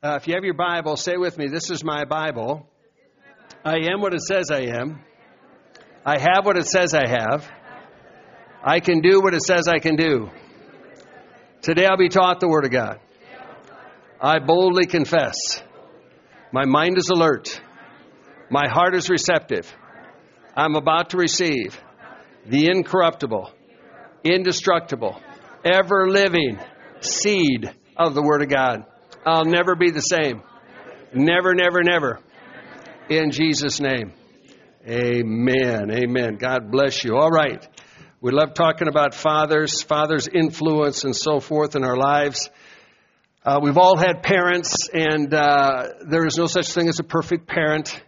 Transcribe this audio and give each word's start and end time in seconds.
Uh, 0.00 0.16
if 0.20 0.28
you 0.28 0.34
have 0.34 0.44
your 0.44 0.54
Bible, 0.54 0.96
say 0.96 1.16
with 1.16 1.36
me, 1.36 1.48
This 1.48 1.70
is 1.70 1.82
my 1.82 2.04
Bible. 2.04 2.68
I 3.64 3.78
am 3.92 4.00
what 4.00 4.14
it 4.14 4.20
says 4.20 4.48
I 4.48 4.60
am. 4.78 5.00
I 6.06 6.20
have 6.20 6.44
what 6.44 6.56
it 6.56 6.66
says 6.66 6.94
I 6.94 7.08
have. 7.08 7.50
I 8.62 8.78
can 8.78 9.00
do 9.00 9.20
what 9.20 9.34
it 9.34 9.42
says 9.42 9.66
I 9.66 9.80
can 9.80 9.96
do. 9.96 10.30
Today 11.62 11.84
I'll 11.84 11.96
be 11.96 12.08
taught 12.08 12.38
the 12.38 12.46
Word 12.48 12.64
of 12.64 12.70
God. 12.70 13.00
I 14.20 14.38
boldly 14.38 14.86
confess. 14.86 15.34
My 16.52 16.64
mind 16.64 16.96
is 16.96 17.08
alert. 17.08 17.60
My 18.50 18.68
heart 18.68 18.94
is 18.94 19.10
receptive. 19.10 19.68
I'm 20.56 20.76
about 20.76 21.10
to 21.10 21.16
receive 21.16 21.76
the 22.46 22.70
incorruptible, 22.70 23.50
indestructible, 24.22 25.20
ever 25.64 26.08
living 26.08 26.60
seed 27.00 27.74
of 27.96 28.14
the 28.14 28.22
Word 28.22 28.42
of 28.42 28.48
God. 28.48 28.84
I'll 29.28 29.44
never 29.44 29.76
be 29.76 29.90
the 29.90 30.00
same. 30.00 30.40
Never, 31.12 31.54
never, 31.54 31.82
never. 31.82 32.18
In 33.10 33.30
Jesus' 33.30 33.78
name. 33.78 34.14
Amen. 34.88 35.90
Amen. 35.90 36.36
God 36.36 36.70
bless 36.70 37.04
you. 37.04 37.14
All 37.14 37.28
right. 37.30 37.66
We 38.22 38.32
love 38.32 38.54
talking 38.54 38.88
about 38.88 39.14
fathers, 39.14 39.82
fathers' 39.82 40.28
influence, 40.28 41.04
and 41.04 41.14
so 41.14 41.40
forth 41.40 41.76
in 41.76 41.84
our 41.84 41.96
lives. 41.96 42.48
Uh, 43.44 43.60
we've 43.62 43.76
all 43.76 43.98
had 43.98 44.22
parents, 44.22 44.88
and 44.94 45.32
uh, 45.34 45.88
there 46.06 46.24
is 46.24 46.38
no 46.38 46.46
such 46.46 46.72
thing 46.72 46.88
as 46.88 46.98
a 46.98 47.04
perfect 47.04 47.46
parent. 47.46 48.00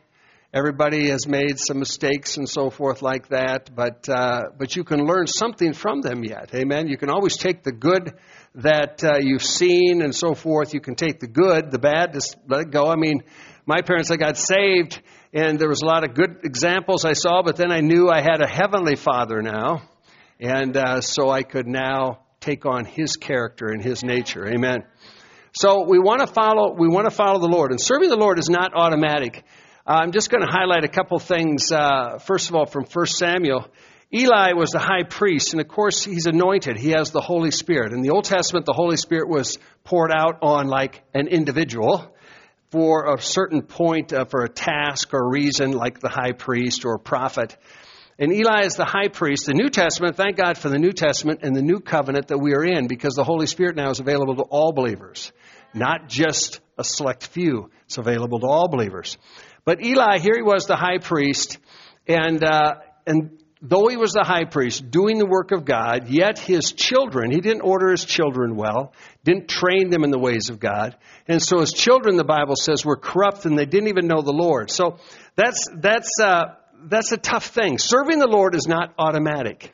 Everybody 0.55 1.10
has 1.10 1.28
made 1.28 1.58
some 1.58 1.78
mistakes 1.78 2.38
and 2.38 2.48
so 2.48 2.70
forth 2.70 3.02
like 3.02 3.28
that, 3.28 3.70
but 3.77 4.08
uh, 4.08 4.44
but 4.58 4.74
you 4.74 4.84
can 4.84 5.05
learn 5.05 5.27
something 5.27 5.74
from 5.74 6.00
them 6.00 6.24
yet. 6.24 6.55
Amen. 6.55 6.88
You 6.88 6.96
can 6.96 7.10
always 7.10 7.36
take 7.36 7.62
the 7.62 7.72
good 7.72 8.14
that 8.56 9.04
uh, 9.04 9.18
you've 9.20 9.44
seen 9.44 10.02
and 10.02 10.14
so 10.14 10.34
forth. 10.34 10.74
You 10.74 10.80
can 10.80 10.94
take 10.94 11.20
the 11.20 11.28
good, 11.28 11.70
the 11.70 11.78
bad, 11.78 12.12
just 12.12 12.36
let 12.48 12.62
it 12.62 12.70
go. 12.70 12.88
I 12.88 12.96
mean, 12.96 13.22
my 13.66 13.82
parents, 13.82 14.10
I 14.10 14.16
got 14.16 14.36
saved, 14.36 15.00
and 15.32 15.58
there 15.58 15.68
was 15.68 15.82
a 15.82 15.86
lot 15.86 16.04
of 16.04 16.14
good 16.14 16.40
examples 16.44 17.04
I 17.04 17.12
saw, 17.12 17.42
but 17.42 17.56
then 17.56 17.70
I 17.70 17.80
knew 17.80 18.08
I 18.08 18.20
had 18.20 18.42
a 18.42 18.48
heavenly 18.48 18.96
Father 18.96 19.42
now, 19.42 19.82
and 20.40 20.76
uh, 20.76 21.00
so 21.00 21.30
I 21.30 21.42
could 21.42 21.68
now 21.68 22.20
take 22.40 22.66
on 22.66 22.84
His 22.84 23.16
character 23.16 23.66
and 23.68 23.82
His 23.82 24.02
nature. 24.02 24.46
Amen. 24.46 24.84
So 25.52 25.84
we 25.86 25.98
want 25.98 26.20
to 26.20 26.26
follow. 26.26 26.74
We 26.76 26.88
want 26.88 27.06
to 27.06 27.10
follow 27.10 27.38
the 27.38 27.48
Lord, 27.48 27.70
and 27.70 27.80
serving 27.80 28.08
the 28.08 28.16
Lord 28.16 28.38
is 28.38 28.48
not 28.48 28.72
automatic. 28.74 29.44
I'm 29.86 30.12
just 30.12 30.30
going 30.30 30.42
to 30.42 30.50
highlight 30.50 30.84
a 30.84 30.88
couple 30.88 31.18
things. 31.18 31.72
Uh, 31.72 32.18
first 32.18 32.48
of 32.48 32.54
all, 32.54 32.66
from 32.66 32.84
1 32.84 33.06
Samuel, 33.06 33.66
Eli 34.12 34.55
was 34.55 34.70
the 34.70 34.80
high 34.80 35.05
priest, 35.05 35.53
and 35.53 35.61
of 35.61 35.69
course, 35.69 36.03
he's 36.03 36.27
anointed. 36.27 36.77
He 36.77 36.91
has 36.91 37.12
the 37.12 37.20
Holy 37.20 37.53
Spirit. 37.53 37.92
In 37.92 38.03
the 38.03 38.11
Old 38.11 38.25
Testament, 38.25 38.67
the 38.67 38.72
Holy 38.72 38.97
Spirit 38.97 39.28
was 39.28 39.58
poured 39.84 40.11
out 40.11 40.39
on 40.42 40.67
like 40.67 41.05
an 41.14 41.28
individual 41.28 42.12
for 42.70 43.14
a 43.14 43.20
certain 43.20 43.62
point, 43.62 44.12
uh, 44.12 44.24
for 44.24 44.42
a 44.42 44.48
task 44.48 45.14
or 45.14 45.30
reason, 45.30 45.70
like 45.70 46.01
the 46.01 46.08
high 46.08 46.33
priest 46.33 46.84
or 46.84 46.98
prophet. 46.98 47.57
And 48.18 48.33
Eli 48.33 48.64
is 48.64 48.74
the 48.74 48.84
high 48.84 49.08
priest. 49.08 49.46
The 49.46 49.55
New 49.55 49.70
Testament, 49.70 50.17
thank 50.17 50.36
God 50.36 50.58
for 50.58 50.68
the 50.68 50.79
New 50.79 50.92
Testament 50.92 51.40
and 51.42 51.55
the 51.55 51.63
new 51.63 51.79
covenant 51.79 52.29
that 52.29 52.39
we 52.39 52.52
are 52.55 52.64
in, 52.64 52.89
because 52.89 53.14
the 53.14 53.24
Holy 53.24 53.46
Spirit 53.46 53.77
now 53.77 53.90
is 53.90 54.01
available 54.01 54.36
to 54.36 54.42
all 54.42 54.73
believers, 54.73 55.33
not 55.73 56.08
just 56.08 56.61
a 56.77 56.83
select 56.83 57.29
few. 57.29 57.70
It's 57.86 57.98
available 57.98 58.40
to 58.40 58.46
all 58.46 58.68
believers. 58.68 59.18
But 59.64 59.84
Eli, 59.84 60.18
here 60.18 60.34
he 60.34 60.42
was 60.42 60.67
the 60.67 60.77
high 60.77 60.98
priest, 60.98 61.58
and 62.08 62.42
uh, 62.42 62.74
and 63.07 63.39
though 63.62 63.88
he 63.88 63.96
was 63.96 64.12
the 64.12 64.24
high 64.24 64.44
priest 64.44 64.90
doing 64.90 65.18
the 65.18 65.26
work 65.26 65.52
of 65.52 65.64
God, 65.64 66.08
yet 66.08 66.38
his 66.38 66.72
children, 66.72 67.30
he 67.30 67.40
didn't 67.40 67.62
order 67.62 67.90
his 67.90 68.04
children 68.04 68.56
well, 68.56 68.92
didn't 69.24 69.48
train 69.48 69.90
them 69.90 70.04
in 70.04 70.10
the 70.10 70.18
ways 70.18 70.48
of 70.50 70.58
God, 70.58 70.96
and 71.28 71.42
so 71.42 71.60
his 71.60 71.72
children, 71.72 72.16
the 72.16 72.24
Bible 72.24 72.56
says, 72.56 72.84
were 72.84 72.96
corrupt 72.96 73.44
and 73.44 73.58
they 73.58 73.66
didn't 73.66 73.88
even 73.88 74.06
know 74.06 74.22
the 74.22 74.32
Lord. 74.32 74.70
So 74.70 74.98
that's 75.36 75.68
that's 75.74 76.10
uh, 76.22 76.54
that's 76.84 77.12
a 77.12 77.18
tough 77.18 77.46
thing. 77.46 77.78
Serving 77.78 78.18
the 78.18 78.28
Lord 78.28 78.54
is 78.54 78.66
not 78.66 78.94
automatic. 78.98 79.72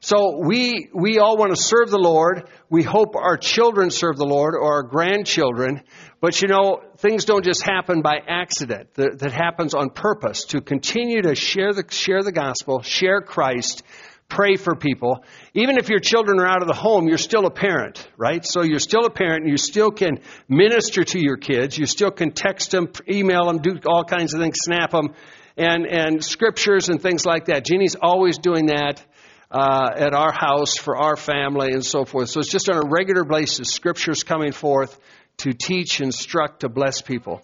So 0.00 0.38
we 0.38 0.90
we 0.94 1.18
all 1.18 1.36
want 1.36 1.54
to 1.54 1.60
serve 1.60 1.90
the 1.90 1.98
Lord. 1.98 2.48
We 2.70 2.84
hope 2.84 3.16
our 3.16 3.36
children 3.36 3.90
serve 3.90 4.16
the 4.16 4.26
Lord 4.26 4.54
or 4.54 4.74
our 4.74 4.82
grandchildren. 4.84 5.82
But 6.20 6.40
you 6.40 6.48
know, 6.48 6.82
things 6.98 7.24
don't 7.24 7.44
just 7.44 7.62
happen 7.62 8.00
by 8.00 8.18
accident. 8.26 8.94
That, 8.94 9.18
that 9.20 9.32
happens 9.32 9.74
on 9.74 9.90
purpose 9.90 10.44
to 10.46 10.60
continue 10.60 11.22
to 11.22 11.34
share 11.34 11.72
the 11.72 11.84
share 11.90 12.22
the 12.22 12.30
gospel, 12.30 12.80
share 12.82 13.20
Christ, 13.20 13.82
pray 14.28 14.54
for 14.54 14.76
people. 14.76 15.24
Even 15.54 15.78
if 15.78 15.88
your 15.88 15.98
children 15.98 16.38
are 16.38 16.46
out 16.46 16.62
of 16.62 16.68
the 16.68 16.74
home, 16.74 17.08
you're 17.08 17.18
still 17.18 17.46
a 17.46 17.50
parent, 17.50 18.08
right? 18.16 18.44
So 18.44 18.62
you're 18.62 18.78
still 18.78 19.04
a 19.04 19.10
parent 19.10 19.42
and 19.42 19.50
you 19.50 19.56
still 19.56 19.90
can 19.90 20.20
minister 20.48 21.02
to 21.02 21.18
your 21.20 21.38
kids. 21.38 21.76
You 21.76 21.86
still 21.86 22.12
can 22.12 22.30
text 22.30 22.70
them, 22.70 22.88
email 23.08 23.46
them, 23.46 23.58
do 23.58 23.80
all 23.86 24.04
kinds 24.04 24.34
of 24.34 24.40
things, 24.40 24.58
snap 24.60 24.90
them, 24.90 25.14
and, 25.56 25.86
and 25.86 26.24
scriptures 26.24 26.88
and 26.88 27.02
things 27.02 27.26
like 27.26 27.46
that. 27.46 27.64
Jeannie's 27.64 27.96
always 28.00 28.38
doing 28.38 28.66
that. 28.66 29.04
Uh, 29.50 29.90
at 29.96 30.12
our 30.12 30.30
house 30.30 30.76
for 30.76 30.94
our 30.94 31.16
family 31.16 31.68
and 31.72 31.82
so 31.82 32.04
forth. 32.04 32.28
So 32.28 32.40
it's 32.40 32.50
just 32.50 32.68
on 32.68 32.76
a 32.76 32.86
regular 32.86 33.24
basis, 33.24 33.68
scriptures 33.68 34.22
coming 34.22 34.52
forth 34.52 35.00
to 35.38 35.54
teach, 35.54 36.02
instruct, 36.02 36.60
to 36.60 36.68
bless 36.68 37.00
people, 37.00 37.40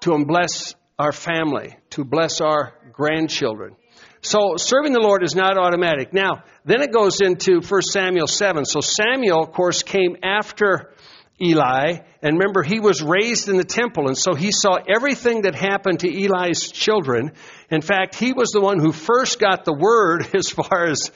to 0.00 0.24
bless 0.24 0.74
our 0.98 1.12
family, 1.12 1.76
to 1.90 2.04
bless 2.04 2.40
our 2.40 2.74
grandchildren. 2.92 3.76
So 4.22 4.56
serving 4.56 4.92
the 4.92 5.00
Lord 5.00 5.22
is 5.22 5.36
not 5.36 5.56
automatic. 5.56 6.12
Now, 6.12 6.42
then 6.64 6.82
it 6.82 6.92
goes 6.92 7.20
into 7.20 7.60
1 7.60 7.82
Samuel 7.82 8.26
7. 8.26 8.64
So 8.64 8.80
Samuel, 8.80 9.44
of 9.44 9.52
course, 9.52 9.84
came 9.84 10.16
after 10.24 10.92
Eli, 11.40 11.98
and 12.22 12.38
remember, 12.38 12.62
he 12.62 12.80
was 12.80 13.02
raised 13.02 13.50
in 13.50 13.58
the 13.58 13.64
temple, 13.64 14.08
and 14.08 14.16
so 14.16 14.34
he 14.34 14.50
saw 14.50 14.78
everything 14.88 15.42
that 15.42 15.54
happened 15.54 16.00
to 16.00 16.08
Eli's 16.08 16.72
children. 16.72 17.32
In 17.70 17.82
fact, 17.82 18.14
he 18.14 18.32
was 18.32 18.52
the 18.52 18.60
one 18.60 18.80
who 18.80 18.90
first 18.90 19.38
got 19.38 19.66
the 19.66 19.74
word 19.74 20.26
as 20.34 20.48
far 20.48 20.86
as 20.86 21.10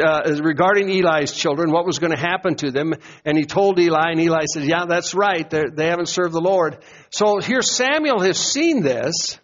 uh, 0.00 0.38
regarding 0.42 0.88
Eli's 0.88 1.32
children, 1.32 1.70
what 1.70 1.84
was 1.84 1.98
going 1.98 2.12
to 2.12 2.18
happen 2.18 2.54
to 2.56 2.70
them. 2.70 2.94
And 3.24 3.36
he 3.36 3.44
told 3.44 3.78
Eli, 3.78 4.10
and 4.10 4.20
Eli 4.20 4.44
said, 4.46 4.64
Yeah, 4.64 4.86
that's 4.86 5.14
right. 5.14 5.48
They're, 5.48 5.70
they 5.70 5.88
have 5.88 5.98
not 5.98 6.08
served 6.08 6.32
the 6.32 6.40
Lord. 6.40 6.78
So 7.10 7.38
here 7.40 7.62
Samuel 7.62 8.20
has 8.20 8.38
seen 8.38 8.82
this, 8.82 9.38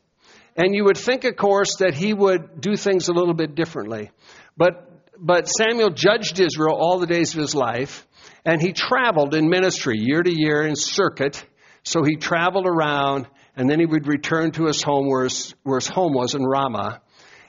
and 0.56 0.75
you 0.75 0.84
would 0.84 0.97
think, 0.97 1.25
of 1.25 1.36
course, 1.36 1.76
that 1.81 1.94
he 1.94 2.14
would 2.14 2.60
do 2.60 2.76
things 2.76 3.09
a 3.09 3.12
little 3.12 3.34
bit 3.34 3.54
differently. 3.54 4.10
But, 4.56 4.91
but 5.19 5.48
Samuel 5.48 5.91
judged 5.91 6.41
Israel 6.41 6.76
all 6.76 6.98
the 6.98 7.06
days 7.06 7.34
of 7.34 7.41
his 7.41 7.54
life, 7.54 8.06
and 8.44 8.60
he 8.60 8.72
traveled 8.72 9.34
in 9.34 9.48
ministry 9.48 9.98
year 9.98 10.22
to 10.22 10.32
year 10.32 10.62
in 10.62 10.76
circuit. 10.76 11.44
So 11.82 12.03
he 12.03 12.16
traveled 12.16 12.66
around, 12.66 13.28
and 13.54 13.69
then 13.69 13.78
he 13.80 13.86
would 13.86 14.06
return 14.06 14.53
to 14.53 14.66
his 14.66 14.82
home 14.82 15.09
where 15.09 15.25
his, 15.25 15.54
where 15.62 15.78
his 15.78 15.88
home 15.88 16.15
was 16.15 16.34
in 16.34 16.42
Ramah 16.42 17.03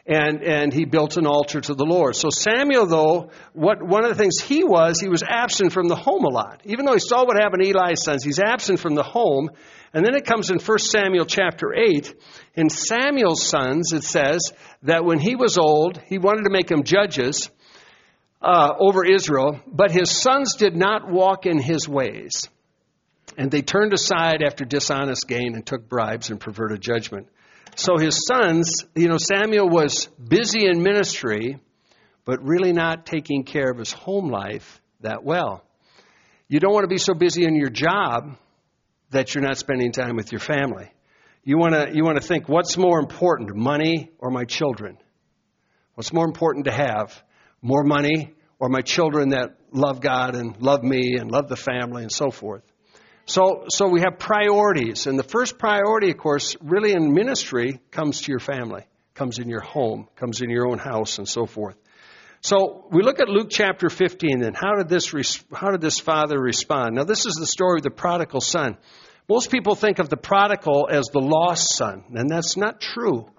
and, 0.10 0.42
and 0.42 0.74
he 0.74 0.86
built 0.86 1.18
an 1.18 1.28
altar 1.28 1.62
to 1.62 1.76
the 1.76 1.86
Lord. 1.86 2.16
So 2.16 2.32
Samuel, 2.32 2.88
though, 2.88 3.30
what, 3.54 3.84
one 3.84 4.04
of 4.04 4.10
the 4.10 4.16
things 4.16 4.40
he 4.40 4.64
was, 4.64 5.00
he 5.00 5.08
was 5.08 5.22
absent 5.22 5.72
from 5.72 5.88
the 5.88 5.96
home 5.96 6.26
a 6.26 6.30
lot. 6.30 6.62
Even 6.66 6.86
though 6.86 6.96
he 6.96 7.00
saw 7.00 7.26
what 7.26 7.38
happened 7.40 7.62
to 7.62 7.70
Eli's 7.70 8.02
sons, 8.02 8.24
he's 8.24 8.40
absent 8.40 8.80
from 8.80 8.96
the 8.96 9.04
home. 9.04 9.52
And 9.94 10.04
then 10.04 10.16
it 10.16 10.26
comes 10.26 10.50
in 10.50 10.58
1 10.58 10.80
Samuel 10.80 11.26
chapter 11.26 11.76
8. 11.76 12.16
In 12.56 12.70
Samuel's 12.70 13.44
sons, 13.44 13.94
it 13.94 14.04
says 14.04 14.52
that 14.82 15.06
when 15.06 15.20
he 15.20 15.36
was 15.36 15.60
old, 15.60 16.02
he 16.08 16.18
wanted 16.18 16.46
to 16.46 16.50
make 16.50 16.68
them 16.68 16.84
judges 16.84 17.52
uh, 18.42 18.74
over 18.80 19.06
Israel, 19.06 19.60
but 19.68 19.92
his 19.92 20.10
sons 20.10 20.56
did 20.56 20.76
not 20.76 21.08
walk 21.08 21.46
in 21.46 21.60
his 21.62 21.88
ways. 21.88 22.48
And 23.38 23.52
they 23.52 23.62
turned 23.62 23.94
aside 23.94 24.42
after 24.42 24.66
dishonest 24.66 25.28
gain 25.28 25.54
and 25.54 25.64
took 25.64 25.88
bribes 25.88 26.32
and 26.32 26.40
perverted 26.40 26.82
judgment. 26.82 27.28
So 27.76 27.98
his 27.98 28.26
sons, 28.26 28.86
you 28.96 29.08
know, 29.08 29.18
Samuel 29.18 29.70
was 29.70 30.08
busy 30.08 30.66
in 30.66 30.84
ministry, 30.84 31.60
but 32.26 32.44
really 32.44 32.74
not 32.74 33.06
taking 33.06 33.44
care 33.44 33.70
of 33.72 33.78
his 33.78 33.92
home 33.92 34.30
life 34.30 34.82
that 35.02 35.24
well. 35.24 35.64
You 36.48 36.60
don't 36.60 36.74
want 36.74 36.84
to 36.84 36.90
be 36.90 36.98
so 36.98 37.14
busy 37.14 37.46
in 37.46 37.56
your 37.56 37.70
job 37.70 38.36
that 39.12 39.34
you're 39.34 39.44
not 39.44 39.58
spending 39.58 39.92
time 39.92 40.16
with 40.16 40.32
your 40.32 40.40
family. 40.40 40.92
You 41.44 41.58
want 41.58 41.74
to, 41.74 41.92
you 41.94 42.04
want 42.04 42.22
to 42.22 42.28
think, 42.28 42.50
what's 42.50 42.78
more 42.78 43.00
important, 43.00 43.56
money 43.56 44.12
or 44.20 44.30
my 44.30 44.46
children? 44.46 44.98
What's 45.96 46.14
more 46.14 46.26
important 46.26 46.66
to 46.66 46.72
have? 46.72 47.24
More 47.62 47.84
money 47.84 48.34
or 48.60 48.70
my 48.70 48.82
children 48.82 49.30
that 49.30 49.58
love 49.72 50.02
God 50.02 50.36
and 50.36 50.62
love 50.62 50.84
me 50.84 51.16
and 51.18 51.32
love 51.32 51.48
the 51.48 51.56
family 51.56 52.04
and 52.04 52.12
so 52.12 52.30
forth? 52.30 52.64
So, 53.30 53.66
so 53.70 53.88
we 53.88 54.02
have 54.02 54.18
priorities. 54.18 55.06
And 55.06 55.18
the 55.18 55.24
first 55.24 55.60
priority, 55.60 56.10
of 56.10 56.18
course, 56.18 56.56
really 56.62 56.94
in 56.94 57.14
ministry 57.14 57.80
comes 57.92 58.22
to 58.22 58.32
your 58.32 58.40
family, 58.40 58.88
comes 59.14 59.38
in 59.38 59.48
your 59.48 59.62
home, 59.62 60.08
comes 60.16 60.42
in 60.42 60.50
your 60.50 60.68
own 60.68 60.80
house 60.80 61.20
and 61.20 61.30
so 61.30 61.46
forth. 61.46 61.76
So 62.42 62.88
we 62.90 63.04
look 63.04 63.20
at 63.20 63.30
Luke 63.30 63.50
chapter 63.52 63.92
15 63.92 64.44
and 64.44 64.58
how 64.58 64.78
did 64.78 64.90
this, 64.90 65.14
how 65.54 65.70
did 65.70 65.80
this 65.80 66.00
father 66.00 66.40
respond? 66.40 66.96
Now 66.96 67.04
this 67.04 67.28
is 67.28 67.36
the 67.36 67.46
story 67.46 67.78
of 67.78 67.84
the 67.84 67.92
prodigal 67.92 68.42
son. 68.42 68.78
Most 69.30 69.52
people 69.52 69.76
think 69.76 70.00
of 70.00 70.10
the 70.10 70.18
prodigal 70.18 70.88
as 70.90 71.06
the 71.14 71.20
lost 71.20 71.76
son, 71.76 72.06
and 72.16 72.32
that's 72.32 72.58
not 72.58 72.82
true. 72.82 73.30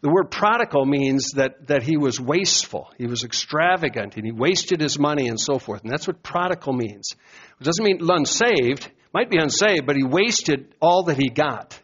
The 0.00 0.10
word 0.10 0.32
prodigal 0.32 0.86
means 0.86 1.32
that, 1.36 1.68
that 1.68 1.84
he 1.84 1.96
was 1.96 2.20
wasteful, 2.20 2.90
he 2.98 3.06
was 3.06 3.22
extravagant, 3.22 4.16
and 4.16 4.24
he 4.24 4.32
wasted 4.32 4.80
his 4.80 4.98
money 4.98 5.28
and 5.28 5.38
so 5.38 5.60
forth. 5.60 5.82
And 5.82 5.92
that's 5.92 6.08
what 6.08 6.24
prodigal 6.24 6.72
means. 6.72 7.14
It 7.60 7.64
doesn't 7.64 7.84
mean 7.84 8.00
unsaved, 8.02 8.90
might 9.16 9.30
be 9.30 9.38
unsaved, 9.38 9.86
but 9.86 9.96
he 9.96 10.04
wasted 10.04 10.74
all 10.78 11.04
that 11.04 11.16
he 11.16 11.30
got. 11.30 11.80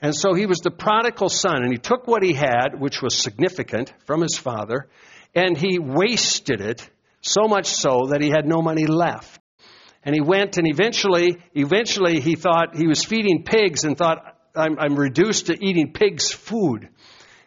And 0.00 0.14
so 0.14 0.34
he 0.34 0.46
was 0.46 0.60
the 0.60 0.70
prodigal 0.70 1.28
son, 1.28 1.64
and 1.64 1.72
he 1.72 1.78
took 1.78 2.06
what 2.06 2.22
he 2.22 2.32
had, 2.32 2.78
which 2.78 3.02
was 3.02 3.16
significant, 3.16 3.92
from 4.06 4.20
his 4.20 4.38
father, 4.38 4.88
and 5.34 5.58
he 5.58 5.80
wasted 5.80 6.60
it 6.60 6.88
so 7.22 7.48
much 7.48 7.66
so 7.66 8.06
that 8.10 8.22
he 8.22 8.30
had 8.30 8.46
no 8.46 8.62
money 8.62 8.86
left. 8.86 9.40
And 10.04 10.14
he 10.14 10.20
went 10.20 10.58
and 10.58 10.68
eventually, 10.68 11.38
eventually 11.54 12.20
he 12.20 12.36
thought 12.36 12.76
he 12.76 12.86
was 12.86 13.04
feeding 13.04 13.42
pigs 13.42 13.82
and 13.82 13.98
thought, 13.98 14.18
I'm, 14.54 14.78
I'm 14.78 14.94
reduced 14.94 15.46
to 15.46 15.58
eating 15.60 15.92
pigs' 15.92 16.30
food. 16.30 16.88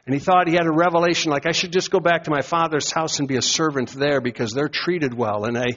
And 0.06 0.14
he 0.14 0.20
thought 0.20 0.50
he 0.50 0.56
had 0.56 0.68
a 0.68 0.76
revelation 0.76 1.32
like, 1.32 1.46
I 1.46 1.54
should 1.54 1.72
just 1.72 1.92
go 1.92 2.02
back 2.02 2.26
to 2.26 2.32
my 2.32 2.42
father's 2.42 2.92
house 2.92 3.20
and 3.20 3.28
be 3.28 3.38
a 3.38 3.42
servant 3.42 3.90
there 3.94 4.20
because 4.20 4.52
they're 4.52 4.68
treated 4.68 5.14
well 5.14 5.46
and 5.46 5.58
I, 5.58 5.68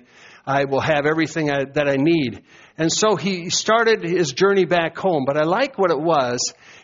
I 0.46 0.64
will 0.64 0.80
have 0.80 1.06
everything 1.06 1.50
I, 1.50 1.64
that 1.74 1.88
I 1.88 1.96
need. 1.96 2.42
And 2.78 2.92
so 2.92 3.16
he 3.16 3.50
started 3.50 4.04
his 4.04 4.32
journey 4.32 4.64
back 4.64 4.96
home. 4.96 5.24
But 5.26 5.36
I 5.36 5.42
like 5.42 5.76
what 5.76 5.90
it 5.90 6.00
was. 6.00 6.38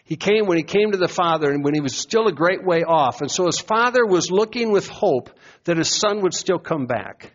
He 0.05 0.17
came 0.17 0.47
when 0.47 0.57
he 0.57 0.65
came 0.65 0.91
to 0.91 0.99
the 0.99 1.09
father 1.09 1.51
and 1.51 1.63
when 1.63 1.75
he 1.75 1.81
was 1.81 1.95
still 1.95 2.27
a 2.27 2.33
great 2.33 2.65
way 2.65 2.83
off. 2.83 3.21
And 3.21 3.31
so 3.31 3.47
his 3.47 3.61
father 3.61 4.05
was 4.05 4.31
looking 4.31 4.73
with 4.73 4.89
hope 4.89 5.31
that 5.65 5.77
his 5.77 5.89
son 5.89 6.23
would 6.23 6.35
still 6.35 6.59
come 6.59 6.87
back. 6.87 7.33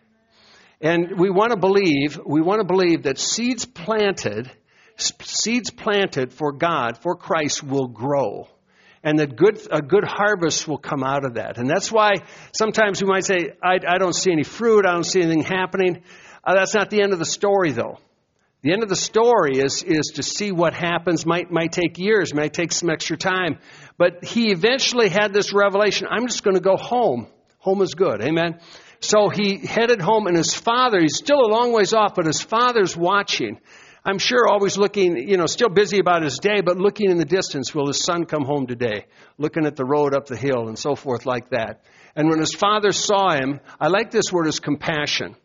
And 0.80 1.18
we 1.18 1.30
want 1.30 1.52
to 1.52 1.58
believe, 1.58 2.20
we 2.24 2.42
want 2.42 2.60
to 2.60 2.66
believe 2.66 3.04
that 3.04 3.18
seeds 3.18 3.64
planted, 3.64 4.50
seeds 4.96 5.70
planted 5.70 6.32
for 6.32 6.52
God, 6.52 6.98
for 7.02 7.16
Christ 7.16 7.62
will 7.62 7.88
grow 7.88 8.48
and 9.02 9.18
that 9.18 9.36
good, 9.36 9.60
a 9.70 9.80
good 9.80 10.04
harvest 10.04 10.66
will 10.66 10.78
come 10.78 11.02
out 11.02 11.24
of 11.24 11.34
that. 11.34 11.58
And 11.58 11.68
that's 11.68 11.90
why 11.90 12.14
sometimes 12.56 13.02
we 13.02 13.08
might 13.08 13.24
say, 13.24 13.52
I, 13.62 13.78
I 13.86 13.98
don't 13.98 14.14
see 14.14 14.32
any 14.32 14.44
fruit, 14.44 14.86
I 14.86 14.92
don't 14.92 15.04
see 15.04 15.20
anything 15.20 15.42
happening. 15.42 16.02
Uh, 16.44 16.54
that's 16.54 16.74
not 16.74 16.90
the 16.90 17.02
end 17.02 17.12
of 17.12 17.18
the 17.18 17.26
story, 17.26 17.72
though. 17.72 17.98
The 18.62 18.72
end 18.72 18.82
of 18.82 18.88
the 18.88 18.96
story 18.96 19.58
is, 19.58 19.84
is 19.84 20.12
to 20.16 20.22
see 20.22 20.50
what 20.50 20.74
happens. 20.74 21.24
Might, 21.24 21.50
might 21.50 21.70
take 21.70 21.96
years, 21.96 22.34
might 22.34 22.52
take 22.52 22.72
some 22.72 22.90
extra 22.90 23.16
time. 23.16 23.58
But 23.98 24.24
he 24.24 24.50
eventually 24.50 25.08
had 25.08 25.32
this 25.32 25.52
revelation 25.52 26.08
I'm 26.10 26.26
just 26.26 26.42
going 26.42 26.56
to 26.56 26.62
go 26.62 26.76
home. 26.76 27.28
Home 27.58 27.82
is 27.82 27.94
good. 27.94 28.20
Amen. 28.20 28.58
So 29.00 29.28
he 29.28 29.58
headed 29.58 30.00
home, 30.00 30.26
and 30.26 30.36
his 30.36 30.54
father, 30.54 31.00
he's 31.00 31.16
still 31.16 31.40
a 31.40 31.46
long 31.46 31.72
ways 31.72 31.92
off, 31.92 32.16
but 32.16 32.26
his 32.26 32.40
father's 32.40 32.96
watching. 32.96 33.60
I'm 34.08 34.18
sure 34.18 34.48
always 34.48 34.78
looking, 34.78 35.28
you 35.28 35.36
know, 35.36 35.44
still 35.44 35.68
busy 35.68 35.98
about 35.98 36.22
his 36.22 36.38
day, 36.38 36.62
but 36.62 36.78
looking 36.78 37.10
in 37.10 37.18
the 37.18 37.26
distance, 37.26 37.74
will 37.74 37.88
his 37.88 38.02
son 38.02 38.24
come 38.24 38.42
home 38.42 38.66
today? 38.66 39.04
Looking 39.36 39.66
at 39.66 39.76
the 39.76 39.84
road 39.84 40.14
up 40.14 40.24
the 40.24 40.36
hill 40.36 40.68
and 40.68 40.78
so 40.78 40.94
forth 40.94 41.26
like 41.26 41.50
that. 41.50 41.84
And 42.16 42.30
when 42.30 42.38
his 42.38 42.54
father 42.54 42.92
saw 42.92 43.32
him, 43.34 43.60
I 43.78 43.88
like 43.88 44.10
this 44.10 44.32
word 44.32 44.46
as 44.46 44.60
compassion. 44.60 45.36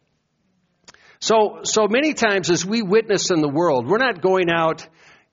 So, 1.19 1.60
so 1.63 1.89
many 1.89 2.13
times 2.13 2.50
as 2.50 2.65
we 2.65 2.81
witness 2.81 3.31
in 3.31 3.42
the 3.42 3.50
world, 3.50 3.86
we're 3.86 3.98
not 3.98 4.21
going 4.21 4.50
out 4.50 4.88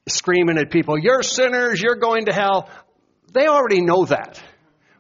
screaming 0.09 0.59
at 0.59 0.73
people, 0.73 0.99
you're 0.99 1.23
sinners, 1.23 1.81
you're 1.81 2.01
going 2.01 2.25
to 2.25 2.33
hell. 2.33 2.69
They 3.33 3.47
already 3.47 3.81
know 3.81 4.07
that. 4.07 4.43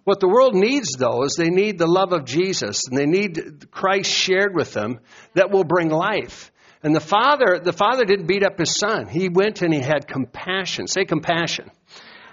What 0.04 0.20
the 0.20 0.28
world 0.28 0.54
needs, 0.54 0.92
though, 0.92 1.24
is 1.24 1.34
they 1.34 1.50
need 1.50 1.78
the 1.78 1.88
love 1.88 2.12
of 2.12 2.26
Jesus 2.26 2.82
and 2.88 2.96
they 2.96 3.06
need 3.06 3.72
Christ 3.72 4.08
shared 4.08 4.54
with 4.54 4.72
them 4.72 5.00
that 5.34 5.50
will 5.50 5.64
bring 5.64 5.88
life. 5.88 6.49
And 6.82 6.94
the 6.94 7.00
father, 7.00 7.60
the 7.62 7.72
father 7.72 8.04
didn't 8.04 8.26
beat 8.26 8.42
up 8.42 8.58
his 8.58 8.74
son. 8.78 9.06
He 9.06 9.28
went 9.28 9.60
and 9.62 9.72
he 9.72 9.80
had 9.80 10.08
compassion. 10.08 10.86
Say 10.86 11.04
compassion. 11.04 11.70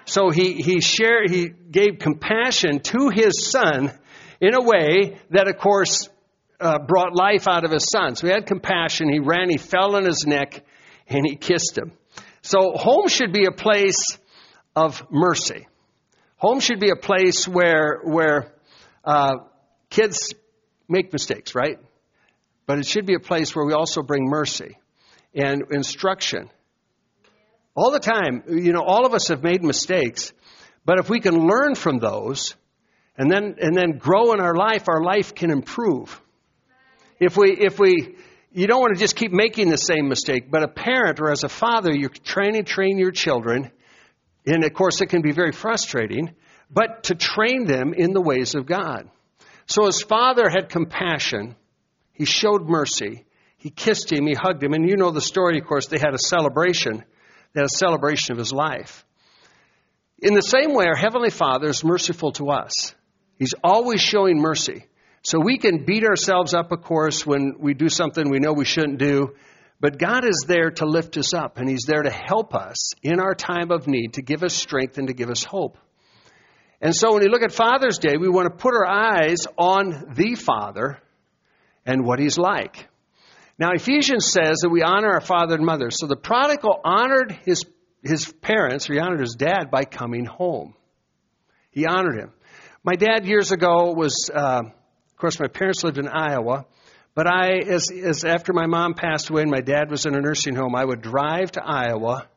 So 0.06 0.30
he, 0.30 0.54
he 0.54 0.80
shared, 0.80 1.30
he 1.30 1.50
gave 1.50 2.00
compassion 2.00 2.80
to 2.80 3.10
his 3.10 3.50
son 3.50 3.92
in 4.40 4.54
a 4.54 4.62
way 4.62 5.18
that, 5.32 5.50
of 5.50 5.58
course, 5.58 6.10
uh, 6.62 6.80
brought 6.80 7.14
life 7.14 7.48
out 7.48 7.66
of 7.66 7.72
his 7.72 7.88
son. 7.92 8.16
So 8.16 8.28
he 8.28 8.34
had 8.34 8.46
compassion. 8.46 9.10
He 9.12 9.20
ran, 9.20 9.50
he 9.50 9.58
fell 9.58 9.96
on 9.96 10.06
his 10.06 10.26
neck, 10.26 10.64
and 11.08 11.26
he 11.28 11.36
kissed 11.36 11.78
him. 11.78 11.92
So 12.42 12.72
home 12.74 13.10
should 13.10 13.34
be 13.34 13.46
a 13.46 13.52
place 13.52 14.18
of 14.76 15.04
mercy. 15.12 15.68
Home 16.38 16.62
should 16.62 16.80
be 16.80 16.92
a 16.92 16.96
place 16.96 17.48
where, 17.48 18.00
where 18.04 18.54
uh, 19.04 19.38
kids 19.90 20.34
make 20.88 21.12
mistakes, 21.12 21.54
right? 21.54 21.80
But 22.68 22.80
it 22.80 22.86
should 22.86 23.08
be 23.08 23.16
a 23.16 23.20
place 23.20 23.56
where 23.56 23.66
we 23.66 23.74
also 23.74 24.04
bring 24.04 24.26
mercy 24.26 24.78
and 25.34 25.64
instruction. 25.72 26.50
All 27.76 27.92
the 27.92 28.00
time, 28.00 28.44
you 28.50 28.74
know, 28.74 28.84
all 28.84 29.06
of 29.06 29.14
us 29.14 29.30
have 29.30 29.42
made 29.42 29.64
mistakes, 29.64 30.34
but 30.86 31.00
if 31.00 31.10
we 31.10 31.20
can 31.20 31.48
learn 31.48 31.76
from 31.76 32.00
those 32.00 32.56
and 33.18 33.32
then, 33.32 33.56
and 33.62 33.76
then 33.76 33.98
grow 33.98 34.34
in 34.34 34.42
our 34.42 34.54
life, 34.54 34.90
our 34.90 35.02
life 35.02 35.34
can 35.34 35.50
improve. 35.50 36.22
If 37.20 37.38
we, 37.38 37.52
if 37.52 37.80
we, 37.80 38.16
you 38.52 38.68
don't 38.68 38.82
want 38.82 38.94
to 38.94 39.00
just 39.00 39.16
keep 39.16 39.32
making 39.32 39.70
the 39.70 39.78
same 39.78 40.10
mistake, 40.10 40.52
but 40.52 40.64
a 40.64 40.68
parent 40.68 41.20
or 41.20 41.32
as 41.32 41.44
a 41.44 41.50
father, 41.50 41.96
you're 41.96 42.10
trying 42.10 42.54
to 42.54 42.64
train 42.64 42.98
your 42.98 43.12
children, 43.12 43.72
and 44.46 44.64
of 44.64 44.74
course 44.74 45.02
it 45.02 45.08
can 45.08 45.22
be 45.22 45.32
very 45.32 45.52
frustrating, 45.52 46.36
but 46.70 47.04
to 47.04 47.16
train 47.16 47.66
them 47.66 47.94
in 47.94 48.12
the 48.12 48.22
ways 48.22 48.56
of 48.56 48.66
God. 48.66 49.10
So 49.68 49.86
his 49.86 50.02
father 50.02 50.50
had 50.50 50.70
compassion 50.70 51.56
he 52.18 52.26
showed 52.26 52.68
mercy. 52.68 53.26
He 53.58 53.70
kissed 53.70 54.12
him. 54.12 54.26
He 54.26 54.34
hugged 54.34 54.64
him. 54.64 54.74
And 54.74 54.90
you 54.90 54.98
know 54.98 55.12
the 55.12 55.22
story, 55.22 55.60
of 55.60 55.66
course. 55.66 55.86
They 55.86 56.00
had 56.00 56.16
a 56.16 56.20
celebration. 56.20 57.04
They 57.54 57.62
had 57.62 57.66
a 57.66 57.78
celebration 57.78 58.34
of 58.34 58.40
his 58.40 58.52
life. 58.52 59.06
In 60.20 60.34
the 60.34 60.42
same 60.42 60.74
way, 60.74 60.88
our 60.88 60.96
Heavenly 60.96 61.30
Father 61.30 61.68
is 61.68 61.84
merciful 61.84 62.32
to 62.34 62.50
us. 62.50 62.96
He's 63.38 63.54
always 63.64 64.02
showing 64.02 64.40
mercy. 64.40 64.88
So 65.22 65.40
we 65.40 65.60
can 65.60 65.86
beat 65.86 66.04
ourselves 66.04 66.56
up, 66.56 66.72
of 66.72 66.82
course, 66.82 67.24
when 67.24 67.58
we 67.60 67.76
do 67.76 67.88
something 67.88 68.30
we 68.30 68.40
know 68.40 68.54
we 68.54 68.66
shouldn't 68.66 68.98
do. 68.98 69.36
But 69.80 70.00
God 70.00 70.26
is 70.28 70.46
there 70.48 70.72
to 70.72 70.86
lift 70.88 71.18
us 71.18 71.36
up, 71.36 71.60
and 71.60 71.70
He's 71.70 71.86
there 71.86 72.02
to 72.02 72.10
help 72.10 72.56
us 72.56 72.94
in 73.04 73.20
our 73.20 73.36
time 73.36 73.70
of 73.70 73.86
need, 73.86 74.14
to 74.14 74.24
give 74.24 74.44
us 74.44 74.56
strength 74.56 74.98
and 74.98 75.08
to 75.08 75.14
give 75.14 75.30
us 75.30 75.44
hope. 75.44 75.78
And 76.82 76.96
so 76.96 77.14
when 77.14 77.22
we 77.22 77.30
look 77.30 77.44
at 77.44 77.52
Father's 77.52 78.00
Day, 78.00 78.18
we 78.18 78.28
want 78.28 78.46
to 78.46 78.56
put 78.56 78.74
our 78.74 78.88
eyes 78.88 79.46
on 79.56 80.14
the 80.16 80.34
Father 80.34 81.00
and 81.88 82.06
what 82.06 82.20
he's 82.20 82.38
like. 82.38 82.88
Now, 83.58 83.72
Ephesians 83.72 84.32
says 84.32 84.58
that 84.62 84.70
we 84.70 84.84
honor 84.84 85.10
our 85.10 85.22
father 85.22 85.56
and 85.56 85.66
mother. 85.66 85.90
So 85.90 86.06
the 86.06 86.18
prodigal 86.18 86.80
honored 86.84 87.32
his, 87.46 87.66
his 88.04 88.32
parents, 88.32 88.88
or 88.88 88.94
he 88.94 89.00
honored 89.00 89.22
his 89.22 89.36
dad 89.36 89.72
by 89.72 89.86
coming 89.86 90.26
home. 90.26 90.76
He 91.72 91.88
honored 91.88 92.20
him. 92.20 92.32
My 92.84 92.96
dad 92.96 93.26
years 93.26 93.52
ago 93.52 93.94
was, 93.94 94.30
uh, 94.32 94.62
of 94.66 95.18
course, 95.18 95.40
my 95.40 95.48
parents 95.48 95.84
lived 95.84 95.98
in 95.98 96.08
Iowa. 96.08 96.66
But 97.16 97.26
I, 97.26 97.62
as, 97.68 97.90
as 97.90 98.24
after 98.24 98.54
my 98.54 98.68
mom 98.68 98.94
passed 98.94 99.32
away 99.32 99.42
and 99.42 99.50
my 99.50 99.62
dad 99.62 99.90
was 99.90 100.06
in 100.06 100.14
a 100.14 100.22
nursing 100.22 100.56
home, 100.56 100.76
I 100.76 100.86
would 100.86 101.02
drive 101.02 101.52
to 101.54 101.64
Iowa 101.66 102.28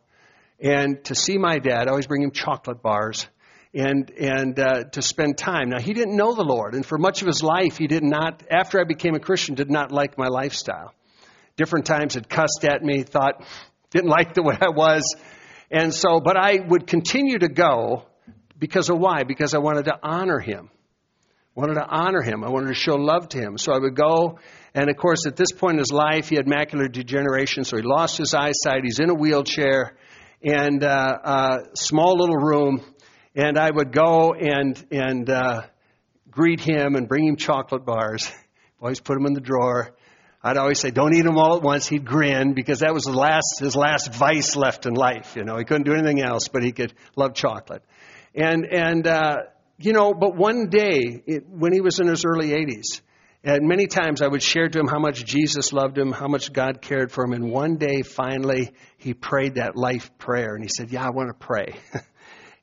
and 0.58 1.04
to 1.04 1.14
see 1.14 1.36
my 1.36 1.58
dad. 1.58 1.86
I 1.86 1.90
always 1.90 2.06
bring 2.06 2.22
him 2.22 2.30
chocolate 2.30 2.80
bars 2.80 3.26
and 3.74 4.10
and 4.10 4.58
uh, 4.58 4.84
to 4.84 5.02
spend 5.02 5.38
time. 5.38 5.70
Now 5.70 5.80
he 5.80 5.92
didn't 5.92 6.16
know 6.16 6.34
the 6.34 6.44
Lord, 6.44 6.74
and 6.74 6.84
for 6.84 6.98
much 6.98 7.22
of 7.22 7.26
his 7.26 7.42
life 7.42 7.76
he 7.78 7.86
did 7.86 8.02
not. 8.02 8.42
After 8.50 8.80
I 8.80 8.84
became 8.84 9.14
a 9.14 9.20
Christian, 9.20 9.54
did 9.54 9.70
not 9.70 9.92
like 9.92 10.18
my 10.18 10.28
lifestyle. 10.28 10.94
Different 11.56 11.86
times 11.86 12.14
had 12.14 12.28
cussed 12.28 12.64
at 12.64 12.82
me, 12.82 13.02
thought 13.02 13.44
didn't 13.90 14.10
like 14.10 14.34
the 14.34 14.42
way 14.44 14.56
I 14.60 14.70
was, 14.70 15.14
and 15.70 15.94
so. 15.94 16.20
But 16.20 16.36
I 16.36 16.58
would 16.66 16.86
continue 16.86 17.38
to 17.38 17.48
go 17.48 18.06
because 18.58 18.90
of 18.90 18.98
why? 18.98 19.22
Because 19.24 19.54
I 19.54 19.58
wanted 19.58 19.84
to 19.86 19.98
honor 20.02 20.38
him. 20.38 20.70
I 21.56 21.60
Wanted 21.60 21.74
to 21.74 21.86
honor 21.86 22.22
him. 22.22 22.44
I 22.44 22.48
wanted 22.48 22.68
to 22.68 22.74
show 22.74 22.94
love 22.94 23.28
to 23.30 23.38
him. 23.38 23.58
So 23.58 23.72
I 23.72 23.78
would 23.78 23.96
go, 23.96 24.38
and 24.72 24.88
of 24.88 24.96
course, 24.96 25.26
at 25.26 25.36
this 25.36 25.50
point 25.52 25.74
in 25.74 25.78
his 25.78 25.92
life, 25.92 26.28
he 26.28 26.36
had 26.36 26.46
macular 26.46 26.90
degeneration, 26.90 27.64
so 27.64 27.76
he 27.76 27.82
lost 27.82 28.18
his 28.18 28.34
eyesight. 28.34 28.84
He's 28.84 29.00
in 29.00 29.10
a 29.10 29.14
wheelchair, 29.14 29.96
and 30.42 30.82
uh, 30.82 31.18
uh, 31.22 31.58
small 31.74 32.16
little 32.16 32.36
room 32.36 32.82
and 33.34 33.58
I 33.58 33.70
would 33.70 33.92
go 33.92 34.34
and 34.34 34.82
and 34.90 35.28
uh, 35.28 35.62
greet 36.30 36.60
him 36.60 36.96
and 36.96 37.08
bring 37.08 37.26
him 37.26 37.36
chocolate 37.36 37.84
bars. 37.84 38.30
Always 38.80 39.00
put 39.00 39.14
them 39.14 39.26
in 39.26 39.34
the 39.34 39.40
drawer. 39.40 39.94
I'd 40.42 40.56
always 40.56 40.80
say, 40.80 40.90
"Don't 40.90 41.14
eat 41.14 41.20
them 41.20 41.36
all 41.36 41.56
at 41.56 41.62
once." 41.62 41.86
He'd 41.86 42.06
grin 42.06 42.54
because 42.54 42.78
that 42.78 42.94
was 42.94 43.04
the 43.04 43.12
last 43.12 43.60
his 43.60 43.76
last 43.76 44.14
vice 44.14 44.56
left 44.56 44.86
in 44.86 44.94
life. 44.94 45.34
You 45.36 45.44
know, 45.44 45.58
he 45.58 45.64
couldn't 45.64 45.84
do 45.84 45.92
anything 45.92 46.22
else, 46.22 46.48
but 46.48 46.62
he 46.62 46.72
could 46.72 46.94
love 47.14 47.34
chocolate. 47.34 47.82
And 48.34 48.64
and 48.64 49.06
uh, 49.06 49.36
you 49.76 49.92
know, 49.92 50.14
but 50.14 50.34
one 50.36 50.70
day, 50.70 51.22
it, 51.26 51.46
when 51.46 51.74
he 51.74 51.82
was 51.82 52.00
in 52.00 52.06
his 52.06 52.24
early 52.24 52.50
80s, 52.50 53.02
and 53.42 53.66
many 53.66 53.86
times 53.86 54.20
I 54.20 54.28
would 54.28 54.42
share 54.42 54.68
to 54.68 54.78
him 54.78 54.86
how 54.86 54.98
much 54.98 55.24
Jesus 55.24 55.72
loved 55.72 55.96
him, 55.96 56.12
how 56.12 56.28
much 56.28 56.52
God 56.52 56.82
cared 56.82 57.10
for 57.10 57.24
him. 57.24 57.32
And 57.32 57.50
one 57.50 57.76
day, 57.76 58.02
finally, 58.02 58.72
he 58.98 59.14
prayed 59.14 59.54
that 59.54 59.76
life 59.76 60.10
prayer. 60.18 60.54
And 60.54 60.62
he 60.62 60.68
said, 60.68 60.90
Yeah, 60.90 61.06
I 61.06 61.10
want 61.10 61.28
to 61.28 61.34
pray. 61.34 61.74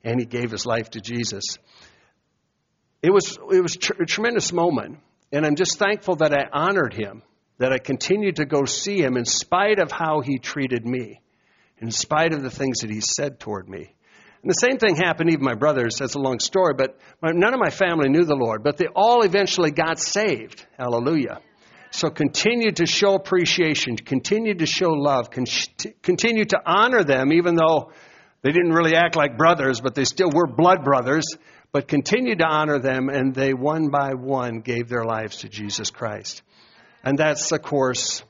and 0.08 0.18
he 0.18 0.26
gave 0.26 0.50
his 0.50 0.64
life 0.64 0.90
to 0.90 1.00
Jesus. 1.00 1.44
It 3.02 3.12
was, 3.12 3.38
it 3.52 3.62
was 3.62 3.76
a 3.76 4.06
tremendous 4.06 4.52
moment. 4.52 4.98
And 5.30 5.44
I'm 5.44 5.54
just 5.54 5.78
thankful 5.78 6.16
that 6.16 6.32
I 6.32 6.46
honored 6.50 6.94
him, 6.94 7.22
that 7.58 7.72
I 7.72 7.78
continued 7.78 8.36
to 8.36 8.46
go 8.46 8.64
see 8.64 9.02
him 9.02 9.16
in 9.16 9.26
spite 9.26 9.78
of 9.78 9.92
how 9.92 10.20
he 10.20 10.38
treated 10.38 10.86
me, 10.86 11.20
in 11.78 11.90
spite 11.90 12.32
of 12.32 12.42
the 12.42 12.50
things 12.50 12.78
that 12.78 12.90
he 12.90 13.02
said 13.02 13.38
toward 13.38 13.68
me. 13.68 13.94
And 14.42 14.50
the 14.50 14.54
same 14.54 14.78
thing 14.78 14.96
happened, 14.96 15.30
even 15.30 15.44
my 15.44 15.54
brothers, 15.54 15.96
that's 15.98 16.14
a 16.14 16.20
long 16.20 16.40
story, 16.40 16.72
but 16.74 16.98
none 17.22 17.52
of 17.52 17.60
my 17.60 17.70
family 17.70 18.08
knew 18.08 18.24
the 18.24 18.34
Lord, 18.34 18.62
but 18.64 18.78
they 18.78 18.86
all 18.86 19.22
eventually 19.22 19.72
got 19.72 19.98
saved. 19.98 20.64
Hallelujah. 20.78 21.40
So 21.90 22.08
continue 22.08 22.72
to 22.72 22.86
show 22.86 23.14
appreciation, 23.14 23.96
continue 23.96 24.54
to 24.54 24.66
show 24.66 24.90
love, 24.90 25.28
continue 25.30 26.44
to 26.46 26.60
honor 26.64 27.04
them, 27.04 27.32
even 27.32 27.54
though 27.54 27.92
they 28.42 28.52
didn't 28.52 28.72
really 28.72 28.94
act 28.94 29.16
like 29.16 29.36
brothers, 29.36 29.80
but 29.80 29.94
they 29.94 30.04
still 30.04 30.30
were 30.32 30.46
blood 30.46 30.84
brothers. 30.84 31.26
But 31.70 31.86
continued 31.86 32.38
to 32.38 32.46
honor 32.46 32.78
them, 32.78 33.10
and 33.10 33.34
they 33.34 33.52
one 33.52 33.90
by 33.90 34.14
one 34.14 34.60
gave 34.60 34.88
their 34.88 35.04
lives 35.04 35.38
to 35.38 35.50
Jesus 35.50 35.90
Christ. 35.90 36.42
And 37.04 37.18
that's, 37.18 37.52
of 37.52 37.60
course, 37.60 38.24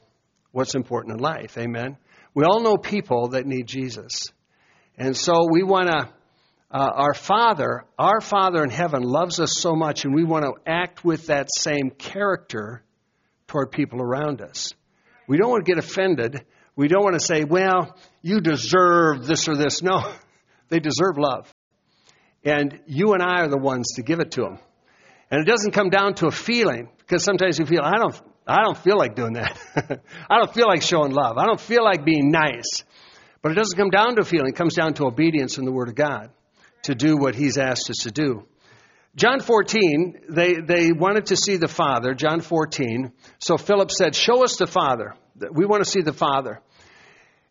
what's 0.51 0.75
important 0.75 1.15
in 1.15 1.21
life. 1.21 1.57
Amen. 1.57 1.99
We 2.35 2.43
all 2.45 2.61
know 2.61 2.77
people 2.77 3.29
that 3.29 3.47
need 3.47 3.69
Jesus. 3.69 4.25
And 4.97 5.17
so 5.17 5.47
we 5.49 5.63
want 5.63 5.89
to, 5.89 6.09
uh, 6.73 6.91
our 6.95 7.15
Father, 7.15 7.85
our 7.97 8.21
Father 8.21 8.65
in 8.65 8.71
heaven 8.71 9.03
loves 9.05 9.39
us 9.39 9.53
so 9.57 9.77
much, 9.77 10.05
and 10.05 10.13
we 10.13 10.25
want 10.25 10.45
to 10.45 10.55
act 10.67 11.05
with 11.05 11.29
that 11.29 11.47
same 11.57 11.91
character 11.91 12.83
toward 13.47 13.71
people 13.71 14.03
around 14.03 14.43
us. 14.43 14.75
We 15.29 15.39
don't 15.39 15.51
want 15.51 15.65
to 15.65 15.73
get 15.73 15.79
offended. 15.79 16.45
We 16.79 16.87
don't 16.87 17.03
want 17.03 17.15
to 17.15 17.27
say, 17.27 17.43
well, 17.43 17.97
you 18.23 18.41
deserve 18.41 19.27
this 19.27 19.49
or 19.49 19.57
this. 19.57 19.83
No, 19.83 20.09
they 20.69 20.79
deserve 20.79 21.19
love. 21.19 21.53
And 22.45 22.79
you 22.87 23.15
and 23.15 23.23
I 23.23 23.41
are 23.41 23.49
the 23.49 23.59
ones 23.59 23.95
to 23.97 24.03
give 24.03 24.21
it 24.21 24.31
to 24.33 24.43
them. 24.43 24.59
And 25.29 25.41
it 25.41 25.45
doesn't 25.45 25.73
come 25.73 25.91
down 25.91 26.15
to 26.15 26.29
a 26.29 26.31
feeling, 26.31 26.89
because 26.99 27.25
sometimes 27.25 27.59
you 27.59 27.67
feel, 27.67 27.83
I 27.83 27.99
don't, 27.99 28.23
I 28.47 28.63
don't 28.63 28.79
feel 28.79 28.97
like 28.97 29.17
doing 29.17 29.33
that. 29.33 29.59
I 30.31 30.39
don't 30.39 30.55
feel 30.55 30.69
like 30.69 30.83
showing 30.83 31.11
love. 31.11 31.37
I 31.37 31.47
don't 31.47 31.61
feel 31.61 31.83
like 31.83 32.05
being 32.05 32.31
nice. 32.31 32.85
But 33.43 33.51
it 33.51 33.57
doesn't 33.57 33.77
come 33.77 33.91
down 33.91 34.15
to 34.15 34.25
feeling, 34.25 34.51
it 34.51 34.57
comes 34.57 34.75
down 34.75 34.95
to 34.95 35.07
obedience 35.07 35.59
in 35.59 35.65
the 35.65 35.73
Word 35.73 35.89
of 35.89 35.97
God 35.97 36.31
to 36.85 36.95
do 36.95 37.17
what 37.17 37.35
He's 37.35 37.59
asked 37.59 37.91
us 37.91 38.05
to 38.05 38.13
do. 38.13 38.47
John 39.17 39.41
14, 39.41 40.21
they, 40.29 40.55
they 40.55 40.93
wanted 40.93 41.27
to 41.27 41.37
see 41.37 41.57
the 41.57 41.67
Father, 41.67 42.15
John 42.15 42.41
14. 42.41 43.13
So 43.41 43.59
Philip 43.59 43.91
said, 43.91 44.15
Show 44.15 44.45
us 44.45 44.59
the 44.59 44.69
Father. 44.69 45.17
We 45.53 45.67
want 45.67 45.83
to 45.83 45.91
see 45.91 46.03
the 46.03 46.13
Father. 46.13 46.63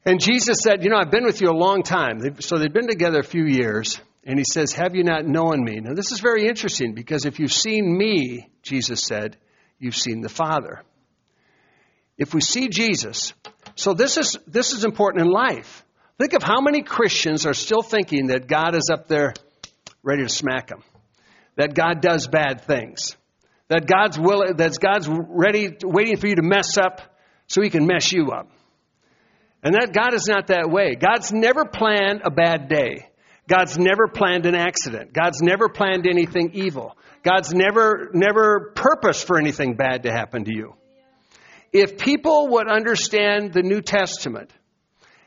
And 0.05 0.21
Jesus 0.21 0.59
said, 0.61 0.83
You 0.83 0.89
know, 0.89 0.97
I've 0.97 1.11
been 1.11 1.25
with 1.25 1.41
you 1.41 1.49
a 1.49 1.57
long 1.57 1.83
time. 1.83 2.41
So 2.41 2.57
they've 2.57 2.71
been 2.71 2.87
together 2.87 3.19
a 3.19 3.23
few 3.23 3.45
years. 3.45 3.99
And 4.23 4.37
he 4.37 4.45
says, 4.45 4.73
Have 4.73 4.95
you 4.95 5.03
not 5.03 5.25
known 5.25 5.63
me? 5.63 5.79
Now, 5.79 5.93
this 5.93 6.11
is 6.11 6.19
very 6.19 6.47
interesting 6.47 6.93
because 6.93 7.25
if 7.25 7.39
you've 7.39 7.53
seen 7.53 7.97
me, 7.97 8.49
Jesus 8.61 9.01
said, 9.01 9.37
you've 9.79 9.95
seen 9.95 10.21
the 10.21 10.29
Father. 10.29 10.81
If 12.17 12.33
we 12.33 12.41
see 12.41 12.67
Jesus, 12.67 13.33
so 13.75 13.93
this 13.93 14.17
is, 14.17 14.37
this 14.47 14.73
is 14.73 14.83
important 14.83 15.25
in 15.25 15.31
life. 15.31 15.85
Think 16.19 16.33
of 16.33 16.41
how 16.41 16.61
many 16.61 16.81
Christians 16.81 17.45
are 17.45 17.53
still 17.53 17.83
thinking 17.83 18.27
that 18.27 18.47
God 18.47 18.75
is 18.75 18.89
up 18.91 19.07
there 19.07 19.33
ready 20.01 20.23
to 20.23 20.29
smack 20.29 20.67
them, 20.67 20.83
that 21.55 21.75
God 21.75 22.01
does 22.01 22.27
bad 22.27 22.61
things, 22.61 23.15
that 23.67 23.85
God's 23.85 24.17
will, 24.17 24.53
that 24.55 24.77
God's 24.79 25.07
ready, 25.07 25.77
waiting 25.83 26.17
for 26.17 26.27
you 26.27 26.35
to 26.35 26.41
mess 26.41 26.77
up 26.77 27.01
so 27.47 27.61
He 27.61 27.69
can 27.69 27.85
mess 27.85 28.11
you 28.11 28.31
up. 28.31 28.49
And 29.63 29.73
that 29.73 29.91
God 29.93 30.13
is 30.13 30.27
not 30.27 30.47
that 30.47 30.69
way. 30.69 30.95
God's 30.95 31.31
never 31.31 31.65
planned 31.65 32.21
a 32.23 32.31
bad 32.31 32.69
day. 32.69 33.09
God's 33.47 33.77
never 33.77 34.07
planned 34.07 34.45
an 34.45 34.55
accident. 34.55 35.13
God's 35.13 35.41
never 35.41 35.69
planned 35.69 36.05
anything 36.05 36.51
evil. 36.53 36.97
God's 37.23 37.53
never, 37.53 38.09
never 38.13 38.71
purposed 38.75 39.25
for 39.25 39.39
anything 39.39 39.75
bad 39.75 40.03
to 40.03 40.11
happen 40.11 40.45
to 40.45 40.53
you 40.53 40.75
if 41.73 41.97
people 41.97 42.49
would 42.49 42.69
understand 42.69 43.53
the 43.53 43.61
New 43.61 43.81
Testament 43.81 44.51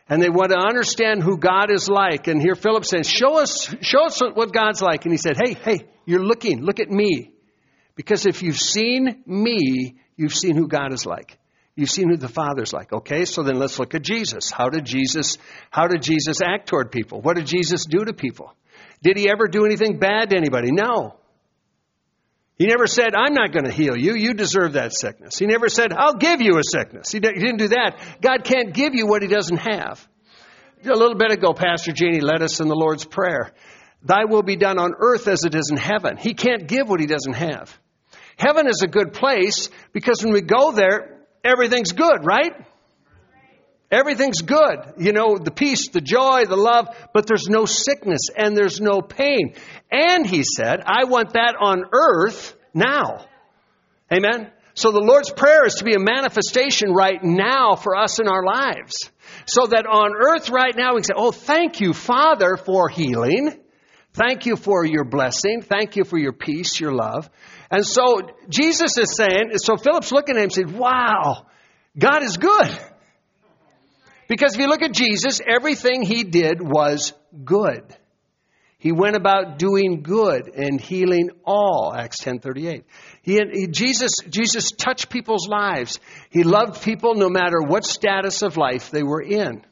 and 0.08 0.20
they 0.20 0.28
want 0.28 0.50
to 0.50 0.58
understand 0.58 1.22
who 1.22 1.38
God 1.38 1.70
is 1.70 1.88
like, 1.88 2.26
and 2.26 2.40
here 2.40 2.54
Philip 2.54 2.84
says, 2.84 3.08
show 3.08 3.38
us, 3.38 3.72
show 3.80 4.06
us 4.06 4.20
what 4.20 4.52
God's 4.52 4.82
like. 4.82 5.04
And 5.04 5.12
he 5.12 5.18
said, 5.18 5.36
hey, 5.36 5.54
hey, 5.54 5.88
you're 6.04 6.24
looking, 6.24 6.62
look 6.62 6.80
at 6.80 6.90
me. 6.90 7.32
Because 7.94 8.26
if 8.26 8.42
you've 8.42 8.58
seen 8.58 9.22
me, 9.26 9.98
you've 10.16 10.34
seen 10.34 10.56
who 10.56 10.66
God 10.66 10.92
is 10.92 11.06
like. 11.06 11.38
You've 11.76 11.90
seen 11.90 12.10
who 12.10 12.16
the 12.16 12.28
Father's 12.28 12.72
like. 12.72 12.92
Okay, 12.92 13.24
so 13.24 13.42
then 13.42 13.58
let's 13.58 13.78
look 13.78 13.94
at 13.94 14.02
Jesus. 14.02 14.50
How 14.50 14.68
did 14.68 14.84
Jesus, 14.84 15.38
how 15.70 15.86
did 15.86 16.02
Jesus 16.02 16.40
act 16.42 16.68
toward 16.68 16.90
people? 16.90 17.20
What 17.20 17.36
did 17.36 17.46
Jesus 17.46 17.86
do 17.86 18.04
to 18.04 18.12
people? 18.12 18.54
Did 19.02 19.16
he 19.16 19.30
ever 19.30 19.46
do 19.46 19.64
anything 19.64 19.98
bad 19.98 20.30
to 20.30 20.36
anybody? 20.36 20.72
No. 20.72 21.16
He 22.58 22.66
never 22.66 22.86
said, 22.86 23.14
I'm 23.14 23.32
not 23.32 23.52
going 23.52 23.64
to 23.64 23.72
heal 23.72 23.96
you. 23.96 24.14
You 24.14 24.34
deserve 24.34 24.74
that 24.74 24.92
sickness. 24.92 25.38
He 25.38 25.46
never 25.46 25.70
said, 25.70 25.94
I'll 25.94 26.16
give 26.16 26.42
you 26.42 26.58
a 26.58 26.62
sickness. 26.62 27.10
He 27.10 27.18
didn't 27.18 27.56
do 27.56 27.68
that. 27.68 27.96
God 28.20 28.44
can't 28.44 28.74
give 28.74 28.94
you 28.94 29.06
what 29.06 29.22
he 29.22 29.28
doesn't 29.28 29.56
have. 29.56 30.06
A 30.84 30.94
little 30.94 31.14
bit 31.14 31.30
ago, 31.30 31.54
Pastor 31.54 31.92
Jeannie 31.92 32.20
led 32.20 32.42
us 32.42 32.60
in 32.60 32.68
the 32.68 32.74
Lord's 32.74 33.06
Prayer. 33.06 33.52
Thy 34.02 34.26
will 34.26 34.42
be 34.42 34.56
done 34.56 34.78
on 34.78 34.92
earth 34.98 35.26
as 35.28 35.44
it 35.44 35.54
is 35.54 35.70
in 35.70 35.78
heaven. 35.78 36.18
He 36.18 36.34
can't 36.34 36.66
give 36.66 36.88
what 36.88 37.00
he 37.00 37.06
doesn't 37.06 37.34
have. 37.34 37.78
Heaven 38.36 38.66
is 38.66 38.82
a 38.82 38.88
good 38.88 39.14
place 39.14 39.70
because 39.92 40.22
when 40.22 40.32
we 40.32 40.42
go 40.42 40.72
there, 40.72 41.19
everything's 41.44 41.92
good, 41.92 42.24
right? 42.24 42.52
Everything's 43.90 44.42
good. 44.42 44.94
You 44.98 45.12
know, 45.12 45.36
the 45.36 45.50
peace, 45.50 45.88
the 45.88 46.00
joy, 46.00 46.44
the 46.46 46.56
love, 46.56 46.88
but 47.12 47.26
there's 47.26 47.48
no 47.48 47.64
sickness 47.64 48.28
and 48.36 48.56
there's 48.56 48.80
no 48.80 49.00
pain. 49.00 49.54
And 49.90 50.24
he 50.24 50.44
said, 50.44 50.80
I 50.86 51.04
want 51.04 51.32
that 51.32 51.56
on 51.60 51.84
earth 51.92 52.54
now. 52.72 53.26
Amen? 54.12 54.50
So 54.74 54.92
the 54.92 55.00
Lord's 55.00 55.32
Prayer 55.32 55.66
is 55.66 55.74
to 55.76 55.84
be 55.84 55.94
a 55.94 55.98
manifestation 55.98 56.92
right 56.92 57.22
now 57.22 57.74
for 57.74 57.96
us 57.96 58.20
in 58.20 58.28
our 58.28 58.44
lives. 58.44 59.10
So 59.46 59.66
that 59.66 59.86
on 59.86 60.12
earth 60.14 60.50
right 60.50 60.74
now 60.76 60.94
we 60.94 61.00
can 61.00 61.04
say, 61.04 61.14
Oh, 61.16 61.32
thank 61.32 61.80
you, 61.80 61.92
Father, 61.92 62.56
for 62.56 62.88
healing. 62.88 63.58
Thank 64.12 64.46
you 64.46 64.56
for 64.56 64.84
your 64.84 65.04
blessing. 65.04 65.62
Thank 65.62 65.96
you 65.96 66.04
for 66.04 66.18
your 66.18 66.32
peace, 66.32 66.78
your 66.80 66.92
love. 66.92 67.28
And 67.70 67.86
so 67.86 68.22
Jesus 68.48 68.98
is 68.98 69.14
saying, 69.16 69.52
so 69.56 69.76
Philip's 69.76 70.10
looking 70.10 70.36
at 70.36 70.38
him 70.38 70.44
and 70.44 70.52
said, 70.52 70.72
Wow, 70.72 71.46
God 71.98 72.22
is 72.22 72.36
good. 72.36 72.78
Because 74.28 74.54
if 74.54 74.60
you 74.60 74.68
look 74.68 74.82
at 74.82 74.92
Jesus, 74.92 75.40
everything 75.46 76.02
he 76.02 76.24
did 76.24 76.60
was 76.60 77.12
good. 77.44 77.82
He 78.78 78.92
went 78.92 79.14
about 79.14 79.58
doing 79.58 80.02
good 80.02 80.48
and 80.48 80.80
healing 80.80 81.30
all, 81.44 81.92
Acts 81.94 82.24
10:38. 82.24 82.84
He, 83.20 83.38
he, 83.52 83.66
Jesus, 83.66 84.12
Jesus 84.28 84.70
touched 84.70 85.10
people's 85.10 85.46
lives. 85.48 86.00
He 86.30 86.44
loved 86.44 86.82
people 86.82 87.14
no 87.14 87.28
matter 87.28 87.60
what 87.60 87.84
status 87.84 88.42
of 88.42 88.56
life 88.56 88.90
they 88.90 89.02
were 89.02 89.20
in. 89.20 89.66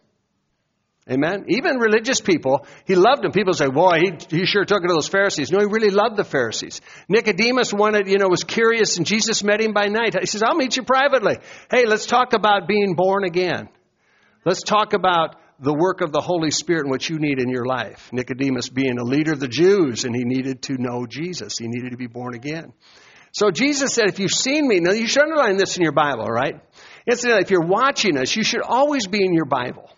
Amen. 1.10 1.46
Even 1.48 1.78
religious 1.78 2.20
people, 2.20 2.66
he 2.84 2.94
loved 2.94 3.22
them. 3.22 3.32
People 3.32 3.54
say, 3.54 3.68
"Boy, 3.68 4.00
he, 4.00 4.36
he 4.36 4.46
sure 4.46 4.64
took 4.64 4.84
it 4.84 4.88
to 4.88 4.92
those 4.92 5.08
Pharisees." 5.08 5.50
No, 5.50 5.58
he 5.60 5.66
really 5.66 5.90
loved 5.90 6.16
the 6.16 6.24
Pharisees. 6.24 6.82
Nicodemus 7.08 7.72
wanted, 7.72 8.08
you 8.08 8.18
know, 8.18 8.28
was 8.28 8.44
curious, 8.44 8.98
and 8.98 9.06
Jesus 9.06 9.42
met 9.42 9.60
him 9.60 9.72
by 9.72 9.86
night. 9.86 10.18
He 10.20 10.26
says, 10.26 10.42
"I'll 10.42 10.54
meet 10.54 10.76
you 10.76 10.82
privately. 10.82 11.38
Hey, 11.70 11.86
let's 11.86 12.06
talk 12.06 12.34
about 12.34 12.68
being 12.68 12.94
born 12.94 13.24
again." 13.24 13.68
Let's 14.44 14.62
talk 14.62 14.92
about 14.92 15.36
the 15.60 15.74
work 15.74 16.00
of 16.00 16.12
the 16.12 16.20
Holy 16.20 16.50
Spirit 16.50 16.82
and 16.82 16.90
what 16.90 17.08
you 17.08 17.18
need 17.18 17.40
in 17.40 17.48
your 17.48 17.64
life. 17.64 18.10
Nicodemus 18.12 18.68
being 18.68 18.98
a 18.98 19.04
leader 19.04 19.32
of 19.32 19.40
the 19.40 19.48
Jews, 19.48 20.04
and 20.04 20.14
he 20.14 20.24
needed 20.24 20.62
to 20.62 20.74
know 20.78 21.06
Jesus. 21.06 21.54
He 21.58 21.66
needed 21.66 21.90
to 21.90 21.96
be 21.96 22.06
born 22.06 22.34
again. 22.34 22.72
So 23.32 23.50
Jesus 23.50 23.92
said, 23.92 24.08
if 24.08 24.20
you've 24.20 24.30
seen 24.30 24.66
me, 24.66 24.80
now 24.80 24.92
you 24.92 25.06
should 25.06 25.22
underline 25.22 25.56
this 25.56 25.76
in 25.76 25.82
your 25.82 25.92
Bible, 25.92 26.26
right? 26.26 26.60
Incidentally, 27.06 27.42
if 27.42 27.50
you're 27.50 27.66
watching 27.66 28.16
us, 28.16 28.34
you 28.34 28.44
should 28.44 28.62
always 28.62 29.06
be 29.06 29.24
in 29.24 29.34
your 29.34 29.44
Bible. 29.44 29.90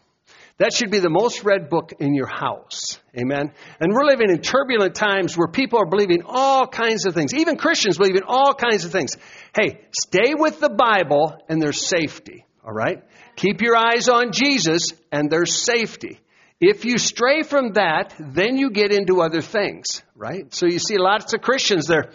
That 0.61 0.75
should 0.75 0.91
be 0.91 0.99
the 0.99 1.09
most 1.09 1.43
read 1.43 1.71
book 1.71 1.95
in 2.01 2.15
your 2.15 2.27
house. 2.27 3.01
Amen. 3.19 3.51
And 3.81 3.95
we're 3.95 4.05
living 4.05 4.29
in 4.29 4.43
turbulent 4.43 4.95
times 4.95 5.35
where 5.35 5.49
people 5.49 5.79
are 5.79 5.87
believing 5.87 6.21
all 6.27 6.67
kinds 6.67 7.07
of 7.07 7.15
things. 7.15 7.33
Even 7.33 7.57
Christians 7.57 7.97
believe 7.97 8.17
in 8.17 8.25
all 8.27 8.53
kinds 8.53 8.85
of 8.85 8.93
things. 8.93 9.17
Hey, 9.59 9.81
stay 9.99 10.35
with 10.35 10.61
the 10.61 10.69
Bible 10.69 11.35
and 11.49 11.63
there's 11.63 11.87
safety. 11.87 12.45
All 12.63 12.75
right? 12.75 13.03
Keep 13.37 13.63
your 13.63 13.75
eyes 13.75 14.11
on 14.11 14.33
Jesus 14.33 14.89
and 15.11 15.31
there's 15.31 15.65
safety. 15.65 16.21
If 16.61 16.85
you 16.85 16.99
stray 16.99 17.43
from 17.43 17.73
that, 17.73 18.15
then 18.19 18.59
you 18.59 18.71
get 18.71 18.93
into 18.93 19.23
other 19.23 19.41
things, 19.41 20.03
right? 20.15 20.53
So 20.53 20.67
you 20.67 20.79
see 20.79 20.99
lots 20.99 21.33
of 21.33 21.41
Christians, 21.41 21.87
they're, 21.87 22.11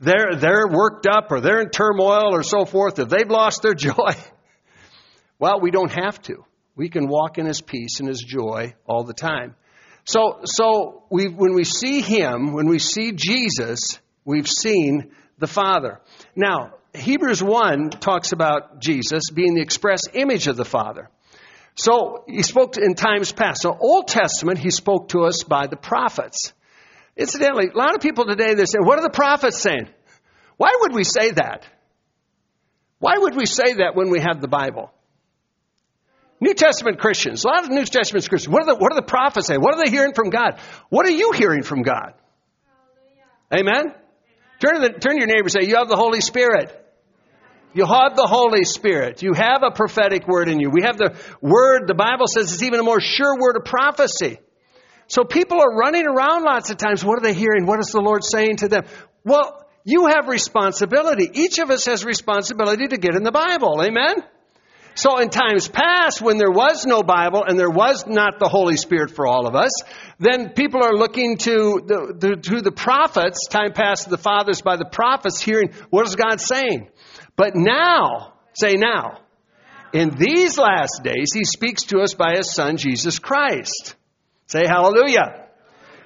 they're, 0.00 0.34
they're 0.34 0.66
worked 0.66 1.06
up 1.06 1.30
or 1.30 1.40
they're 1.40 1.60
in 1.60 1.70
turmoil 1.70 2.34
or 2.34 2.42
so 2.42 2.64
forth. 2.64 2.98
If 2.98 3.08
they've 3.08 3.30
lost 3.30 3.62
their 3.62 3.74
joy, 3.74 4.16
well, 5.38 5.60
we 5.60 5.70
don't 5.70 5.92
have 5.92 6.20
to. 6.22 6.44
We 6.76 6.88
can 6.88 7.08
walk 7.08 7.38
in 7.38 7.46
His 7.46 7.60
peace 7.60 8.00
and 8.00 8.08
His 8.08 8.20
joy 8.20 8.74
all 8.86 9.04
the 9.04 9.14
time. 9.14 9.54
So, 10.04 10.40
so 10.44 11.04
we, 11.10 11.28
when 11.28 11.54
we 11.54 11.64
see 11.64 12.00
him, 12.02 12.52
when 12.52 12.68
we 12.68 12.78
see 12.78 13.12
Jesus, 13.12 13.98
we've 14.24 14.48
seen 14.48 15.12
the 15.38 15.46
Father. 15.46 16.00
Now, 16.36 16.74
Hebrews 16.94 17.42
1 17.42 17.90
talks 17.90 18.32
about 18.32 18.80
Jesus 18.80 19.30
being 19.32 19.54
the 19.54 19.62
express 19.62 20.02
image 20.12 20.46
of 20.46 20.56
the 20.56 20.64
Father. 20.64 21.08
So 21.74 22.24
he 22.28 22.42
spoke 22.42 22.76
in 22.76 22.94
times 22.94 23.32
past. 23.32 23.62
So 23.62 23.76
Old 23.76 24.08
Testament, 24.08 24.58
he 24.58 24.70
spoke 24.70 25.08
to 25.08 25.24
us 25.24 25.42
by 25.42 25.66
the 25.66 25.76
prophets. 25.76 26.52
Incidentally, 27.16 27.68
a 27.74 27.76
lot 27.76 27.94
of 27.94 28.00
people 28.00 28.26
today, 28.26 28.54
they 28.54 28.66
say, 28.66 28.78
what 28.80 28.98
are 28.98 29.02
the 29.02 29.10
prophets 29.10 29.58
saying? 29.58 29.88
Why 30.56 30.76
would 30.82 30.92
we 30.92 31.04
say 31.04 31.32
that? 31.32 31.66
Why 32.98 33.18
would 33.18 33.34
we 33.34 33.46
say 33.46 33.74
that 33.74 33.96
when 33.96 34.10
we 34.10 34.20
have 34.20 34.40
the 34.40 34.48
Bible? 34.48 34.92
New 36.40 36.54
Testament 36.54 36.98
Christians, 36.98 37.44
a 37.44 37.48
lot 37.48 37.64
of 37.64 37.70
New 37.70 37.84
Testament 37.84 38.28
Christians, 38.28 38.48
what 38.48 38.62
are 38.62 38.74
the, 38.74 38.76
what 38.76 38.92
are 38.92 38.96
the 38.96 39.06
prophets 39.06 39.46
saying? 39.46 39.60
What 39.60 39.74
are 39.74 39.84
they 39.84 39.90
hearing 39.90 40.14
from 40.14 40.30
God? 40.30 40.58
What 40.90 41.06
are 41.06 41.10
you 41.10 41.32
hearing 41.32 41.62
from 41.62 41.82
God? 41.82 42.14
Amen? 43.52 43.94
Turn 44.60 44.74
to, 44.74 44.80
the, 44.80 44.98
turn 44.98 45.14
to 45.14 45.18
your 45.18 45.26
neighbor 45.26 45.44
and 45.44 45.52
say, 45.52 45.66
You 45.68 45.76
have 45.76 45.88
the 45.88 45.96
Holy 45.96 46.20
Spirit. 46.20 46.80
You 47.74 47.86
have 47.86 48.14
the 48.14 48.26
Holy 48.26 48.64
Spirit. 48.64 49.22
You 49.22 49.32
have 49.34 49.62
a 49.64 49.72
prophetic 49.72 50.28
word 50.28 50.48
in 50.48 50.60
you. 50.60 50.70
We 50.70 50.82
have 50.82 50.96
the 50.96 51.16
word, 51.40 51.88
the 51.88 51.94
Bible 51.94 52.26
says 52.28 52.52
it's 52.52 52.62
even 52.62 52.78
a 52.78 52.84
more 52.84 53.00
sure 53.00 53.36
word 53.38 53.56
of 53.56 53.64
prophecy. 53.64 54.38
So 55.08 55.24
people 55.24 55.60
are 55.60 55.76
running 55.76 56.06
around 56.06 56.44
lots 56.44 56.70
of 56.70 56.76
times. 56.76 57.04
What 57.04 57.18
are 57.18 57.22
they 57.22 57.34
hearing? 57.34 57.66
What 57.66 57.80
is 57.80 57.88
the 57.88 58.00
Lord 58.00 58.22
saying 58.24 58.58
to 58.58 58.68
them? 58.68 58.84
Well, 59.24 59.66
you 59.84 60.06
have 60.06 60.28
responsibility. 60.28 61.28
Each 61.34 61.58
of 61.58 61.70
us 61.70 61.84
has 61.86 62.04
responsibility 62.04 62.86
to 62.88 62.96
get 62.96 63.16
in 63.16 63.24
the 63.24 63.32
Bible. 63.32 63.82
Amen? 63.82 64.22
So 64.96 65.18
in 65.18 65.28
times 65.28 65.68
past, 65.68 66.22
when 66.22 66.38
there 66.38 66.50
was 66.50 66.86
no 66.86 67.02
Bible 67.02 67.44
and 67.44 67.58
there 67.58 67.70
was 67.70 68.06
not 68.06 68.38
the 68.38 68.48
Holy 68.48 68.76
Spirit 68.76 69.10
for 69.10 69.26
all 69.26 69.46
of 69.48 69.56
us, 69.56 69.72
then 70.20 70.50
people 70.50 70.84
are 70.84 70.94
looking 70.94 71.36
to 71.38 71.82
the, 71.84 72.14
the, 72.16 72.36
to 72.36 72.60
the 72.60 72.70
prophets, 72.70 73.48
time 73.48 73.72
past 73.72 74.08
the 74.08 74.18
fathers 74.18 74.62
by 74.62 74.76
the 74.76 74.84
prophets, 74.84 75.40
hearing 75.40 75.72
what 75.90 76.06
is 76.06 76.14
God 76.14 76.40
saying. 76.40 76.88
But 77.34 77.56
now, 77.56 78.34
say 78.52 78.74
now, 78.74 79.18
in 79.92 80.10
these 80.10 80.58
last 80.58 81.02
days, 81.02 81.32
he 81.34 81.44
speaks 81.44 81.84
to 81.84 82.00
us 82.00 82.14
by 82.14 82.36
his 82.36 82.52
son, 82.52 82.76
Jesus 82.76 83.18
Christ. 83.18 83.96
Say 84.46 84.66
hallelujah. 84.66 85.48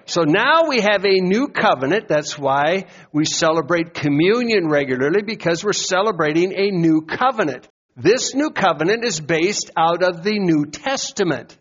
So 0.07 0.23
now 0.23 0.67
we 0.67 0.81
have 0.81 1.05
a 1.05 1.21
new 1.21 1.49
covenant. 1.49 2.09
That's 2.09 2.39
why 2.39 2.87
we 3.13 3.27
celebrate 3.27 3.93
communion 3.93 4.69
regularly 4.69 5.21
because 5.23 5.63
we're 5.63 5.75
celebrating 5.75 6.55
a 6.55 6.71
new 6.71 7.03
covenant. 7.03 7.69
This 7.99 8.33
new 8.33 8.51
covenant 8.51 9.05
is 9.05 9.19
based 9.19 9.73
out 9.77 10.05
of 10.05 10.23
the 10.23 10.39
New 10.39 10.67
Testament. 10.67 11.57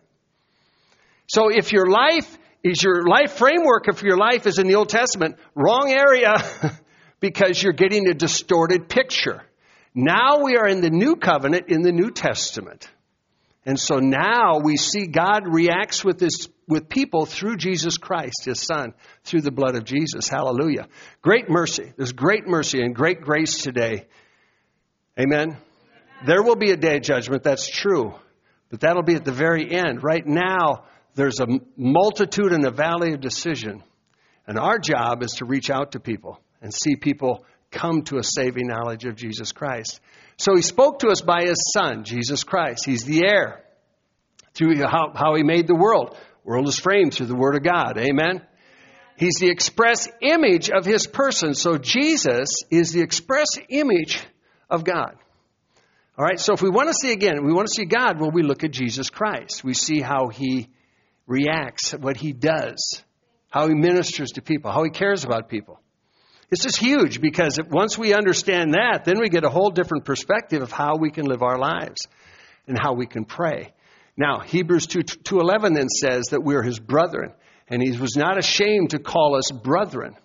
So 1.25 1.49
if 1.49 1.73
your 1.73 1.87
life 1.87 2.37
is 2.63 2.81
your 2.81 3.07
life 3.07 3.33
framework, 3.33 3.87
if 3.87 4.03
your 4.03 4.17
life 4.17 4.45
is 4.45 4.59
in 4.59 4.67
the 4.67 4.75
Old 4.75 4.89
Testament, 4.89 5.37
wrong 5.55 5.91
area 5.91 6.35
because 7.19 7.61
you're 7.61 7.73
getting 7.73 8.07
a 8.07 8.13
distorted 8.13 8.87
picture. 8.87 9.41
Now 9.95 10.43
we 10.43 10.57
are 10.57 10.67
in 10.67 10.81
the 10.81 10.91
new 10.91 11.15
covenant 11.15 11.69
in 11.69 11.81
the 11.81 11.91
New 11.91 12.11
Testament. 12.11 12.87
And 13.65 13.79
so 13.79 13.97
now 13.97 14.59
we 14.59 14.77
see 14.77 15.07
God 15.07 15.43
reacts 15.45 16.05
with 16.05 16.19
this 16.19 16.47
with 16.67 16.87
people 16.87 17.25
through 17.25 17.57
Jesus 17.57 17.97
Christ, 17.97 18.45
his 18.45 18.61
son, 18.61 18.93
through 19.23 19.41
the 19.41 19.51
blood 19.51 19.75
of 19.75 19.85
Jesus. 19.85 20.27
Hallelujah. 20.27 20.87
Great 21.21 21.49
mercy. 21.49 21.93
There's 21.97 22.11
great 22.11 22.45
mercy 22.45 22.81
and 22.81 22.93
great 22.93 23.21
grace 23.21 23.61
today. 23.63 24.05
Amen. 25.19 25.57
There 26.25 26.41
will 26.41 26.55
be 26.55 26.71
a 26.71 26.77
day 26.77 26.97
of 26.97 27.03
judgment, 27.03 27.43
that's 27.43 27.69
true. 27.69 28.13
But 28.69 28.81
that'll 28.81 29.03
be 29.03 29.15
at 29.15 29.25
the 29.25 29.31
very 29.31 29.71
end. 29.71 30.03
Right 30.03 30.25
now, 30.25 30.85
there's 31.15 31.39
a 31.39 31.47
multitude 31.77 32.51
in 32.51 32.65
a 32.65 32.71
valley 32.71 33.13
of 33.13 33.21
decision. 33.21 33.83
And 34.45 34.57
our 34.57 34.79
job 34.79 35.23
is 35.23 35.31
to 35.33 35.45
reach 35.45 35.69
out 35.69 35.93
to 35.93 35.99
people 35.99 36.39
and 36.61 36.73
see 36.73 36.95
people 36.95 37.45
come 37.71 38.03
to 38.03 38.17
a 38.17 38.23
saving 38.23 38.67
knowledge 38.67 39.05
of 39.05 39.15
Jesus 39.15 39.51
Christ. 39.51 39.99
So 40.37 40.55
he 40.55 40.61
spoke 40.61 40.99
to 40.99 41.09
us 41.09 41.21
by 41.21 41.43
his 41.43 41.71
son, 41.73 42.03
Jesus 42.03 42.43
Christ. 42.43 42.85
He's 42.85 43.03
the 43.03 43.25
heir 43.25 43.63
through 44.53 44.75
how, 44.83 45.11
how 45.15 45.35
he 45.35 45.43
made 45.43 45.67
the 45.67 45.75
world. 45.75 46.17
World 46.43 46.67
is 46.67 46.79
framed 46.79 47.13
through 47.13 47.25
the 47.25 47.35
word 47.35 47.55
of 47.55 47.63
God. 47.63 47.97
Amen. 47.97 48.41
He's 49.17 49.35
the 49.39 49.49
express 49.49 50.07
image 50.21 50.69
of 50.69 50.85
his 50.85 51.07
person. 51.07 51.55
So 51.55 51.77
Jesus 51.77 52.49
is 52.69 52.91
the 52.91 53.01
express 53.01 53.47
image 53.67 54.21
of 54.69 54.83
God. 54.83 55.15
All 56.17 56.25
right, 56.25 56.39
so 56.39 56.53
if 56.53 56.63
we 56.63 56.69
want 56.71 56.87
to 56.87 56.95
see 56.95 57.11
again, 57.11 57.45
we 57.45 57.53
want 57.53 57.67
to 57.67 57.73
see 57.75 57.85
God, 57.85 58.19
well, 58.19 58.31
we 58.31 58.41
look 58.41 58.63
at 58.63 58.71
Jesus 58.71 59.11
Christ. 59.11 59.63
We 59.63 59.75
see 59.75 60.01
how 60.01 60.29
he 60.29 60.67
reacts, 61.27 61.91
what 61.91 62.17
he 62.17 62.33
does, 62.33 63.03
how 63.51 63.67
he 63.67 63.75
ministers 63.75 64.31
to 64.31 64.41
people, 64.41 64.71
how 64.71 64.83
he 64.83 64.89
cares 64.89 65.23
about 65.23 65.47
people. 65.47 65.79
This 66.49 66.65
is 66.65 66.75
huge 66.75 67.21
because 67.21 67.59
once 67.69 67.99
we 67.99 68.15
understand 68.15 68.73
that, 68.73 69.05
then 69.05 69.19
we 69.19 69.29
get 69.29 69.43
a 69.43 69.49
whole 69.49 69.69
different 69.69 70.05
perspective 70.05 70.63
of 70.63 70.71
how 70.71 70.95
we 70.95 71.11
can 71.11 71.25
live 71.25 71.43
our 71.43 71.59
lives 71.59 72.07
and 72.65 72.79
how 72.79 72.93
we 72.93 73.05
can 73.05 73.23
pray. 73.23 73.73
Now, 74.15 74.39
Hebrews 74.39 74.87
2, 74.87 75.01
2.11 75.01 75.75
then 75.75 75.89
says 75.89 76.29
that 76.31 76.41
we're 76.41 76.63
his 76.63 76.79
brethren, 76.79 77.33
and 77.67 77.79
he 77.83 77.95
was 77.95 78.15
not 78.15 78.39
ashamed 78.39 78.89
to 78.91 78.99
call 78.99 79.35
us 79.35 79.51
brethren. 79.51 80.15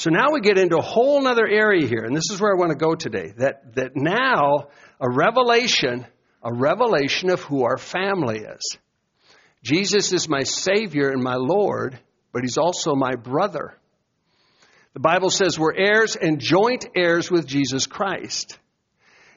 So 0.00 0.08
now 0.08 0.32
we 0.32 0.40
get 0.40 0.56
into 0.56 0.78
a 0.78 0.82
whole 0.82 1.26
other 1.26 1.46
area 1.46 1.86
here, 1.86 2.04
and 2.04 2.16
this 2.16 2.30
is 2.30 2.40
where 2.40 2.56
I 2.56 2.58
want 2.58 2.70
to 2.70 2.74
go 2.74 2.94
today. 2.94 3.34
That, 3.36 3.74
that 3.74 3.90
now 3.96 4.68
a 4.98 5.10
revelation, 5.10 6.06
a 6.42 6.54
revelation 6.54 7.28
of 7.28 7.40
who 7.42 7.64
our 7.64 7.76
family 7.76 8.38
is. 8.38 8.78
Jesus 9.62 10.14
is 10.14 10.26
my 10.26 10.44
Savior 10.44 11.10
and 11.10 11.22
my 11.22 11.34
Lord, 11.34 12.00
but 12.32 12.44
He's 12.44 12.56
also 12.56 12.94
my 12.94 13.14
brother. 13.14 13.76
The 14.94 15.00
Bible 15.00 15.28
says 15.28 15.58
we're 15.58 15.76
heirs 15.76 16.16
and 16.16 16.40
joint 16.40 16.86
heirs 16.96 17.30
with 17.30 17.46
Jesus 17.46 17.86
Christ. 17.86 18.58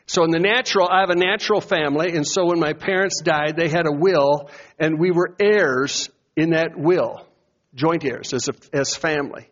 So 0.06 0.24
in 0.24 0.32
the 0.32 0.40
natural, 0.40 0.88
I 0.90 1.02
have 1.02 1.10
a 1.10 1.16
natural 1.16 1.60
family, 1.60 2.16
and 2.16 2.26
so 2.26 2.46
when 2.46 2.62
my 2.62 2.72
parents 2.72 3.22
died, 3.22 3.58
they 3.58 3.68
had 3.68 3.86
a 3.86 3.92
will, 3.92 4.50
and 4.80 4.98
we 4.98 5.12
were 5.12 5.36
heirs 5.42 6.10
in 6.38 6.52
that 6.52 6.78
will, 6.78 7.28
joint 7.76 8.06
heirs 8.06 8.34
as, 8.34 8.48
a, 8.48 8.54
as 8.72 8.96
family. 8.96 9.50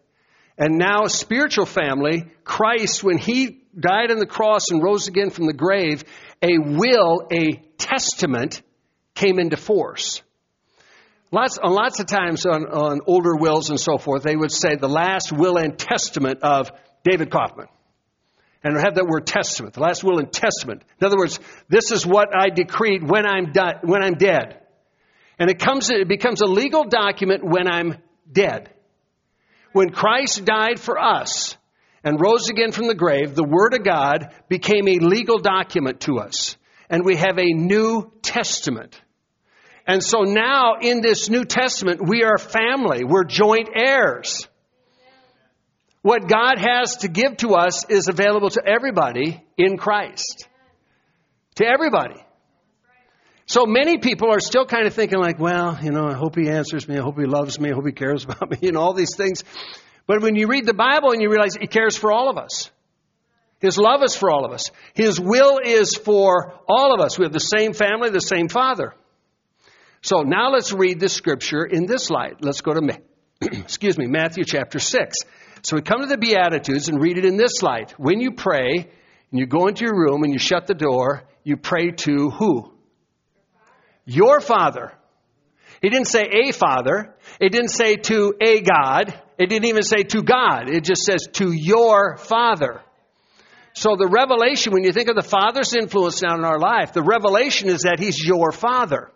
And 0.58 0.78
now, 0.78 1.08
spiritual 1.08 1.66
family, 1.66 2.26
Christ, 2.44 3.04
when 3.04 3.18
he 3.18 3.64
died 3.80 4.12
on 4.12 4.20
the 4.20 4.26
cross 4.26 4.70
and 4.70 4.84
rose 4.84 5.08
again 5.08 5.30
from 5.30 5.48
the 5.48 5.54
grave, 5.54 6.04
a 6.42 6.58
will, 6.58 7.28
a 7.32 7.54
testament 7.78 8.62
came 9.16 9.40
into 9.40 9.58
force. 9.58 10.22
Lots, 11.32 11.58
uh, 11.64 11.70
lots 11.70 12.00
of 12.00 12.08
times 12.08 12.46
on, 12.46 12.66
on 12.66 13.00
older 13.08 13.36
wills 13.36 13.70
and 13.70 13.80
so 13.80 13.98
forth, 13.98 14.24
they 14.24 14.36
would 14.36 14.52
say 14.52 14.76
the 14.76 14.90
last 14.90 15.32
will 15.32 15.58
and 15.58 15.78
testament 15.78 16.40
of 16.44 16.72
David 17.04 17.32
Kaufman. 17.32 17.68
And 18.64 18.78
have 18.78 18.96
that 18.96 19.08
word 19.08 19.26
testament, 19.26 19.74
the 19.74 19.80
last 19.80 20.04
will 20.04 20.20
and 20.20 20.32
testament. 20.32 20.84
In 21.00 21.08
other 21.08 21.18
words, 21.18 21.40
this 21.68 21.92
is 21.92 22.06
what 22.06 22.30
I 22.36 22.50
decreed 22.50 23.02
when 23.02 23.26
I'm, 23.26 23.54
di- 23.54 23.80
when 23.82 24.04
I'm 24.04 24.16
dead. 24.16 24.60
And 25.40 25.50
it, 25.50 25.58
comes, 25.58 25.90
it 25.90 26.08
becomes 26.08 26.42
a 26.42 26.46
legal 26.46 26.84
document 26.84 27.44
when 27.44 27.68
I'm 27.68 27.98
dead. 28.32 28.70
When 29.74 29.92
Christ 29.92 30.46
died 30.46 30.80
for 30.80 31.00
us 31.00 31.56
and 32.04 32.20
rose 32.20 32.50
again 32.50 32.72
from 32.72 32.88
the 32.88 32.96
grave, 32.96 33.36
the 33.36 33.44
Word 33.44 33.74
of 33.74 33.84
God 33.84 34.34
became 34.50 34.88
a 34.88 35.00
legal 35.00 35.40
document 35.40 36.02
to 36.02 36.20
us. 36.20 36.58
And 36.90 37.06
we 37.06 37.16
have 37.16 37.38
a 37.38 37.54
New 37.54 38.12
Testament. 38.22 39.00
And 39.88 40.04
so 40.04 40.22
now 40.22 40.76
in 40.82 41.02
this 41.02 41.30
New 41.30 41.46
Testament, 41.46 42.02
we 42.06 42.24
are 42.24 42.38
family. 42.38 43.04
We're 43.04 43.24
joint 43.24 43.70
heirs. 43.74 44.48
What 46.02 46.28
God 46.28 46.58
has 46.58 46.98
to 46.98 47.08
give 47.08 47.38
to 47.38 47.50
us 47.50 47.86
is 47.86 48.08
available 48.08 48.50
to 48.52 48.62
everybody 48.66 49.44
in 49.58 49.78
Christ. 49.78 50.48
To 51.56 51.66
everybody. 51.66 52.20
So 53.52 53.66
many 53.66 53.98
people 53.98 54.32
are 54.32 54.40
still 54.40 54.66
kind 54.66 54.88
of 54.88 54.94
thinking 54.94 55.20
like, 55.20 55.38
well, 55.38 55.78
you 55.84 55.92
know, 55.92 56.08
I 56.08 56.14
hope 56.14 56.38
he 56.38 56.48
answers 56.48 56.88
me. 56.88 56.98
I 56.98 57.02
hope 57.02 57.20
he 57.20 57.26
loves 57.26 57.60
me. 57.60 57.70
I 57.70 57.74
hope 57.74 57.86
he 57.86 57.92
cares 57.92 58.24
about 58.30 58.50
me. 58.50 58.58
You 58.62 58.72
know, 58.72 58.80
all 58.80 58.94
these 58.94 59.18
things. 59.18 59.44
But 60.08 60.22
when 60.22 60.38
you 60.38 60.48
read 60.48 60.66
the 60.66 60.74
Bible 60.74 61.12
and 61.12 61.22
you 61.22 61.30
realize 61.30 61.58
he 61.60 61.68
cares 61.68 61.98
for 61.98 62.14
all 62.14 62.30
of 62.30 62.38
us. 62.38 62.72
His 63.60 63.78
love 63.78 64.04
is 64.04 64.16
for 64.16 64.32
all 64.32 64.46
of 64.46 64.54
us. 64.54 64.72
His 64.94 65.20
will 65.20 65.60
is 65.62 65.98
for 65.98 66.54
all 66.66 66.94
of 66.94 67.02
us. 67.02 67.20
We 67.20 67.26
have 67.26 67.34
the 67.34 67.40
same 67.40 67.74
family, 67.74 68.10
the 68.10 68.22
same 68.22 68.48
father. 68.48 68.94
So 70.02 70.22
now 70.22 70.52
let's 70.52 70.72
read 70.72 71.02
the 71.02 71.10
scripture 71.10 71.66
in 71.66 71.88
this 71.88 72.10
light. 72.10 72.38
Let's 72.40 72.62
go 72.62 72.74
to, 72.74 73.02
excuse 73.42 73.98
me, 73.98 74.08
Matthew 74.08 74.46
chapter 74.46 74.80
6. 74.80 75.18
So 75.64 75.76
we 75.76 75.82
come 75.82 76.00
to 76.00 76.08
the 76.08 76.18
Beatitudes 76.18 76.88
and 76.88 77.02
read 77.02 77.18
it 77.18 77.26
in 77.26 77.36
this 77.36 77.62
light. 77.62 77.92
When 78.00 78.22
you 78.22 78.32
pray 78.32 78.76
and 78.78 79.40
you 79.40 79.46
go 79.46 79.68
into 79.68 79.84
your 79.84 79.98
room 79.98 80.24
and 80.24 80.32
you 80.32 80.40
shut 80.40 80.68
the 80.68 80.74
door, 80.74 81.24
you 81.44 81.58
pray 81.58 81.92
to 81.92 82.30
who? 82.30 82.71
Your 84.14 84.42
Father. 84.42 84.92
He 85.82 85.90
didn't 85.90 86.08
say 86.08 86.24
a 86.24 86.52
Father. 86.52 87.16
It 87.40 87.52
didn't 87.52 87.70
say 87.70 87.96
to 87.96 88.36
a 88.40 88.62
God. 88.62 89.20
It 89.38 89.48
didn't 89.48 89.66
even 89.66 89.84
say 89.84 90.04
to 90.04 90.22
God. 90.22 90.70
It 90.70 90.84
just 90.84 91.04
says 91.04 91.28
to 91.34 91.52
your 91.52 92.18
Father. 92.18 92.82
So 93.74 93.96
the 93.96 94.08
revelation, 94.08 94.74
when 94.74 94.84
you 94.84 94.92
think 94.92 95.10
of 95.10 95.16
the 95.16 95.24
Father's 95.24 95.74
influence 95.74 96.22
now 96.22 96.36
in 96.36 96.44
our 96.44 96.60
life, 96.60 96.94
the 96.94 97.02
revelation 97.02 97.70
is 97.70 97.82
that 97.82 98.00
He's 98.00 98.24
your 98.24 98.52
Father. 98.52 99.12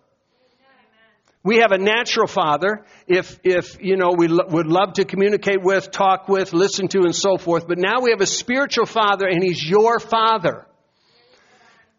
We 1.43 1.58
have 1.58 1.71
a 1.71 1.77
natural 1.77 2.25
father, 2.25 2.86
if, 3.05 3.39
if 3.43 3.79
you 3.79 3.97
know, 3.97 4.13
we 4.17 4.27
lo- 4.27 4.47
would 4.49 4.65
love 4.65 4.93
to 4.93 5.05
communicate 5.05 5.62
with, 5.62 5.91
talk 5.91 6.27
with, 6.27 6.53
listen 6.53 6.88
to, 6.88 7.01
and 7.01 7.15
so 7.15 7.38
forth. 7.38 7.67
But 7.67 7.77
now 7.77 8.01
we 8.01 8.10
have 8.10 8.21
a 8.21 8.25
spiritual 8.25 8.88
father, 8.88 9.27
and 9.27 9.43
he's 9.43 9.63
your 9.63 9.99
father. 9.99 10.65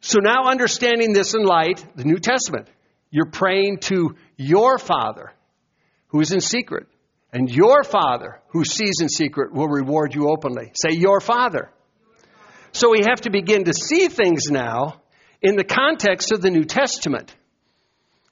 So 0.00 0.18
now 0.18 0.50
understanding 0.50 1.12
this 1.12 1.34
in 1.34 1.44
light, 1.44 1.84
the 1.94 2.02
New 2.02 2.18
Testament, 2.18 2.66
you're 3.10 3.30
praying 3.30 3.78
to 3.78 4.16
your 4.36 4.78
father 4.78 5.32
who 6.08 6.20
is 6.20 6.32
in 6.32 6.40
secret. 6.40 6.86
And 7.32 7.50
your 7.50 7.84
father 7.84 8.40
who 8.48 8.64
sees 8.64 9.00
in 9.00 9.08
secret 9.08 9.52
will 9.52 9.68
reward 9.68 10.14
you 10.14 10.30
openly. 10.30 10.72
Say, 10.74 10.96
your 10.96 11.20
father. 11.20 11.70
So 12.72 12.90
we 12.90 13.00
have 13.08 13.22
to 13.22 13.30
begin 13.30 13.64
to 13.64 13.74
see 13.74 14.08
things 14.08 14.50
now 14.50 15.00
in 15.42 15.56
the 15.56 15.64
context 15.64 16.32
of 16.32 16.40
the 16.40 16.50
New 16.50 16.64
Testament. 16.64 17.34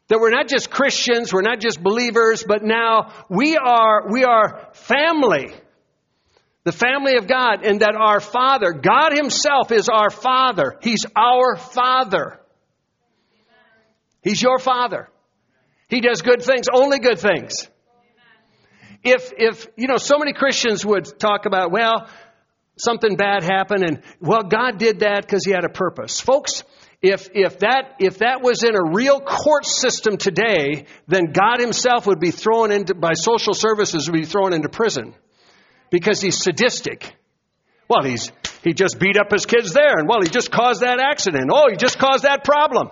That 0.09 0.21
we're 0.21 0.31
not 0.31 0.49
just 0.49 0.71
Christians, 0.71 1.33
we're 1.33 1.43
not 1.43 1.61
just 1.61 1.83
believers, 1.83 2.45
but 2.47 2.63
now 2.63 3.13
we 3.29 3.57
are, 3.57 4.11
we 4.11 4.25
are 4.25 4.71
family. 4.75 5.53
The 6.65 6.73
family 6.73 7.17
of 7.17 7.27
God, 7.27 7.65
and 7.65 7.81
that 7.81 7.95
our 7.95 8.21
Father, 8.21 8.73
God 8.73 9.13
Himself 9.13 9.71
is 9.71 9.89
our 9.89 10.11
Father. 10.11 10.79
He's 10.81 11.05
our 11.15 11.57
Father. 11.57 12.41
He's 14.25 14.43
your 14.43 14.59
Father. 14.59 15.09
He 15.89 16.01
does 16.01 16.23
good 16.23 16.43
things, 16.43 16.67
only 16.73 16.99
good 16.99 17.19
things. 17.19 17.69
If, 19.05 19.33
if, 19.37 19.67
you 19.77 19.87
know, 19.87 19.99
so 19.99 20.19
many 20.19 20.33
Christians 20.33 20.85
would 20.85 21.19
talk 21.19 21.45
about, 21.45 21.71
well, 21.71 22.09
something 22.77 23.17
bad 23.17 23.43
happened 23.43 23.85
and, 23.85 24.03
well, 24.19 24.43
God 24.43 24.79
did 24.79 25.01
that 25.01 25.21
because 25.21 25.45
He 25.45 25.53
had 25.53 25.65
a 25.65 25.69
purpose. 25.69 26.21
Folks, 26.21 26.65
if, 27.03 27.29
if, 27.35 27.59
that, 27.59 27.97
if 28.01 28.19
that 28.19 28.41
was 28.41 28.65
in 28.65 28.75
a 28.75 28.93
real 28.95 29.21
court 29.21 29.67
system 29.67 30.17
today, 30.17 30.87
then 31.07 31.33
God 31.33 31.61
himself 31.61 32.07
would 32.07 32.19
be 32.19 32.31
thrown 32.31 32.73
into, 32.73 32.95
by 32.95 33.13
social 33.13 33.53
services, 33.53 34.11
would 34.11 34.19
be 34.19 34.25
thrown 34.25 34.55
into 34.55 34.71
prison 34.71 35.15
because 35.91 36.23
he's 36.23 36.43
sadistic. 36.43 37.15
Well, 37.89 38.03
he's, 38.03 38.33
he 38.63 38.73
just 38.73 38.99
beat 38.99 39.19
up 39.19 39.31
his 39.31 39.45
kids 39.45 39.75
there, 39.75 39.99
and 39.99 40.09
well, 40.09 40.23
he 40.23 40.31
just 40.31 40.51
caused 40.51 40.81
that 40.81 40.99
accident. 40.99 41.51
Oh, 41.53 41.69
he 41.71 41.77
just 41.77 41.99
caused 41.99 42.25
that 42.25 42.43
problem. 42.43 42.89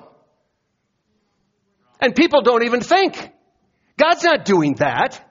And 2.03 2.17
people 2.17 2.43
don't 2.43 2.65
even 2.65 2.81
think. 2.81 3.17
God's 3.97 4.25
not 4.25 4.45
doing 4.45 4.75
that. 4.81 5.25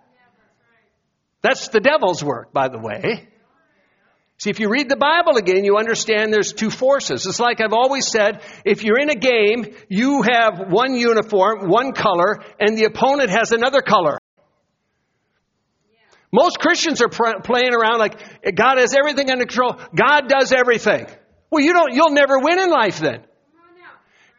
That's 1.41 1.67
the 1.67 1.81
devil's 1.81 2.23
work, 2.23 2.53
by 2.53 2.69
the 2.69 2.79
way. 2.79 3.27
See, 4.37 4.49
if 4.49 4.59
you 4.59 4.69
read 4.69 4.87
the 4.87 4.95
Bible 4.95 5.37
again, 5.37 5.65
you 5.65 5.77
understand 5.77 6.33
there's 6.33 6.53
two 6.53 6.69
forces. 6.69 7.27
It's 7.27 7.39
like 7.39 7.59
I've 7.59 7.73
always 7.73 8.07
said, 8.07 8.41
if 8.63 8.83
you're 8.83 8.99
in 8.99 9.09
a 9.09 9.15
game, 9.15 9.75
you 9.89 10.23
have 10.23 10.71
one 10.71 10.95
uniform, 10.95 11.69
one 11.69 11.91
color, 11.91 12.39
and 12.59 12.77
the 12.77 12.85
opponent 12.85 13.29
has 13.29 13.51
another 13.51 13.81
color. 13.81 14.17
Most 16.31 16.57
Christians 16.59 17.01
are 17.01 17.09
pr- 17.09 17.41
playing 17.43 17.73
around 17.73 17.99
like 17.99 18.55
God 18.55 18.77
has 18.77 18.95
everything 18.95 19.29
under 19.29 19.45
control. 19.45 19.77
God 19.93 20.29
does 20.29 20.53
everything. 20.53 21.05
Well, 21.51 21.63
you 21.63 21.73
don't, 21.73 21.93
you'll 21.93 22.13
never 22.13 22.39
win 22.39 22.59
in 22.59 22.69
life 22.69 22.99
then. 22.99 23.25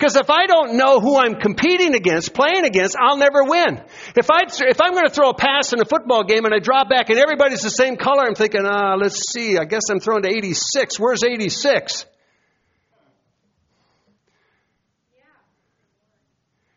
Because 0.02 0.16
if 0.16 0.30
I 0.30 0.46
don't 0.46 0.76
know 0.76 0.98
who 0.98 1.16
I'm 1.16 1.36
competing 1.36 1.94
against, 1.94 2.34
playing 2.34 2.64
against, 2.64 2.96
I'll 3.00 3.18
never 3.18 3.44
win. 3.44 3.80
If, 4.16 4.32
I, 4.32 4.40
if 4.48 4.80
I'm 4.80 4.94
going 4.94 5.06
to 5.06 5.14
throw 5.14 5.30
a 5.30 5.34
pass 5.34 5.72
in 5.72 5.80
a 5.80 5.84
football 5.84 6.24
game 6.24 6.44
and 6.44 6.52
I 6.52 6.58
drop 6.58 6.90
back 6.90 7.08
and 7.08 7.20
everybody's 7.20 7.62
the 7.62 7.70
same 7.70 7.96
color, 7.96 8.24
I'm 8.26 8.34
thinking, 8.34 8.62
ah, 8.64 8.96
let's 8.96 9.30
see, 9.30 9.56
I 9.58 9.64
guess 9.64 9.82
I'm 9.92 10.00
throwing 10.00 10.24
to 10.24 10.28
86. 10.28 10.98
Where's 10.98 11.22
86? 11.22 12.04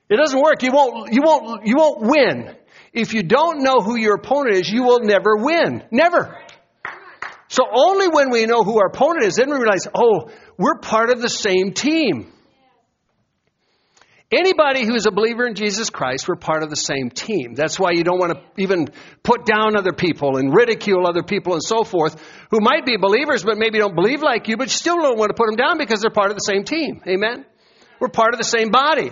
It 0.08 0.18
doesn't 0.18 0.40
work. 0.40 0.62
You 0.62 0.72
won't, 0.72 1.12
you 1.12 1.24
won't, 1.24 1.66
you 1.66 1.78
won't 1.78 2.02
win. 2.04 2.56
If 2.94 3.16
you 3.16 3.24
don't 3.24 3.64
know 3.64 3.80
who 3.80 3.98
your 3.98 4.18
opponent 4.18 4.58
is, 4.58 4.70
you 4.70 4.84
will 4.84 5.00
never 5.00 5.38
win. 5.38 5.84
Never. 5.90 6.38
So 7.48 7.64
only 7.74 8.08
when 8.08 8.30
we 8.30 8.46
know 8.46 8.64
who 8.64 8.78
our 8.78 8.90
opponent 8.90 9.26
is, 9.26 9.38
then 9.38 9.50
we 9.50 9.58
realize, 9.58 9.88
oh, 9.96 10.30
we're 10.60 10.78
part 10.78 11.10
of 11.10 11.24
the 11.24 11.30
same 11.30 11.72
team. 11.72 12.34
Anybody 14.32 14.86
who's 14.86 15.06
a 15.06 15.12
believer 15.12 15.46
in 15.46 15.54
Jesus 15.54 15.92
Christ, 15.92 16.28
we're 16.28 16.36
part 16.36 16.64
of 16.64 16.72
the 16.72 16.76
same 16.76 17.12
team. 17.12 17.54
That's 17.54 17.80
why 17.80 17.92
you 17.92 18.04
don't 18.04 18.18
want 18.18 18.34
to 18.34 18.42
even 18.58 18.90
put 19.22 19.46
down 19.46 19.78
other 19.78 19.94
people 19.94 20.38
and 20.38 20.54
ridicule 20.54 21.06
other 21.06 21.22
people 21.22 21.54
and 21.54 21.62
so 21.62 21.84
forth 21.84 22.20
who 22.50 22.60
might 22.60 22.86
be 22.86 22.98
believers 22.98 23.44
but 23.44 23.60
maybe 23.60 23.78
don't 23.78 23.96
believe 23.96 24.24
like 24.24 24.48
you, 24.48 24.58
but 24.58 24.66
you 24.66 24.76
still 24.76 24.98
don't 24.98 25.20
want 25.20 25.30
to 25.30 25.36
put 25.36 25.46
them 25.46 25.56
down 25.56 25.78
because 25.78 26.02
they're 26.02 26.10
part 26.10 26.32
of 26.32 26.38
the 26.38 26.40
same 26.40 26.64
team. 26.64 27.02
Amen? 27.08 27.46
We're 28.00 28.10
part 28.10 28.34
of 28.34 28.40
the 28.40 28.46
same 28.46 28.72
body. 28.72 29.12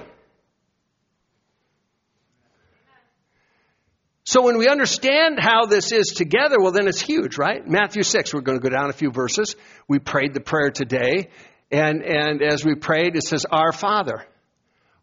So 4.25 4.41
when 4.41 4.57
we 4.57 4.67
understand 4.67 5.37
how 5.39 5.67
this 5.67 5.91
is 5.91 6.07
together, 6.07 6.59
well, 6.59 6.71
then 6.71 6.87
it's 6.87 7.01
huge, 7.01 7.37
right? 7.37 7.61
Matthew 7.67 8.01
6, 8.01 8.33
we're 8.33 8.41
going 8.41 8.57
to 8.59 8.63
go 8.63 8.75
down 8.75 8.89
a 8.89 8.93
few 8.93 9.11
verses. 9.11 9.55
We 9.87 9.99
prayed 9.99 10.33
the 10.33 10.39
prayer 10.39 10.71
today, 10.71 11.29
and, 11.71 12.01
and 12.01 12.41
as 12.41 12.65
we 12.65 12.75
prayed, 12.75 13.15
it 13.15 13.23
says, 13.23 13.45
Our 13.51 13.73
Father. 13.73 14.25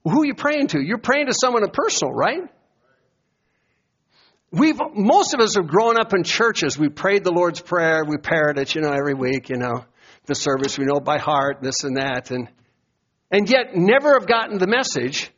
Who 0.05 0.23
are 0.23 0.27
you 0.27 0.35
praying 0.35 0.69
to? 0.69 0.81
You're 0.81 0.99
praying 0.99 1.27
to 1.27 1.35
someone 1.39 1.69
personal, 1.71 2.13
right? 2.13 2.43
We've, 4.51 4.81
most 4.95 5.35
of 5.35 5.41
us 5.41 5.55
have 5.57 5.69
grown 5.69 5.99
up 5.99 6.13
in 6.13 6.25
churches. 6.25 6.79
We 6.79 6.89
prayed 6.89 7.23
the 7.23 7.31
Lord's 7.31 7.61
Prayer. 7.61 8.05
We 8.05 8.17
parrot 8.17 8.59
it, 8.59 8.75
you 8.75 8.81
know, 8.81 8.93
every 8.93 9.15
week, 9.15 9.49
you 9.49 9.57
know, 9.57 9.85
the 10.27 10.35
service 10.35 10.77
we 10.77 10.87
know 10.87 11.01
by 11.01 11.19
heart, 11.19 11.59
this 11.63 11.85
and 11.85 11.97
that. 11.99 12.31
And, 12.31 12.49
and 13.31 13.49
yet 13.49 13.77
never 13.77 14.15
have 14.15 14.27
gotten 14.27 14.59
the 14.59 14.67
message 14.67 15.31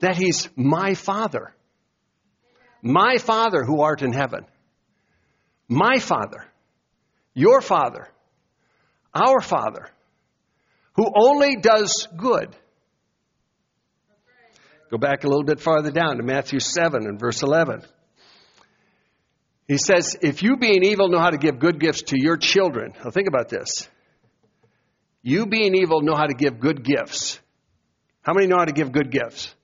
that 0.00 0.16
He's 0.16 0.48
my 0.56 0.94
Father. 0.94 1.54
My 2.82 3.16
Father 3.18 3.64
who 3.64 3.80
art 3.80 4.02
in 4.02 4.12
heaven. 4.12 4.44
My 5.68 5.98
Father. 5.98 6.44
Your 7.32 7.60
Father. 7.62 8.08
Our 9.14 9.40
Father. 9.40 9.88
Who 10.96 11.10
only 11.16 11.56
does 11.56 12.08
good. 12.16 12.54
Go 14.90 14.98
back 14.98 15.22
a 15.22 15.28
little 15.28 15.44
bit 15.44 15.60
farther 15.60 15.92
down 15.92 16.16
to 16.16 16.22
Matthew 16.24 16.58
7 16.58 17.06
and 17.06 17.18
verse 17.18 17.42
11. 17.42 17.82
He 19.68 19.78
says, 19.78 20.16
If 20.20 20.42
you 20.42 20.56
being 20.56 20.82
evil 20.82 21.08
know 21.08 21.20
how 21.20 21.30
to 21.30 21.38
give 21.38 21.60
good 21.60 21.78
gifts 21.78 22.02
to 22.08 22.20
your 22.20 22.36
children, 22.36 22.92
now 23.04 23.10
think 23.10 23.28
about 23.28 23.48
this. 23.48 23.88
You 25.22 25.46
being 25.46 25.76
evil 25.76 26.00
know 26.00 26.16
how 26.16 26.26
to 26.26 26.34
give 26.34 26.58
good 26.58 26.82
gifts. 26.82 27.38
How 28.22 28.32
many 28.34 28.48
know 28.48 28.56
how 28.58 28.64
to 28.64 28.72
give 28.72 28.90
good 28.90 29.12
gifts? 29.12 29.54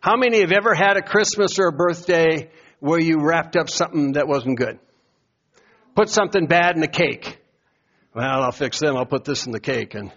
How 0.00 0.16
many 0.16 0.40
have 0.40 0.52
ever 0.52 0.74
had 0.74 0.96
a 0.96 1.02
Christmas 1.02 1.58
or 1.58 1.66
a 1.66 1.72
birthday 1.72 2.50
where 2.78 2.98
you 2.98 3.18
wrapped 3.20 3.56
up 3.56 3.68
something 3.68 4.12
that 4.12 4.26
wasn't 4.26 4.56
good? 4.56 4.78
Put 5.94 6.08
something 6.08 6.46
bad 6.46 6.76
in 6.76 6.80
the 6.80 6.88
cake. 6.88 7.38
Well, 8.14 8.42
I'll 8.42 8.52
fix 8.52 8.78
them. 8.78 8.96
I'll 8.96 9.04
put 9.04 9.24
this 9.24 9.44
in 9.44 9.52
the 9.52 9.60
cake. 9.60 9.94
And 9.94 10.12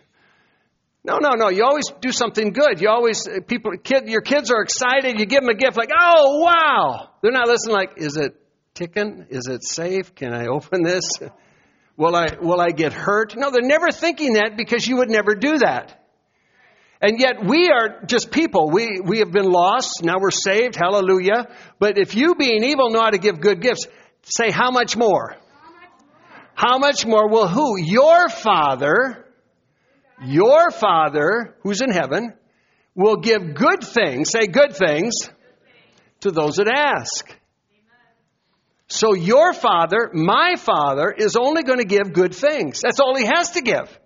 no, 1.06 1.18
no, 1.18 1.32
no. 1.32 1.50
You 1.50 1.66
always 1.66 1.86
do 2.00 2.12
something 2.12 2.54
good. 2.54 2.80
You 2.80 2.90
always 2.90 3.28
uh, 3.28 3.40
people 3.46 3.72
kid 3.84 4.08
your 4.08 4.22
kids 4.22 4.52
are 4.52 4.62
excited. 4.62 5.20
You 5.20 5.26
give 5.26 5.42
them 5.42 5.50
a 5.50 5.56
gift 5.56 5.76
like, 5.76 5.90
"Oh, 5.98 6.40
wow." 6.40 7.10
They're 7.22 7.32
not 7.32 7.48
listening 7.48 7.76
like, 7.76 7.94
"Is 7.98 8.16
it 8.16 8.36
ticking? 8.74 9.26
Is 9.30 9.48
it 9.48 9.64
safe? 9.64 10.16
Can 10.16 10.34
I 10.34 10.48
open 10.48 10.82
this? 10.82 11.04
Will 11.98 12.16
I 12.16 12.38
will 12.42 12.62
I 12.62 12.70
get 12.70 12.94
hurt?" 12.94 13.36
No, 13.36 13.52
they're 13.52 13.62
never 13.62 13.92
thinking 13.92 14.34
that 14.34 14.56
because 14.56 14.88
you 14.88 14.98
would 14.98 15.10
never 15.10 15.36
do 15.36 15.58
that. 15.58 16.00
And 17.02 17.20
yet 17.20 17.44
we 17.44 17.70
are 17.70 18.06
just 18.06 18.32
people. 18.32 18.70
We 18.72 19.02
we 19.04 19.20
have 19.20 19.32
been 19.32 19.52
lost. 19.52 20.04
Now 20.04 20.20
we're 20.22 20.32
saved. 20.32 20.78
Hallelujah. 20.78 21.48
But 21.80 21.98
if 21.98 22.16
you 22.16 22.36
being 22.36 22.64
evil 22.64 22.92
know 22.92 23.02
how 23.02 23.10
to 23.10 23.18
give 23.18 23.42
good 23.42 23.62
gifts, 23.62 23.88
say 24.22 24.52
how 24.52 24.72
much 24.72 24.96
more? 24.96 25.36
How 26.56 26.78
much 26.78 27.06
more 27.06 27.28
will 27.28 27.48
who? 27.48 27.78
Your 27.78 28.30
Father 28.30 29.26
your 30.26 30.72
Father 30.72 31.56
who's 31.62 31.82
in 31.82 31.92
heaven 31.92 32.34
will 32.96 33.18
give 33.18 33.56
good 33.56 33.84
things, 33.84 34.30
say 34.30 34.48
good 34.48 34.76
things, 34.76 35.14
to 36.22 36.32
those 36.32 36.56
that 36.56 36.68
ask. 36.68 37.36
So 38.88 39.14
your 39.14 39.54
Father, 39.54 40.12
my 40.14 40.56
Father, 40.56 41.12
is 41.12 41.36
only 41.36 41.64
going 41.64 41.80
to 41.80 41.86
give 41.86 42.14
good 42.14 42.36
things. 42.36 42.82
That's 42.82 43.00
all 43.00 43.16
He 43.16 43.26
has 43.26 43.52
to 43.52 43.62
give. 43.62 44.00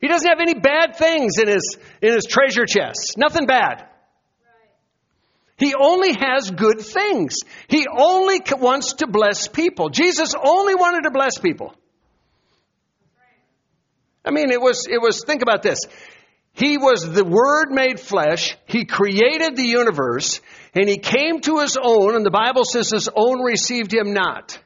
He 0.00 0.08
doesn't 0.08 0.28
have 0.28 0.40
any 0.40 0.54
bad 0.54 0.96
things 0.96 1.34
in 1.38 1.46
His, 1.46 1.76
in 2.00 2.14
his 2.14 2.24
treasure 2.24 2.64
chest. 2.64 3.16
Nothing 3.18 3.46
bad. 3.46 3.86
He 5.58 5.74
only 5.74 6.14
has 6.14 6.50
good 6.50 6.80
things. 6.80 7.36
He 7.68 7.86
only 7.86 8.40
wants 8.50 8.94
to 8.94 9.06
bless 9.06 9.46
people. 9.46 9.90
Jesus 9.90 10.34
only 10.34 10.74
wanted 10.74 11.02
to 11.02 11.10
bless 11.10 11.36
people. 11.36 11.74
I 14.24 14.30
mean, 14.30 14.50
it 14.50 14.60
was, 14.60 14.86
it 14.88 15.00
was, 15.00 15.24
think 15.24 15.42
about 15.42 15.62
this. 15.62 15.78
He 16.52 16.76
was 16.76 17.10
the 17.10 17.24
Word 17.24 17.70
made 17.70 18.00
flesh. 18.00 18.56
He 18.66 18.84
created 18.84 19.56
the 19.56 19.66
universe 19.66 20.40
and 20.74 20.88
he 20.88 20.98
came 20.98 21.40
to 21.42 21.58
his 21.60 21.78
own 21.80 22.16
and 22.16 22.26
the 22.26 22.30
Bible 22.30 22.64
says 22.64 22.90
his 22.90 23.08
own 23.14 23.42
received 23.42 23.92
him 23.92 24.12
not. 24.12 24.58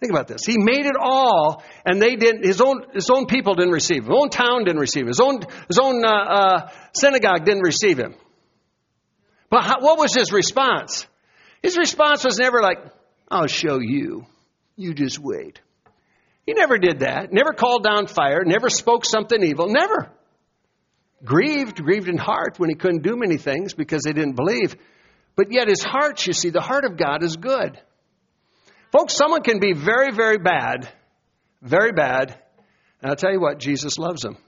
Think 0.00 0.12
about 0.12 0.28
this. 0.28 0.44
He 0.44 0.58
made 0.58 0.84
it 0.84 0.96
all, 1.00 1.62
and 1.86 2.02
they 2.02 2.16
didn't. 2.16 2.44
His 2.44 2.60
own 2.60 2.84
his 2.92 3.08
own 3.08 3.24
people 3.24 3.54
didn't 3.54 3.72
receive 3.72 4.04
him. 4.04 4.10
His 4.10 4.14
own 4.14 4.28
town 4.28 4.64
didn't 4.64 4.80
receive 4.80 5.02
him. 5.02 5.08
His 5.08 5.20
own 5.20 5.40
his 5.68 5.78
own 5.78 6.04
uh, 6.04 6.10
uh, 6.10 6.70
synagogue 6.92 7.46
didn't 7.46 7.62
receive 7.62 7.98
him. 7.98 8.14
But 9.48 9.62
how, 9.62 9.80
what 9.80 9.98
was 9.98 10.14
his 10.14 10.32
response? 10.32 11.06
His 11.62 11.78
response 11.78 12.24
was 12.24 12.38
never 12.38 12.60
like, 12.60 12.78
I'll 13.30 13.46
show 13.46 13.78
you. 13.80 14.26
You 14.76 14.92
just 14.92 15.18
wait. 15.18 15.60
He 16.46 16.54
never 16.54 16.78
did 16.78 17.00
that. 17.00 17.32
Never 17.32 17.52
called 17.52 17.82
down 17.82 18.06
fire. 18.06 18.44
Never 18.44 18.70
spoke 18.70 19.04
something 19.04 19.42
evil. 19.42 19.68
Never. 19.68 20.10
Grieved, 21.24 21.82
grieved 21.82 22.08
in 22.08 22.16
heart 22.16 22.58
when 22.58 22.70
he 22.70 22.76
couldn't 22.76 23.02
do 23.02 23.16
many 23.16 23.36
things 23.36 23.74
because 23.74 24.02
they 24.02 24.12
didn't 24.12 24.36
believe. 24.36 24.76
But 25.34 25.50
yet 25.50 25.68
his 25.68 25.82
heart, 25.82 26.24
you 26.26 26.32
see, 26.32 26.50
the 26.50 26.60
heart 26.60 26.84
of 26.84 26.96
God 26.96 27.22
is 27.22 27.36
good. 27.36 27.80
Folks, 28.92 29.14
someone 29.14 29.42
can 29.42 29.58
be 29.58 29.72
very, 29.72 30.12
very 30.12 30.38
bad, 30.38 30.88
very 31.60 31.92
bad, 31.92 32.38
and 33.02 33.10
I'll 33.10 33.16
tell 33.16 33.32
you 33.32 33.40
what, 33.40 33.58
Jesus 33.58 33.98
loves 33.98 34.22
them. 34.22 34.38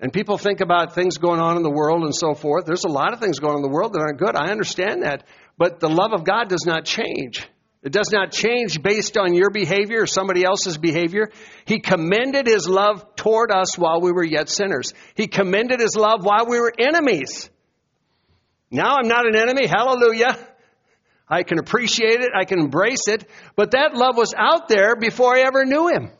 And 0.00 0.12
people 0.12 0.38
think 0.38 0.60
about 0.60 0.94
things 0.94 1.18
going 1.18 1.40
on 1.40 1.56
in 1.56 1.62
the 1.62 1.70
world 1.70 2.02
and 2.02 2.14
so 2.14 2.34
forth. 2.34 2.64
There's 2.66 2.84
a 2.84 2.88
lot 2.88 3.12
of 3.12 3.20
things 3.20 3.38
going 3.38 3.52
on 3.52 3.58
in 3.58 3.62
the 3.62 3.74
world 3.74 3.92
that 3.92 4.00
aren't 4.00 4.18
good. 4.18 4.34
I 4.34 4.50
understand 4.50 5.02
that. 5.02 5.24
But 5.58 5.78
the 5.78 5.90
love 5.90 6.12
of 6.12 6.24
God 6.24 6.48
does 6.48 6.64
not 6.66 6.86
change. 6.86 7.46
It 7.82 7.92
does 7.92 8.10
not 8.12 8.30
change 8.30 8.82
based 8.82 9.16
on 9.16 9.32
your 9.32 9.50
behavior 9.50 10.02
or 10.02 10.06
somebody 10.06 10.44
else's 10.44 10.76
behavior. 10.76 11.30
He 11.64 11.80
commended 11.80 12.46
his 12.46 12.68
love 12.68 13.16
toward 13.16 13.50
us 13.50 13.78
while 13.78 14.02
we 14.02 14.12
were 14.12 14.24
yet 14.24 14.50
sinners. 14.50 14.92
He 15.14 15.28
commended 15.28 15.80
his 15.80 15.96
love 15.96 16.22
while 16.22 16.46
we 16.46 16.60
were 16.60 16.72
enemies. 16.78 17.48
Now 18.70 18.96
I'm 18.96 19.08
not 19.08 19.26
an 19.26 19.34
enemy. 19.34 19.66
Hallelujah. 19.66 20.38
I 21.26 21.42
can 21.42 21.58
appreciate 21.58 22.20
it. 22.20 22.30
I 22.38 22.44
can 22.44 22.60
embrace 22.60 23.08
it. 23.08 23.24
But 23.56 23.70
that 23.70 23.94
love 23.94 24.16
was 24.16 24.34
out 24.36 24.68
there 24.68 24.96
before 24.96 25.34
I 25.34 25.40
ever 25.40 25.64
knew 25.64 25.88
him. 25.88 26.10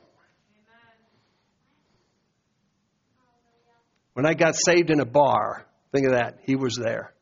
When 4.14 4.24
I 4.24 4.34
got 4.34 4.54
saved 4.56 4.90
in 4.90 5.00
a 5.00 5.04
bar, 5.04 5.66
think 5.92 6.06
of 6.06 6.12
that. 6.12 6.38
He 6.44 6.56
was 6.56 6.76
there. 6.76 7.12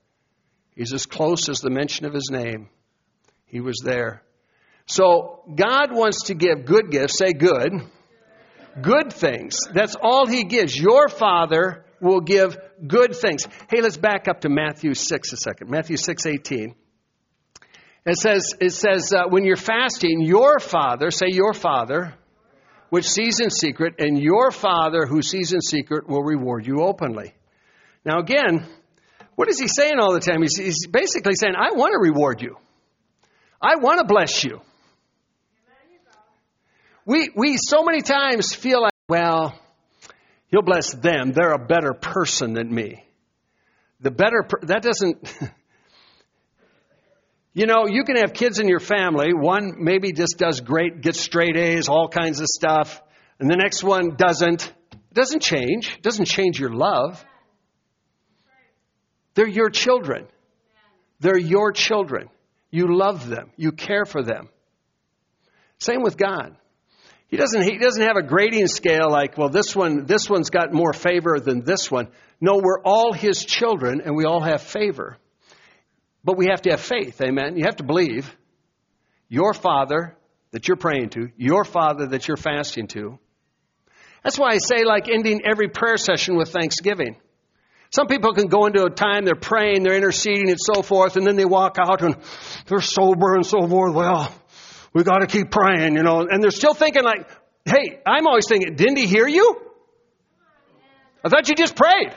He's 0.76 0.92
as 0.92 1.06
close 1.06 1.48
as 1.48 1.58
the 1.58 1.70
mention 1.70 2.06
of 2.06 2.14
his 2.14 2.30
name. 2.30 2.68
He 3.46 3.60
was 3.60 3.80
there. 3.82 4.22
So 4.88 5.42
God 5.54 5.92
wants 5.92 6.24
to 6.24 6.34
give 6.34 6.64
good 6.64 6.90
gifts. 6.90 7.18
Say 7.18 7.34
good. 7.34 7.72
Good 8.80 9.12
things. 9.12 9.58
That's 9.72 9.96
all 10.00 10.26
He 10.26 10.44
gives. 10.44 10.74
Your 10.74 11.08
Father 11.08 11.84
will 12.00 12.20
give 12.20 12.56
good 12.86 13.14
things. 13.14 13.46
Hey, 13.68 13.82
let's 13.82 13.98
back 13.98 14.28
up 14.28 14.40
to 14.42 14.48
Matthew 14.48 14.94
6 14.94 15.32
a 15.32 15.36
second. 15.36 15.70
Matthew 15.70 15.96
6, 15.96 16.26
18. 16.26 16.74
It 18.06 18.16
says, 18.16 18.54
it 18.60 18.70
says 18.70 19.12
uh, 19.12 19.24
when 19.28 19.44
you're 19.44 19.56
fasting, 19.56 20.22
your 20.22 20.58
Father, 20.58 21.10
say 21.10 21.26
your 21.28 21.52
Father, 21.52 22.14
which 22.88 23.06
sees 23.06 23.40
in 23.40 23.50
secret, 23.50 23.96
and 23.98 24.18
your 24.18 24.50
Father 24.50 25.04
who 25.04 25.20
sees 25.20 25.52
in 25.52 25.60
secret 25.60 26.08
will 26.08 26.22
reward 26.22 26.66
you 26.66 26.80
openly. 26.80 27.34
Now, 28.06 28.20
again, 28.20 28.66
what 29.34 29.50
is 29.50 29.58
he 29.58 29.68
saying 29.68 29.98
all 30.00 30.14
the 30.14 30.20
time? 30.20 30.40
He's, 30.40 30.56
he's 30.56 30.86
basically 30.86 31.34
saying, 31.34 31.54
I 31.54 31.76
want 31.76 31.92
to 31.92 31.98
reward 31.98 32.40
you. 32.40 32.56
I 33.60 33.76
want 33.76 33.98
to 33.98 34.06
bless 34.06 34.44
you. 34.44 34.62
We, 37.08 37.30
we 37.34 37.56
so 37.56 37.84
many 37.84 38.02
times 38.02 38.54
feel 38.54 38.82
like, 38.82 38.92
well, 39.08 39.58
he'll 40.48 40.60
bless 40.60 40.92
them. 40.92 41.32
They're 41.32 41.54
a 41.54 41.66
better 41.66 41.94
person 41.94 42.52
than 42.52 42.72
me. 42.72 43.02
The 44.00 44.10
better, 44.10 44.44
per- 44.46 44.66
that 44.66 44.82
doesn't, 44.82 45.16
you 47.54 47.64
know, 47.64 47.86
you 47.86 48.04
can 48.04 48.16
have 48.16 48.34
kids 48.34 48.58
in 48.58 48.68
your 48.68 48.78
family. 48.78 49.32
One 49.32 49.76
maybe 49.78 50.12
just 50.12 50.36
does 50.36 50.60
great, 50.60 51.00
gets 51.00 51.18
straight 51.18 51.56
A's, 51.56 51.88
all 51.88 52.08
kinds 52.08 52.40
of 52.40 52.46
stuff, 52.46 53.00
and 53.40 53.50
the 53.50 53.56
next 53.56 53.82
one 53.82 54.16
doesn't. 54.16 54.66
It 54.92 55.14
doesn't 55.14 55.40
change. 55.40 55.94
It 55.94 56.02
doesn't 56.02 56.26
change 56.26 56.60
your 56.60 56.74
love. 56.74 57.24
They're 59.32 59.48
your 59.48 59.70
children. 59.70 60.26
They're 61.20 61.38
your 61.38 61.72
children. 61.72 62.28
You 62.70 62.94
love 62.94 63.26
them. 63.26 63.50
You 63.56 63.72
care 63.72 64.04
for 64.04 64.22
them. 64.22 64.50
Same 65.78 66.02
with 66.02 66.18
God. 66.18 66.54
He 67.28 67.36
doesn't, 67.36 67.62
he 67.62 67.78
doesn't 67.78 68.02
have 68.02 68.16
a 68.16 68.22
grading 68.22 68.66
scale 68.68 69.10
like, 69.10 69.36
well, 69.36 69.50
this 69.50 69.76
one, 69.76 70.06
this 70.06 70.28
one's 70.28 70.50
got 70.50 70.72
more 70.72 70.92
favor 70.92 71.38
than 71.38 71.62
this 71.62 71.90
one. 71.90 72.08
No, 72.40 72.56
we're 72.56 72.80
all 72.82 73.12
his 73.12 73.44
children 73.44 74.00
and 74.04 74.16
we 74.16 74.24
all 74.24 74.40
have 74.40 74.62
favor. 74.62 75.18
But 76.24 76.38
we 76.38 76.46
have 76.50 76.62
to 76.62 76.70
have 76.70 76.80
faith, 76.80 77.20
amen? 77.20 77.56
You 77.56 77.64
have 77.64 77.76
to 77.76 77.84
believe 77.84 78.34
your 79.28 79.52
father 79.52 80.16
that 80.52 80.66
you're 80.66 80.78
praying 80.78 81.10
to, 81.10 81.28
your 81.36 81.64
father 81.64 82.06
that 82.08 82.26
you're 82.26 82.38
fasting 82.38 82.86
to. 82.88 83.18
That's 84.24 84.38
why 84.38 84.50
I 84.52 84.58
say, 84.58 84.84
like, 84.84 85.08
ending 85.08 85.42
every 85.44 85.68
prayer 85.68 85.96
session 85.96 86.36
with 86.36 86.50
thanksgiving. 86.50 87.16
Some 87.90 88.06
people 88.06 88.34
can 88.34 88.48
go 88.48 88.66
into 88.66 88.84
a 88.84 88.90
time 88.90 89.24
they're 89.24 89.34
praying, 89.34 89.82
they're 89.82 89.96
interceding, 89.96 90.50
and 90.50 90.58
so 90.60 90.82
forth, 90.82 91.16
and 91.16 91.26
then 91.26 91.36
they 91.36 91.44
walk 91.44 91.76
out 91.78 92.02
and 92.02 92.16
they're 92.66 92.80
sober 92.80 93.34
and 93.34 93.46
so 93.46 93.66
forth. 93.66 93.94
Well, 93.94 94.34
we 94.98 95.04
got 95.04 95.18
to 95.18 95.28
keep 95.28 95.52
praying, 95.52 95.94
you 95.94 96.02
know. 96.02 96.26
And 96.28 96.42
they're 96.42 96.50
still 96.50 96.74
thinking, 96.74 97.04
like, 97.04 97.28
hey, 97.64 98.00
I'm 98.04 98.26
always 98.26 98.48
thinking, 98.48 98.74
didn't 98.74 98.96
he 98.96 99.06
hear 99.06 99.28
you? 99.28 99.56
I 101.24 101.28
thought 101.28 101.48
you 101.48 101.54
just 101.54 101.76
prayed. 101.76 102.12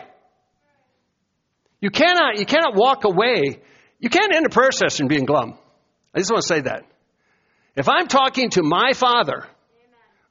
You 1.80 1.92
cannot, 1.92 2.40
you 2.40 2.46
cannot 2.48 2.74
walk 2.76 3.04
away. 3.04 3.60
You 4.00 4.10
can't 4.10 4.34
end 4.34 4.48
a 4.48 4.50
prayer 4.50 4.72
session 4.72 5.08
being 5.08 5.26
glum. 5.26 5.60
I 6.16 6.18
just 6.18 6.32
want 6.32 6.42
to 6.42 6.48
say 6.48 6.62
that. 6.62 6.86
If 7.76 7.88
I'm 7.88 8.08
talking 8.08 8.50
to 8.52 8.64
my 8.64 8.94
Father, 8.94 9.46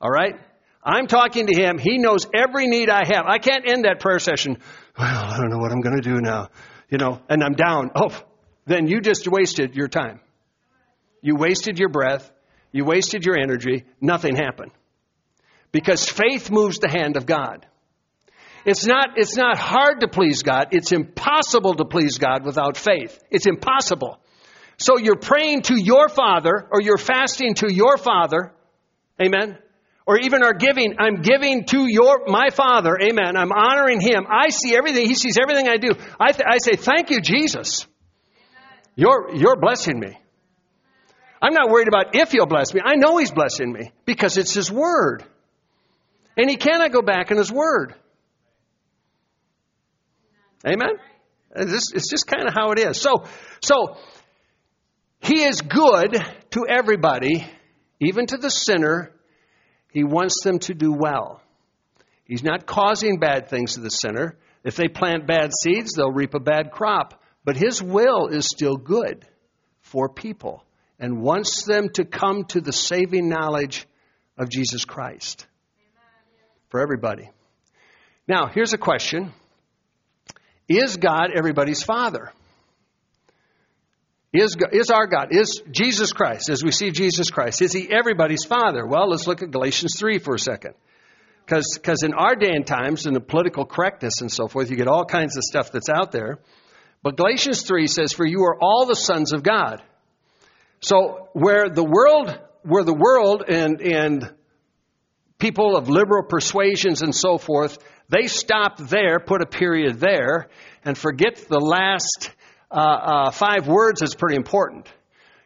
all 0.00 0.10
right, 0.10 0.34
I'm 0.82 1.06
talking 1.06 1.46
to 1.46 1.54
Him. 1.54 1.78
He 1.78 1.98
knows 1.98 2.26
every 2.34 2.66
need 2.66 2.90
I 2.90 3.02
have. 3.12 3.26
I 3.28 3.38
can't 3.38 3.64
end 3.64 3.84
that 3.84 4.00
prayer 4.00 4.18
session. 4.18 4.58
Well, 4.98 5.24
I 5.24 5.36
don't 5.36 5.50
know 5.50 5.58
what 5.58 5.70
I'm 5.70 5.82
going 5.82 6.02
to 6.02 6.02
do 6.02 6.20
now, 6.20 6.48
you 6.88 6.98
know, 6.98 7.20
and 7.28 7.44
I'm 7.44 7.54
down. 7.54 7.92
Oh, 7.94 8.10
then 8.66 8.88
you 8.88 9.00
just 9.00 9.28
wasted 9.28 9.76
your 9.76 9.86
time. 9.86 10.18
You 11.22 11.36
wasted 11.36 11.78
your 11.78 11.90
breath. 11.90 12.28
You 12.72 12.85
wasted 12.85 13.24
your 13.24 13.38
energy. 13.38 13.85
Nothing 14.00 14.37
happened. 14.37 14.72
Because 15.72 16.09
faith 16.09 16.50
moves 16.50 16.78
the 16.78 16.88
hand 16.88 17.16
of 17.16 17.26
God. 17.26 17.66
It's 18.64 18.85
not, 18.87 19.16
it's 19.16 19.37
not 19.37 19.56
hard 19.56 20.00
to 20.00 20.09
please 20.09 20.42
God. 20.42 20.68
It's 20.72 20.92
impossible 20.92 21.74
to 21.74 21.85
please 21.85 22.18
God 22.18 22.44
without 22.44 22.76
faith. 22.76 23.18
It's 23.30 23.46
impossible. 23.46 24.20
So 24.76 24.98
you're 24.98 25.16
praying 25.16 25.62
to 25.62 25.80
your 25.80 26.09
Father 26.09 26.68
or 26.70 26.80
you're 26.80 26.98
fasting 26.98 27.54
to 27.54 27.72
your 27.72 27.96
Father. 27.96 28.52
Amen. 29.20 29.59
Or 30.06 30.18
even 30.18 30.42
are 30.42 30.54
giving, 30.54 30.96
I'm 30.98 31.22
giving 31.22 31.64
to 31.66 31.87
your, 31.87 32.24
my 32.26 32.50
Father. 32.50 32.98
Amen. 33.00 33.37
I'm 33.37 33.52
honoring 33.52 34.00
Him. 34.00 34.26
I 34.28 34.50
see 34.50 34.74
everything. 34.74 35.06
He 35.06 35.14
sees 35.14 35.38
everything 35.40 35.68
I 35.68 35.76
do. 35.76 35.90
I, 36.18 36.33
th- 36.33 36.46
I 36.46 36.59
say, 36.59 36.72
thank 36.76 37.11
you, 37.11 37.20
Jesus. 37.20 37.87
You're, 38.96 39.35
you're 39.35 39.56
blessing 39.56 39.98
me. 39.98 40.19
I'm 41.42 41.55
not 41.55 41.70
worried 41.70 41.88
about 41.88 42.14
if 42.14 42.33
He'll 42.33 42.46
bless 42.46 42.74
me. 42.74 42.81
I 42.85 42.96
know 42.96 43.16
He's 43.16 43.31
blessing 43.31 43.72
me 43.72 43.92
because 44.05 44.37
it's 44.37 44.53
His 44.53 44.70
Word. 44.70 45.24
And 46.37 46.50
He 46.50 46.57
cannot 46.57 46.92
go 46.92 47.03
back 47.03 47.31
in 47.31 47.38
His 47.38 47.50
Word. 47.50 47.94
Amen? 50.66 50.96
It's 51.57 52.11
just 52.11 52.26
kind 52.26 52.46
of 52.46 52.55
how 52.55 52.72
it 52.72 52.79
is. 52.79 53.00
So, 53.00 53.24
so, 53.62 53.96
He 55.20 55.42
is 55.42 55.62
good 55.62 56.12
to 56.50 56.66
everybody, 56.68 57.46
even 58.00 58.26
to 58.26 58.37
the 58.37 58.50
sinner. 58.50 59.12
He 59.92 60.05
wants 60.05 60.44
them 60.44 60.59
to 60.61 60.74
do 60.74 60.92
well. 60.92 61.40
He's 62.24 62.44
not 62.44 62.66
causing 62.66 63.18
bad 63.18 63.48
things 63.48 63.74
to 63.74 63.81
the 63.81 63.88
sinner. 63.88 64.37
If 64.62 64.76
they 64.76 64.88
plant 64.88 65.26
bad 65.26 65.50
seeds, 65.62 65.94
they'll 65.94 66.12
reap 66.12 66.35
a 66.35 66.40
bad 66.40 66.70
crop. 66.70 67.20
But 67.44 67.57
His 67.57 67.83
will 67.83 68.29
is 68.29 68.46
still 68.46 68.76
good 68.76 69.26
for 69.81 70.11
people 70.11 70.64
and 71.00 71.22
wants 71.22 71.64
them 71.64 71.88
to 71.94 72.04
come 72.04 72.44
to 72.44 72.60
the 72.60 72.72
saving 72.72 73.28
knowledge 73.28 73.86
of 74.36 74.50
Jesus 74.50 74.84
Christ 74.84 75.46
for 76.68 76.80
everybody. 76.80 77.30
Now, 78.28 78.46
here's 78.46 78.74
a 78.74 78.78
question 78.78 79.32
Is 80.68 80.98
God 80.98 81.30
everybody's 81.34 81.82
Father? 81.82 82.32
Is, 84.32 84.56
is 84.70 84.90
our 84.90 85.08
God, 85.08 85.28
is 85.32 85.60
Jesus 85.72 86.12
Christ, 86.12 86.50
as 86.50 86.62
we 86.62 86.70
see 86.70 86.92
Jesus 86.92 87.30
Christ, 87.30 87.62
is 87.62 87.72
he 87.72 87.90
everybody's 87.90 88.44
Father? 88.44 88.86
Well, 88.86 89.10
let's 89.10 89.26
look 89.26 89.42
at 89.42 89.50
Galatians 89.50 89.96
3 89.98 90.20
for 90.20 90.36
a 90.36 90.38
second. 90.38 90.74
Because 91.44 92.04
in 92.04 92.14
our 92.14 92.36
day 92.36 92.52
and 92.52 92.64
times, 92.64 93.06
in 93.06 93.14
the 93.14 93.20
political 93.20 93.66
correctness 93.66 94.20
and 94.20 94.30
so 94.30 94.46
forth, 94.46 94.70
you 94.70 94.76
get 94.76 94.86
all 94.86 95.04
kinds 95.04 95.36
of 95.36 95.42
stuff 95.42 95.72
that's 95.72 95.88
out 95.88 96.12
there. 96.12 96.38
But 97.02 97.16
Galatians 97.16 97.62
3 97.62 97.88
says, 97.88 98.12
For 98.12 98.24
you 98.24 98.44
are 98.44 98.56
all 98.60 98.86
the 98.86 98.94
sons 98.94 99.32
of 99.32 99.42
God. 99.42 99.82
So 100.81 101.29
where 101.33 101.69
the 101.69 101.85
world, 101.85 102.38
where 102.62 102.85
the 102.85 102.95
world 102.95 103.45
and, 103.47 103.81
and 103.81 104.33
people 105.38 105.77
of 105.77 105.88
liberal 105.88 106.25
persuasions 106.25 107.03
and 107.03 107.14
so 107.14 107.38
forth, 107.38 107.79
they 108.09 108.27
stop 108.27 108.79
there, 108.79 109.21
put 109.21 109.43
a 109.43 109.47
period 109.47 110.01
there, 110.01 110.49
and 110.85 110.97
forget 110.97 111.37
the 111.49 111.61
last 111.61 112.31
uh, 112.71 112.75
uh, 112.75 113.31
five 113.31 113.66
words 113.66 114.03
is 114.03 114.14
pretty 114.14 114.37
important. 114.37 114.88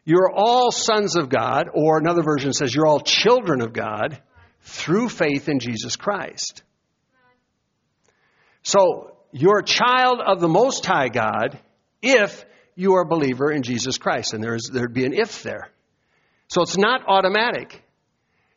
You're 0.05 0.31
all 0.31 0.71
sons 0.71 1.17
of 1.17 1.31
God, 1.31 1.69
or 1.73 1.99
another 1.99 2.23
version 2.23 2.53
says 2.53 2.75
you're 2.75 2.87
all 2.87 3.01
children 3.01 3.63
of 3.63 3.73
God 3.73 4.21
through 4.61 5.09
faith 5.09 5.49
in 5.49 5.59
Jesus 5.59 5.97
Christ. 5.97 6.63
So 8.63 9.17
you're 9.33 9.59
a 9.59 9.65
child 9.65 10.21
of 10.25 10.41
the 10.41 10.49
Most 10.49 10.85
High 10.87 11.09
God 11.09 11.59
if 12.03 12.45
you 12.75 12.95
are 12.95 13.03
a 13.03 13.07
believer 13.07 13.51
in 13.51 13.63
Jesus 13.63 13.99
Christ. 13.99 14.35
And 14.35 14.43
there's, 14.43 14.69
there'd 14.73 14.93
be 14.95 15.05
an 15.05 15.13
if 15.13 15.43
there. 15.43 15.71
So 16.49 16.63
it's 16.63 16.77
not 16.77 17.03
automatic. 17.07 17.83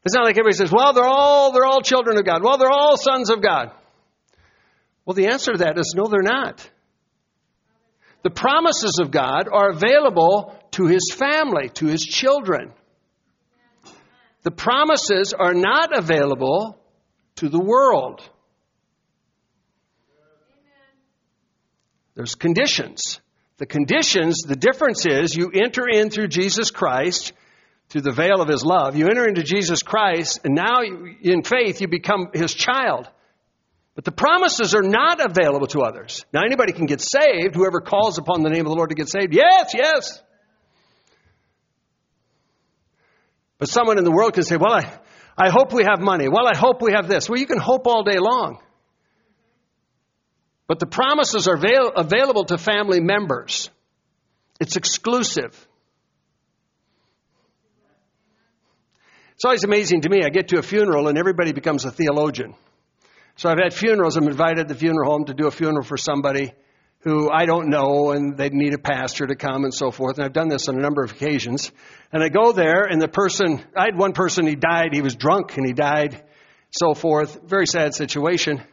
It's 0.06 0.15
not 0.15 0.23
like 0.23 0.38
everybody 0.38 0.56
says, 0.56 0.71
well, 0.71 0.93
they're 0.93 1.03
all, 1.03 1.51
they're 1.51 1.65
all 1.65 1.82
children 1.82 2.17
of 2.17 2.25
God. 2.25 2.43
Well, 2.43 2.58
they're 2.58 2.71
all 2.71 2.97
sons 2.97 3.30
of 3.30 3.41
God. 3.41 3.71
Well, 5.06 5.15
the 5.15 5.27
answer 5.27 5.53
to 5.53 5.58
that 5.60 5.77
is 5.77 5.93
no, 5.95 6.08
they're 6.08 6.21
not. 6.21 6.69
The 8.23 8.30
promises 8.30 8.99
of 9.01 9.12
God 9.12 9.47
are 9.51 9.69
available 9.69 10.56
to 10.71 10.88
his 10.88 11.13
family, 11.15 11.69
to 11.75 11.86
his 11.86 12.01
children. 12.01 12.73
The 14.43 14.51
promises 14.51 15.34
are 15.34 15.53
not 15.53 15.97
available 15.97 16.80
to 17.38 17.49
the 17.49 17.60
world. 17.60 18.21
There's 22.15 22.36
conditions. 22.36 23.19
The 23.58 23.65
conditions, 23.65 24.43
the 24.43 24.56
difference 24.56 25.06
is 25.06 25.36
you 25.36 25.52
enter 25.52 25.88
in 25.88 26.10
through 26.10 26.28
Jesus 26.28 26.70
Christ, 26.70 27.34
through 27.89 28.02
the 28.02 28.12
veil 28.12 28.41
of 28.41 28.48
his 28.48 28.63
love. 28.63 28.96
You 28.96 29.08
enter 29.08 29.28
into 29.28 29.41
Jesus 29.41 29.82
Christ, 29.82 30.41
and 30.43 30.54
now 30.54 30.82
in 30.82 31.43
faith 31.43 31.82
you 31.82 31.88
become 31.88 32.30
his 32.34 32.54
child. 32.54 33.10
But 33.96 34.06
the 34.06 34.12
promises 34.12 34.76
are 34.76 34.84
not 34.84 35.20
available 35.20 35.65
to 35.67 35.80
others. 35.80 36.24
Now, 36.32 36.43
anybody 36.46 36.72
can 36.72 36.86
get 36.86 37.02
saved, 37.02 37.56
whoever 37.56 37.82
calls 37.82 38.20
upon 38.20 38.43
the 38.43 38.50
name 38.50 38.62
of 38.62 38.70
the 38.70 38.76
Lord 38.76 38.89
to 38.89 38.96
get 38.96 39.10
saved. 39.10 39.34
Yes, 39.34 39.74
yes. 39.74 40.22
But 43.58 43.70
someone 43.70 43.98
in 43.98 44.04
the 44.04 44.12
world 44.12 44.34
can 44.34 44.43
say, 44.43 44.56
Well, 44.56 44.74
I, 44.74 45.00
I 45.36 45.50
hope 45.50 45.74
we 45.74 45.84
have 45.84 46.00
money. 46.00 46.28
Well, 46.28 46.48
I 46.48 46.56
hope 46.56 46.80
we 46.80 46.93
have 46.93 47.08
this. 47.08 47.28
Well, 47.28 47.39
you 47.39 47.48
can 47.48 47.58
hope 47.58 47.88
all 47.88 48.04
day 48.04 48.20
long. 48.20 48.60
But 50.67 50.80
the 50.80 50.86
promises 50.86 51.47
are 51.47 51.56
avail- 51.56 51.93
available 51.95 52.45
to 52.45 52.58
family 52.58 52.99
members, 52.99 53.69
it's 54.60 54.75
exclusive. 54.75 55.67
It's 59.36 59.45
always 59.45 59.63
amazing 59.63 60.01
to 60.01 60.10
me. 60.10 60.23
I 60.23 60.30
get 60.30 60.47
to 60.47 60.58
a 60.58 60.63
funeral 60.63 61.08
and 61.08 61.17
everybody 61.17 61.51
becomes 61.53 61.86
a 61.86 61.91
theologian. 61.91 62.56
So 63.36 63.49
I've 63.49 63.60
had 63.60 63.71
funerals. 63.71 64.17
I'm 64.17 64.27
invited 64.27 64.67
to 64.67 64.73
the 64.73 64.80
funeral 64.80 65.12
home 65.12 65.25
to 65.25 65.36
do 65.36 65.45
a 65.45 65.51
funeral 65.51 65.84
for 65.84 65.95
somebody 65.95 66.53
who 67.01 67.30
I 67.30 67.45
don't 67.45 67.69
know 67.69 68.10
and 68.13 68.36
they 68.36 68.49
need 68.49 68.73
a 68.73 68.80
pastor 68.80 69.27
to 69.27 69.36
come 69.36 69.63
and 69.63 69.71
so 69.71 69.91
forth. 69.91 70.17
And 70.17 70.25
I've 70.25 70.34
done 70.34 70.49
this 70.49 70.67
on 70.67 70.75
a 70.75 70.82
number 70.82 71.03
of 71.03 71.12
occasions. 71.12 71.71
And 72.12 72.23
I 72.23 72.30
go 72.30 72.51
there 72.51 72.86
and 72.86 72.99
the 72.99 73.08
person, 73.08 73.63
I 73.75 73.86
had 73.86 73.95
one 73.95 74.13
person, 74.13 74.47
he 74.47 74.56
died, 74.56 74.89
he 74.93 75.03
was 75.03 75.15
drunk 75.15 75.56
and 75.56 75.67
he 75.67 75.73
died, 75.73 76.23
so 76.71 76.95
forth. 76.95 77.39
Very 77.43 77.67
sad 77.67 77.93
situation. 77.93 78.63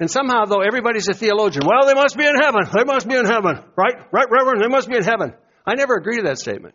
And 0.00 0.10
somehow, 0.10 0.44
though, 0.46 0.60
everybody's 0.60 1.08
a 1.08 1.14
theologian. 1.14 1.64
Well, 1.66 1.86
they 1.86 1.94
must 1.94 2.16
be 2.16 2.26
in 2.26 2.34
heaven. 2.34 2.62
They 2.72 2.84
must 2.84 3.08
be 3.08 3.14
in 3.14 3.26
heaven. 3.26 3.62
Right? 3.76 3.94
Right, 4.12 4.26
Reverend? 4.30 4.60
They 4.60 4.68
must 4.68 4.88
be 4.88 4.96
in 4.96 5.04
heaven. 5.04 5.34
I 5.64 5.74
never 5.74 5.94
agree 5.94 6.16
to 6.16 6.24
that 6.24 6.38
statement. 6.38 6.74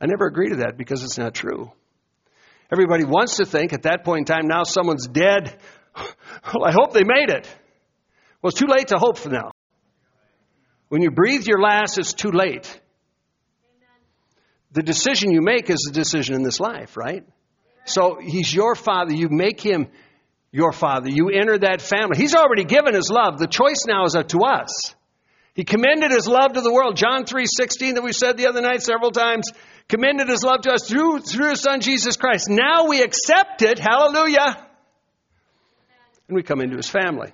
I 0.00 0.06
never 0.06 0.26
agree 0.26 0.50
to 0.50 0.56
that 0.56 0.76
because 0.76 1.02
it's 1.02 1.18
not 1.18 1.34
true. 1.34 1.72
Everybody 2.70 3.04
wants 3.04 3.36
to 3.36 3.46
think 3.46 3.72
at 3.72 3.82
that 3.82 4.04
point 4.04 4.28
in 4.28 4.34
time, 4.36 4.46
now 4.46 4.64
someone's 4.64 5.06
dead. 5.06 5.58
Well, 6.54 6.64
I 6.64 6.70
hope 6.70 6.92
they 6.92 7.02
made 7.02 7.30
it. 7.30 7.48
Well, 8.40 8.50
it's 8.50 8.58
too 8.58 8.68
late 8.68 8.88
to 8.88 8.98
hope 8.98 9.18
for 9.18 9.30
now. 9.30 9.50
When 10.88 11.02
you 11.02 11.10
breathe 11.10 11.46
your 11.46 11.60
last, 11.60 11.98
it's 11.98 12.12
too 12.12 12.30
late. 12.30 12.80
The 14.70 14.82
decision 14.82 15.32
you 15.32 15.42
make 15.42 15.68
is 15.68 15.88
a 15.90 15.92
decision 15.92 16.36
in 16.36 16.44
this 16.44 16.60
life, 16.60 16.96
right? 16.96 17.26
So 17.84 18.18
he's 18.22 18.54
your 18.54 18.76
father. 18.76 19.12
You 19.12 19.28
make 19.28 19.60
him 19.60 19.88
your 20.50 20.72
father. 20.72 21.10
You 21.10 21.28
enter 21.30 21.58
that 21.58 21.82
family. 21.82 22.16
He's 22.16 22.34
already 22.34 22.64
given 22.64 22.94
his 22.94 23.10
love. 23.10 23.38
The 23.38 23.46
choice 23.46 23.84
now 23.86 24.04
is 24.04 24.16
up 24.16 24.28
to 24.28 24.40
us. 24.40 24.94
He 25.54 25.64
commended 25.64 26.10
his 26.10 26.28
love 26.28 26.52
to 26.52 26.60
the 26.60 26.72
world. 26.72 26.96
John 26.96 27.24
3:16 27.24 27.94
that 27.94 28.02
we 28.02 28.12
said 28.12 28.36
the 28.36 28.46
other 28.46 28.60
night 28.60 28.82
several 28.82 29.10
times, 29.10 29.50
commended 29.88 30.28
his 30.28 30.44
love 30.44 30.62
to 30.62 30.72
us 30.72 30.88
through 30.88 31.20
through 31.20 31.50
his 31.50 31.60
son 31.60 31.80
Jesus 31.80 32.16
Christ. 32.16 32.48
Now 32.48 32.86
we 32.86 33.02
accept 33.02 33.62
it. 33.62 33.78
Hallelujah. 33.78 34.64
And 36.28 36.36
we 36.36 36.42
come 36.42 36.60
into 36.60 36.76
his 36.76 36.88
family. 36.88 37.32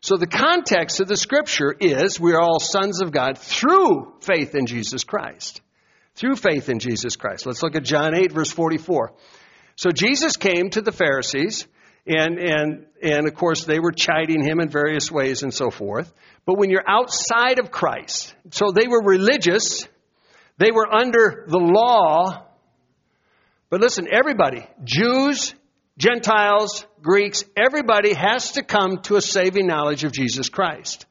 So 0.00 0.16
the 0.16 0.26
context 0.26 1.00
of 1.00 1.08
the 1.08 1.16
scripture 1.16 1.74
is 1.78 2.20
we 2.20 2.32
are 2.32 2.40
all 2.40 2.60
sons 2.60 3.00
of 3.00 3.10
God 3.10 3.38
through 3.38 4.12
faith 4.20 4.54
in 4.54 4.66
Jesus 4.66 5.02
Christ. 5.02 5.60
Through 6.14 6.36
faith 6.36 6.68
in 6.68 6.78
Jesus 6.78 7.16
Christ. 7.16 7.46
Let's 7.46 7.62
look 7.62 7.74
at 7.74 7.82
John 7.82 8.14
8 8.14 8.32
verse 8.32 8.52
44. 8.52 9.12
So 9.78 9.90
Jesus 9.92 10.36
came 10.36 10.70
to 10.70 10.82
the 10.82 10.90
Pharisees, 10.90 11.64
and, 12.04 12.36
and, 12.36 12.86
and 13.00 13.28
of 13.28 13.36
course 13.36 13.64
they 13.64 13.78
were 13.78 13.92
chiding 13.92 14.44
him 14.44 14.58
in 14.58 14.68
various 14.68 15.08
ways 15.08 15.44
and 15.44 15.54
so 15.54 15.70
forth. 15.70 16.12
But 16.44 16.58
when 16.58 16.68
you're 16.68 16.82
outside 16.84 17.60
of 17.60 17.70
Christ, 17.70 18.34
so 18.50 18.72
they 18.72 18.88
were 18.88 19.00
religious, 19.00 19.86
they 20.56 20.72
were 20.72 20.92
under 20.92 21.44
the 21.46 21.60
law. 21.60 22.44
But 23.70 23.80
listen, 23.80 24.08
everybody, 24.10 24.66
Jews, 24.82 25.54
Gentiles, 25.96 26.84
Greeks, 27.00 27.44
everybody 27.56 28.14
has 28.14 28.52
to 28.52 28.64
come 28.64 29.02
to 29.02 29.14
a 29.14 29.22
saving 29.22 29.68
knowledge 29.68 30.02
of 30.02 30.10
Jesus 30.10 30.48
Christ. 30.48 31.06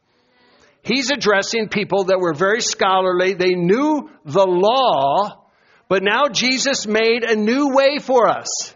He's 0.82 1.10
addressing 1.10 1.70
people 1.70 2.06
that 2.06 2.20
were 2.20 2.34
very 2.34 2.60
scholarly. 2.60 3.34
They 3.34 3.56
knew 3.56 4.10
the 4.26 4.46
law, 4.46 5.47
but 5.90 6.04
now 6.04 6.28
Jesus 6.28 6.86
made 6.86 7.24
a 7.24 7.36
new 7.36 7.74
way 7.74 8.00
for 8.00 8.28
us. 8.28 8.76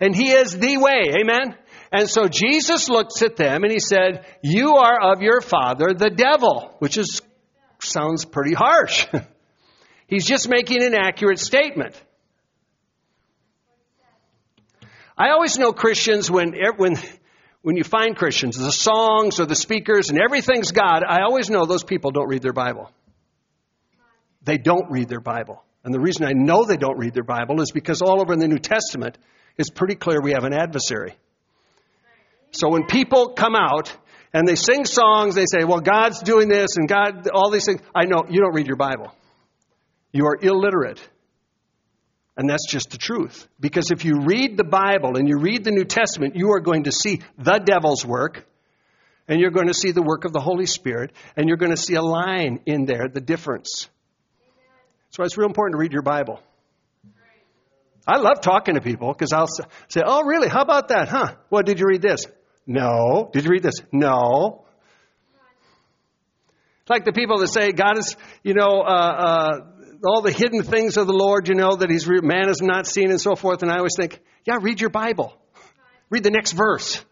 And 0.00 0.14
He 0.14 0.30
is 0.30 0.56
the 0.56 0.76
way. 0.76 1.14
Amen? 1.20 1.56
And 1.90 2.08
so 2.08 2.28
Jesus 2.28 2.88
looks 2.88 3.22
at 3.22 3.36
them 3.36 3.64
and 3.64 3.72
He 3.72 3.80
said, 3.80 4.24
You 4.42 4.76
are 4.76 5.12
of 5.12 5.22
your 5.22 5.40
father, 5.40 5.94
the 5.94 6.10
devil, 6.10 6.74
which 6.78 6.96
is, 6.96 7.20
sounds 7.80 8.24
pretty 8.24 8.54
harsh. 8.54 9.06
He's 10.06 10.24
just 10.24 10.48
making 10.48 10.82
an 10.82 10.94
accurate 10.94 11.38
statement. 11.38 12.00
I 15.16 15.30
always 15.30 15.58
know 15.58 15.72
Christians 15.72 16.30
when, 16.30 16.54
when, 16.76 16.94
when 17.62 17.76
you 17.76 17.82
find 17.82 18.16
Christians, 18.16 18.56
the 18.56 18.70
songs 18.70 19.40
or 19.40 19.46
the 19.46 19.56
speakers 19.56 20.10
and 20.10 20.20
everything's 20.20 20.70
God, 20.70 21.02
I 21.06 21.22
always 21.22 21.50
know 21.50 21.66
those 21.66 21.82
people 21.82 22.12
don't 22.12 22.28
read 22.28 22.42
their 22.42 22.52
Bible. 22.52 22.90
They 24.44 24.58
don't 24.58 24.90
read 24.90 25.08
their 25.08 25.20
Bible. 25.20 25.62
And 25.88 25.94
the 25.94 26.00
reason 26.00 26.26
I 26.26 26.32
know 26.34 26.66
they 26.66 26.76
don't 26.76 26.98
read 26.98 27.14
their 27.14 27.22
Bible 27.22 27.62
is 27.62 27.70
because 27.72 28.02
all 28.02 28.20
over 28.20 28.34
in 28.34 28.40
the 28.40 28.46
New 28.46 28.58
Testament, 28.58 29.16
it's 29.56 29.70
pretty 29.70 29.94
clear 29.94 30.20
we 30.20 30.32
have 30.32 30.44
an 30.44 30.52
adversary. 30.52 31.14
So 32.50 32.68
when 32.68 32.84
people 32.84 33.30
come 33.30 33.54
out 33.56 33.90
and 34.34 34.46
they 34.46 34.54
sing 34.54 34.84
songs, 34.84 35.34
they 35.34 35.46
say, 35.50 35.64
well, 35.64 35.80
God's 35.80 36.20
doing 36.20 36.50
this 36.50 36.76
and 36.76 36.86
God, 36.86 37.26
all 37.32 37.50
these 37.50 37.64
things. 37.64 37.80
I 37.94 38.04
know 38.04 38.26
you 38.28 38.42
don't 38.42 38.52
read 38.54 38.66
your 38.66 38.76
Bible. 38.76 39.14
You 40.12 40.26
are 40.26 40.36
illiterate. 40.38 41.00
And 42.36 42.50
that's 42.50 42.70
just 42.70 42.90
the 42.90 42.98
truth. 42.98 43.48
Because 43.58 43.90
if 43.90 44.04
you 44.04 44.20
read 44.26 44.58
the 44.58 44.64
Bible 44.64 45.16
and 45.16 45.26
you 45.26 45.38
read 45.38 45.64
the 45.64 45.70
New 45.70 45.86
Testament, 45.86 46.36
you 46.36 46.50
are 46.52 46.60
going 46.60 46.84
to 46.84 46.92
see 46.92 47.22
the 47.38 47.60
devil's 47.60 48.04
work, 48.04 48.46
and 49.26 49.40
you're 49.40 49.52
going 49.52 49.68
to 49.68 49.74
see 49.74 49.92
the 49.92 50.02
work 50.02 50.26
of 50.26 50.34
the 50.34 50.40
Holy 50.40 50.66
Spirit, 50.66 51.12
and 51.34 51.48
you're 51.48 51.56
going 51.56 51.74
to 51.74 51.78
see 51.78 51.94
a 51.94 52.02
line 52.02 52.60
in 52.66 52.84
there, 52.84 53.08
the 53.08 53.22
difference. 53.22 53.88
That's 55.08 55.18
why 55.18 55.24
it's 55.24 55.38
real 55.38 55.48
important 55.48 55.74
to 55.74 55.78
read 55.78 55.92
your 55.92 56.02
Bible. 56.02 56.40
I 58.06 58.18
love 58.18 58.40
talking 58.40 58.74
to 58.74 58.80
people 58.80 59.12
because 59.12 59.32
I'll 59.32 59.48
say, 59.88 60.02
Oh, 60.04 60.24
really? 60.24 60.48
How 60.48 60.62
about 60.62 60.88
that? 60.88 61.08
Huh? 61.08 61.34
Well, 61.50 61.62
did 61.62 61.78
you 61.78 61.86
read 61.86 62.00
this? 62.00 62.26
No. 62.66 63.28
Did 63.32 63.44
you 63.44 63.50
read 63.50 63.62
this? 63.62 63.74
No. 63.92 64.64
Like 66.88 67.04
the 67.04 67.12
people 67.12 67.38
that 67.38 67.48
say 67.48 67.72
God 67.72 67.98
is, 67.98 68.16
you 68.42 68.54
know, 68.54 68.80
uh, 68.80 68.84
uh, 68.84 69.60
all 70.06 70.22
the 70.22 70.32
hidden 70.32 70.62
things 70.62 70.96
of 70.96 71.06
the 71.06 71.12
Lord, 71.12 71.48
you 71.48 71.54
know, 71.54 71.76
that 71.76 71.90
He's 71.90 72.08
man 72.08 72.48
has 72.48 72.62
not 72.62 72.86
seen 72.86 73.10
and 73.10 73.20
so 73.20 73.36
forth. 73.36 73.62
And 73.62 73.70
I 73.70 73.76
always 73.76 73.94
think, 73.96 74.20
yeah, 74.46 74.58
read 74.60 74.80
your 74.80 74.90
Bible. 74.90 75.34
Read 76.08 76.22
the 76.22 76.30
next 76.30 76.52
verse. 76.52 77.04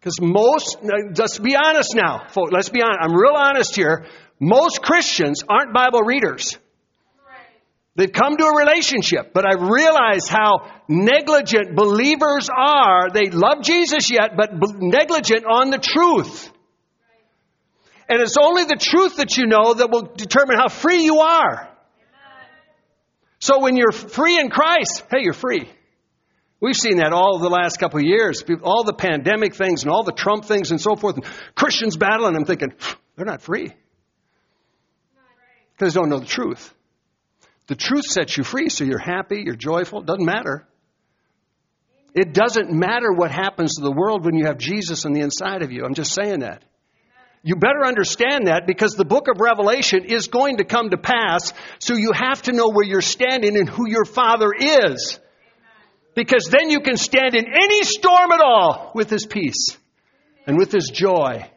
Because 0.00 0.20
most, 0.20 0.78
just 1.12 1.42
be 1.42 1.56
honest 1.56 1.94
now, 1.94 2.28
folks, 2.28 2.52
let's 2.52 2.68
be 2.68 2.82
honest. 2.82 2.98
I'm 3.00 3.14
real 3.14 3.34
honest 3.34 3.74
here. 3.74 4.06
Most 4.40 4.82
Christians 4.82 5.42
aren't 5.48 5.74
Bible 5.74 6.02
readers. 6.02 6.58
They've 7.96 8.12
come 8.12 8.36
to 8.36 8.44
a 8.44 8.56
relationship, 8.56 9.32
but 9.34 9.44
I 9.44 9.54
realize 9.54 10.28
how 10.28 10.70
negligent 10.86 11.74
believers 11.74 12.48
are. 12.48 13.10
They 13.10 13.30
love 13.30 13.62
Jesus 13.62 14.08
yet, 14.08 14.36
but 14.36 14.50
negligent 14.80 15.44
on 15.44 15.70
the 15.70 15.78
truth. 15.78 16.52
And 18.08 18.22
it's 18.22 18.36
only 18.40 18.64
the 18.64 18.76
truth 18.80 19.16
that 19.16 19.36
you 19.36 19.46
know 19.46 19.74
that 19.74 19.90
will 19.90 20.14
determine 20.14 20.56
how 20.56 20.68
free 20.68 21.02
you 21.02 21.18
are. 21.18 21.68
So 23.40 23.60
when 23.60 23.76
you're 23.76 23.92
free 23.92 24.38
in 24.38 24.48
Christ, 24.48 25.04
hey, 25.10 25.22
you're 25.22 25.32
free. 25.32 25.68
We've 26.60 26.76
seen 26.76 26.98
that 26.98 27.12
all 27.12 27.40
the 27.40 27.50
last 27.50 27.78
couple 27.78 27.98
of 27.98 28.06
years. 28.06 28.44
All 28.62 28.84
the 28.84 28.94
pandemic 28.94 29.56
things 29.56 29.82
and 29.82 29.90
all 29.90 30.04
the 30.04 30.12
Trump 30.12 30.44
things 30.44 30.70
and 30.70 30.80
so 30.80 30.94
forth. 30.94 31.16
And 31.16 31.24
Christians 31.56 31.96
battling. 31.96 32.36
I'm 32.36 32.44
thinking, 32.44 32.72
they're 33.16 33.26
not 33.26 33.42
free. 33.42 33.72
Because 35.78 35.94
they 35.94 36.00
don't 36.00 36.08
know 36.08 36.18
the 36.18 36.26
truth. 36.26 36.74
The 37.68 37.76
truth 37.76 38.04
sets 38.04 38.36
you 38.36 38.44
free, 38.44 38.68
so 38.68 38.84
you're 38.84 38.98
happy, 38.98 39.42
you're 39.44 39.54
joyful. 39.54 40.00
It 40.00 40.06
doesn't 40.06 40.24
matter. 40.24 40.66
It 42.14 42.32
doesn't 42.32 42.72
matter 42.72 43.12
what 43.12 43.30
happens 43.30 43.76
to 43.76 43.82
the 43.82 43.92
world 43.92 44.24
when 44.24 44.34
you 44.34 44.46
have 44.46 44.58
Jesus 44.58 45.04
on 45.04 45.12
the 45.12 45.20
inside 45.20 45.62
of 45.62 45.70
you. 45.70 45.84
I'm 45.84 45.94
just 45.94 46.14
saying 46.14 46.40
that. 46.40 46.64
You 47.42 47.54
better 47.56 47.86
understand 47.86 48.48
that 48.48 48.66
because 48.66 48.94
the 48.94 49.04
book 49.04 49.28
of 49.28 49.40
Revelation 49.40 50.04
is 50.04 50.26
going 50.26 50.56
to 50.56 50.64
come 50.64 50.90
to 50.90 50.96
pass, 50.96 51.52
so 51.78 51.94
you 51.94 52.10
have 52.12 52.42
to 52.42 52.52
know 52.52 52.70
where 52.70 52.84
you're 52.84 53.00
standing 53.00 53.56
and 53.56 53.68
who 53.68 53.88
your 53.88 54.04
Father 54.04 54.50
is. 54.58 55.20
Because 56.14 56.46
then 56.46 56.70
you 56.70 56.80
can 56.80 56.96
stand 56.96 57.36
in 57.36 57.46
any 57.46 57.84
storm 57.84 58.32
at 58.32 58.40
all 58.40 58.90
with 58.94 59.10
His 59.10 59.24
peace 59.24 59.76
and 60.46 60.58
with 60.58 60.72
His 60.72 60.90
joy 60.92 61.48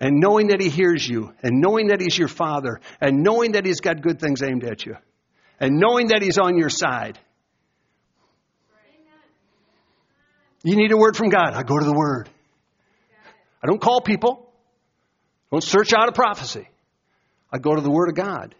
and 0.00 0.20
knowing 0.20 0.48
that 0.48 0.60
He 0.60 0.68
hears 0.68 1.06
you 1.06 1.32
and 1.42 1.60
knowing 1.60 1.88
that 1.88 2.00
He's 2.00 2.16
your 2.16 2.28
Father 2.28 2.80
and 3.00 3.22
knowing 3.22 3.52
that 3.52 3.64
He's 3.64 3.80
got 3.80 4.00
good 4.00 4.20
things 4.20 4.42
aimed 4.42 4.64
at 4.64 4.84
you 4.84 4.96
and 5.60 5.78
knowing 5.78 6.08
that 6.08 6.22
He's 6.22 6.38
on 6.38 6.58
your 6.58 6.70
side. 6.70 7.18
You 10.62 10.76
need 10.76 10.92
a 10.92 10.96
word 10.96 11.16
from 11.16 11.28
God. 11.28 11.52
I 11.52 11.62
go 11.62 11.78
to 11.78 11.84
the 11.84 11.92
Word. 11.92 12.28
I 13.62 13.66
don't 13.66 13.80
call 13.80 14.00
people. 14.00 14.50
I 15.50 15.56
don't 15.56 15.62
search 15.62 15.92
out 15.92 16.08
a 16.08 16.12
prophecy. 16.12 16.66
I 17.52 17.58
go 17.58 17.74
to 17.74 17.82
the 17.82 17.90
Word 17.90 18.08
of 18.08 18.14
God. 18.14 18.54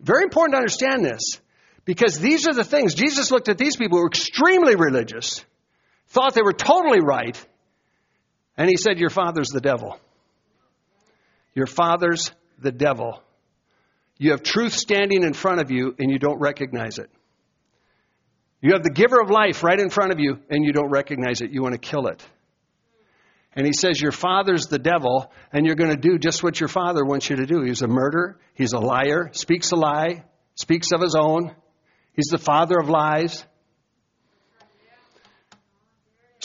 Very 0.00 0.22
important 0.22 0.54
to 0.54 0.58
understand 0.58 1.04
this 1.04 1.40
because 1.84 2.18
these 2.18 2.46
are 2.48 2.54
the 2.54 2.64
things. 2.64 2.94
Jesus 2.94 3.30
looked 3.30 3.48
at 3.48 3.58
these 3.58 3.76
people 3.76 3.98
who 3.98 4.02
were 4.02 4.08
extremely 4.08 4.74
religious, 4.74 5.44
thought 6.08 6.34
they 6.34 6.42
were 6.42 6.52
totally 6.52 7.00
right, 7.00 7.42
and 8.56 8.68
he 8.68 8.76
said, 8.76 8.98
Your 8.98 9.10
father's 9.10 9.48
the 9.48 9.60
devil. 9.60 9.98
Your 11.54 11.66
father's 11.66 12.30
the 12.58 12.72
devil. 12.72 13.22
You 14.18 14.30
have 14.30 14.42
truth 14.42 14.72
standing 14.72 15.22
in 15.22 15.34
front 15.34 15.60
of 15.60 15.70
you 15.70 15.94
and 15.98 16.10
you 16.10 16.18
don't 16.18 16.38
recognize 16.38 16.98
it. 16.98 17.10
You 18.62 18.72
have 18.72 18.82
the 18.82 18.90
giver 18.90 19.20
of 19.20 19.30
life 19.30 19.62
right 19.62 19.78
in 19.78 19.90
front 19.90 20.12
of 20.12 20.18
you 20.18 20.38
and 20.48 20.64
you 20.64 20.72
don't 20.72 20.90
recognize 20.90 21.40
it. 21.40 21.50
You 21.50 21.62
want 21.62 21.74
to 21.74 21.78
kill 21.78 22.06
it. 22.06 22.24
And 23.54 23.66
he 23.66 23.72
says, 23.72 24.00
Your 24.00 24.12
father's 24.12 24.66
the 24.66 24.78
devil, 24.78 25.32
and 25.50 25.64
you're 25.64 25.76
going 25.76 25.90
to 25.90 25.96
do 25.96 26.18
just 26.18 26.42
what 26.42 26.60
your 26.60 26.68
father 26.68 27.04
wants 27.04 27.30
you 27.30 27.36
to 27.36 27.46
do. 27.46 27.62
He's 27.62 27.80
a 27.80 27.88
murderer, 27.88 28.38
he's 28.52 28.74
a 28.74 28.78
liar, 28.78 29.30
speaks 29.32 29.72
a 29.72 29.76
lie, 29.76 30.24
speaks 30.54 30.92
of 30.92 31.00
his 31.00 31.14
own. 31.14 31.54
He's 32.12 32.28
the 32.30 32.38
father 32.38 32.78
of 32.78 32.90
lies. 32.90 33.44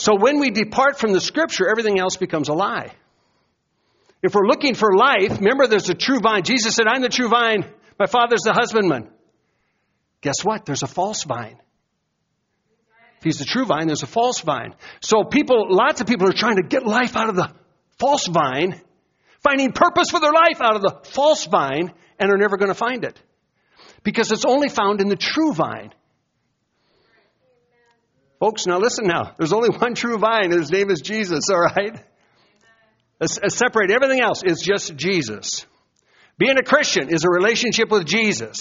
So 0.02 0.16
when 0.16 0.40
we 0.40 0.50
depart 0.50 0.98
from 0.98 1.12
the 1.12 1.20
scripture, 1.20 1.70
everything 1.70 2.00
else 2.00 2.16
becomes 2.16 2.48
a 2.48 2.54
lie. 2.54 2.90
If 4.20 4.34
we're 4.34 4.48
looking 4.48 4.74
for 4.74 4.96
life, 4.96 5.38
remember 5.38 5.68
there's 5.68 5.90
a 5.90 5.94
true 5.94 6.18
vine. 6.18 6.42
Jesus 6.42 6.74
said, 6.74 6.88
I'm 6.88 7.02
the 7.02 7.08
true 7.08 7.28
vine. 7.28 7.64
My 8.00 8.06
father's 8.06 8.40
the 8.40 8.52
husbandman. 8.52 9.08
Guess 10.20 10.42
what? 10.42 10.66
There's 10.66 10.82
a 10.82 10.88
false 10.88 11.22
vine. 11.22 11.56
If 13.18 13.22
he's 13.22 13.38
the 13.38 13.44
true 13.44 13.64
vine, 13.64 13.86
there's 13.86 14.02
a 14.02 14.08
false 14.08 14.40
vine. 14.40 14.74
So 15.02 15.22
people, 15.22 15.66
lots 15.70 16.00
of 16.00 16.08
people 16.08 16.28
are 16.28 16.32
trying 16.32 16.56
to 16.56 16.64
get 16.64 16.84
life 16.84 17.16
out 17.16 17.28
of 17.28 17.36
the 17.36 17.52
false 18.00 18.26
vine, 18.26 18.80
finding 19.44 19.70
purpose 19.70 20.10
for 20.10 20.18
their 20.18 20.32
life 20.32 20.60
out 20.60 20.74
of 20.74 20.82
the 20.82 20.98
false 21.10 21.46
vine, 21.46 21.92
and 22.18 22.28
are 22.28 22.38
never 22.38 22.56
going 22.56 22.72
to 22.72 22.74
find 22.74 23.04
it. 23.04 23.22
Because 24.02 24.32
it's 24.32 24.44
only 24.44 24.68
found 24.68 25.00
in 25.00 25.06
the 25.06 25.14
true 25.14 25.52
vine. 25.52 25.92
Folks, 28.42 28.66
now 28.66 28.80
listen 28.80 29.06
now. 29.06 29.34
There's 29.38 29.52
only 29.52 29.68
one 29.68 29.94
true 29.94 30.18
vine, 30.18 30.50
and 30.50 30.54
his 30.54 30.72
name 30.72 30.90
is 30.90 31.00
Jesus, 31.00 31.48
all 31.48 31.60
right? 31.60 31.96
Separate 33.24 33.92
everything 33.92 34.20
else. 34.20 34.42
It's 34.44 34.60
just 34.60 34.96
Jesus. 34.96 35.64
Being 36.38 36.58
a 36.58 36.64
Christian 36.64 37.08
is 37.14 37.22
a 37.22 37.30
relationship 37.30 37.88
with 37.88 38.04
Jesus. 38.04 38.58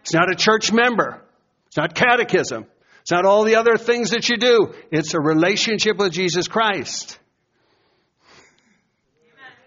It's 0.00 0.12
not 0.12 0.28
a 0.28 0.34
church 0.34 0.72
member. 0.72 1.22
It's 1.68 1.76
not 1.76 1.94
catechism. 1.94 2.66
It's 3.02 3.12
not 3.12 3.24
all 3.24 3.44
the 3.44 3.54
other 3.54 3.76
things 3.76 4.10
that 4.10 4.28
you 4.28 4.38
do. 4.38 4.74
It's 4.90 5.14
a 5.14 5.20
relationship 5.20 5.96
with 5.96 6.12
Jesus 6.12 6.48
Christ. 6.48 7.16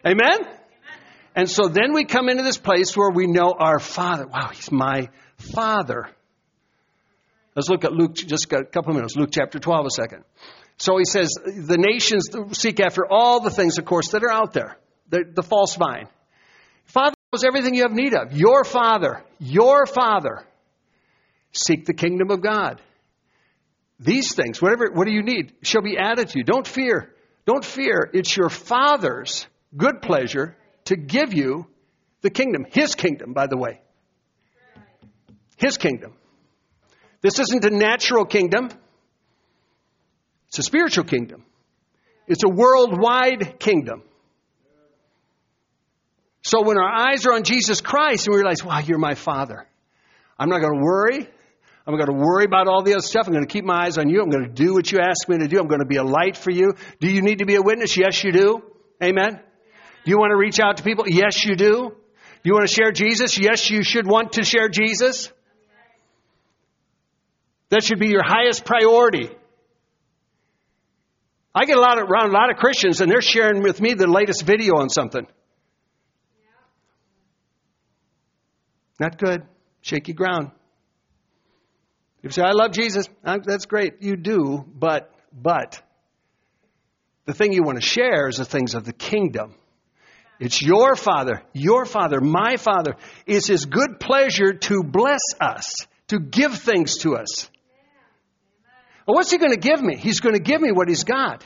Amen? 0.06 0.20
Amen? 0.34 0.48
And 1.34 1.50
so 1.50 1.70
then 1.70 1.94
we 1.94 2.04
come 2.04 2.28
into 2.28 2.44
this 2.44 2.58
place 2.58 2.98
where 2.98 3.10
we 3.10 3.28
know 3.28 3.56
our 3.58 3.80
Father. 3.80 4.28
Wow, 4.28 4.50
He's 4.52 4.70
my 4.70 5.08
Father. 5.38 6.10
Let's 7.56 7.70
look 7.70 7.86
at 7.86 7.94
Luke, 7.94 8.16
just 8.16 8.52
a 8.52 8.64
couple 8.64 8.92
of 8.92 8.96
minutes. 8.96 9.16
Luke 9.16 9.30
chapter 9.32 9.60
12 9.60 9.86
a 9.86 9.90
second. 9.90 10.24
So 10.78 10.98
he 10.98 11.06
says, 11.06 11.30
the 11.46 11.78
nations 11.78 12.30
seek 12.58 12.80
after 12.80 13.06
all 13.10 13.40
the 13.40 13.52
things, 13.52 13.78
of 13.78 13.86
course, 13.86 14.10
that 14.10 14.24
are 14.24 14.32
out 14.32 14.54
there. 14.54 14.78
The, 15.10 15.24
the 15.32 15.44
false 15.44 15.76
vine. 15.76 16.08
Father 16.86 17.16
knows 17.32 17.44
everything 17.44 17.76
you 17.76 17.84
have 17.84 17.92
need 17.92 18.14
of. 18.14 18.34
Your 18.34 18.64
Father, 18.64 19.24
your 19.40 19.86
Father. 19.86 20.44
Seek 21.52 21.86
the 21.86 21.94
kingdom 21.94 22.32
of 22.32 22.42
God. 22.42 22.82
These 24.00 24.34
things, 24.34 24.62
whatever, 24.62 24.90
what 24.92 25.06
do 25.06 25.14
you 25.14 25.22
need, 25.22 25.54
shall 25.62 25.84
be 25.84 25.98
added 25.98 26.30
to 26.30 26.40
you. 26.40 26.44
Don't 26.44 26.68
fear. 26.68 27.14
Don't 27.46 27.64
fear. 27.64 28.10
It's 28.14 28.36
your 28.36 28.50
Father's 28.50 29.46
good 29.78 30.02
pleasure 30.02 30.58
to 30.86 30.96
give 30.96 31.34
you 31.34 31.68
the 32.22 32.32
kingdom. 32.32 32.66
His 32.70 32.96
kingdom, 32.96 33.34
by 33.34 33.48
the 33.48 33.58
way. 33.58 33.82
His 35.58 35.78
kingdom. 35.78 36.14
This 37.24 37.40
isn't 37.40 37.66
a 37.66 37.72
natural 37.72 38.26
kingdom. 38.26 38.70
It's 40.50 40.60
a 40.60 40.64
spiritual 40.64 41.06
kingdom. 41.06 41.44
It's 42.28 42.44
a 42.44 42.50
worldwide 42.50 43.60
kingdom. 43.60 44.04
So 46.44 46.62
when 46.62 46.78
our 46.78 47.10
eyes 47.10 47.26
are 47.26 47.34
on 47.34 47.44
Jesus 47.44 47.82
Christ 47.82 48.28
and 48.28 48.36
we 48.36 48.42
realize, 48.42 48.64
wow, 48.64 48.80
you're 48.80 49.00
my 49.00 49.16
Father. 49.16 49.66
I'm 50.38 50.50
not 50.50 50.60
going 50.60 50.74
to 50.74 50.84
worry. 50.84 51.28
I'm 51.88 51.96
going 51.96 52.08
to 52.08 52.14
worry 52.14 52.46
about 52.46 52.68
all 52.68 52.84
the 52.84 52.94
other 52.94 53.02
stuff. 53.02 53.28
I'm 53.28 53.34
going 53.34 53.46
to 53.46 53.52
keep 53.52 53.64
my 53.64 53.86
eyes 53.86 53.98
on 53.98 54.10
you. 54.10 54.22
I'm 54.22 54.30
going 54.30 54.46
to 54.46 54.52
do 54.52 54.74
what 54.74 54.92
you 54.92 55.00
ask 55.00 55.28
me 55.28 55.38
to 55.40 55.48
do. 55.48 55.60
I'm 55.60 55.68
going 55.68 55.80
to 55.80 55.86
be 55.86 55.98
a 55.98 56.04
light 56.04 56.36
for 56.36 56.52
you. 56.52 56.74
Do 57.00 57.10
you 57.10 57.22
need 57.22 57.40
to 57.40 57.46
be 57.46 57.56
a 57.56 57.62
witness? 57.62 57.96
Yes, 57.98 58.24
you 58.24 58.34
do. 58.34 58.62
Amen. 59.02 59.40
Do 60.04 60.12
you 60.12 60.18
want 60.18 60.32
to 60.32 60.38
reach 60.38 60.60
out 60.60 60.78
to 60.78 60.84
people? 60.84 61.06
Yes, 61.08 61.46
you 61.46 61.56
do. 61.56 61.90
Do 61.90 62.50
you 62.50 62.54
want 62.54 62.68
to 62.68 62.74
share 62.74 62.92
Jesus? 62.92 63.38
Yes, 63.38 63.70
you 63.70 63.84
should 63.84 64.06
want 64.06 64.34
to 64.34 64.44
share 64.44 64.68
Jesus. 64.68 65.32
That 67.74 67.84
should 67.84 67.98
be 67.98 68.10
your 68.10 68.22
highest 68.24 68.66
priority. 68.66 69.32
I 71.56 71.66
get 71.66 71.76
a 71.76 71.82
lot 71.82 72.00
of, 72.00 72.08
around 72.08 72.30
a 72.30 72.34
lot 72.34 72.52
of 72.52 72.58
Christians 72.58 73.02
and 73.02 73.12
they're 73.12 73.20
sharing 73.20 73.64
with 73.64 73.82
me 73.82 73.96
the 73.96 74.06
latest 74.06 74.44
video 74.44 74.76
on 74.76 74.90
something. 74.90 75.26
Not 79.00 79.18
good. 79.18 79.42
Shaky 79.82 80.14
ground. 80.14 80.52
You 82.22 82.30
say, 82.30 82.44
I 82.44 82.52
love 82.52 82.74
Jesus. 82.74 83.08
Uh, 83.26 83.40
that's 83.44 83.66
great. 83.66 84.04
You 84.04 84.18
do, 84.18 84.64
but, 84.72 85.12
but, 85.34 85.82
the 87.26 87.34
thing 87.34 87.54
you 87.54 87.64
want 87.64 87.82
to 87.82 87.86
share 87.86 88.28
is 88.28 88.38
the 88.38 88.46
things 88.46 88.76
of 88.76 88.86
the 88.86 88.94
kingdom. 88.94 89.56
It's 90.40 90.62
your 90.62 90.96
Father, 90.96 91.42
your 91.54 91.88
Father, 91.88 92.22
my 92.22 92.58
Father. 92.58 92.98
It's 93.26 93.48
His 93.48 93.66
good 93.66 94.00
pleasure 94.00 94.54
to 94.54 94.84
bless 94.84 95.22
us, 95.42 95.88
to 96.10 96.20
give 96.20 96.60
things 96.60 96.98
to 97.00 97.16
us. 97.16 97.50
Well, 99.08 99.16
what's 99.16 99.32
He 99.32 99.38
going 99.38 99.52
to 99.52 99.60
give 99.60 99.82
me? 99.82 99.96
He's 99.98 100.20
going 100.20 100.36
to 100.36 100.42
give 100.42 100.62
me 100.62 100.72
what 100.72 100.88
He's 100.88 101.04
got. 101.04 101.46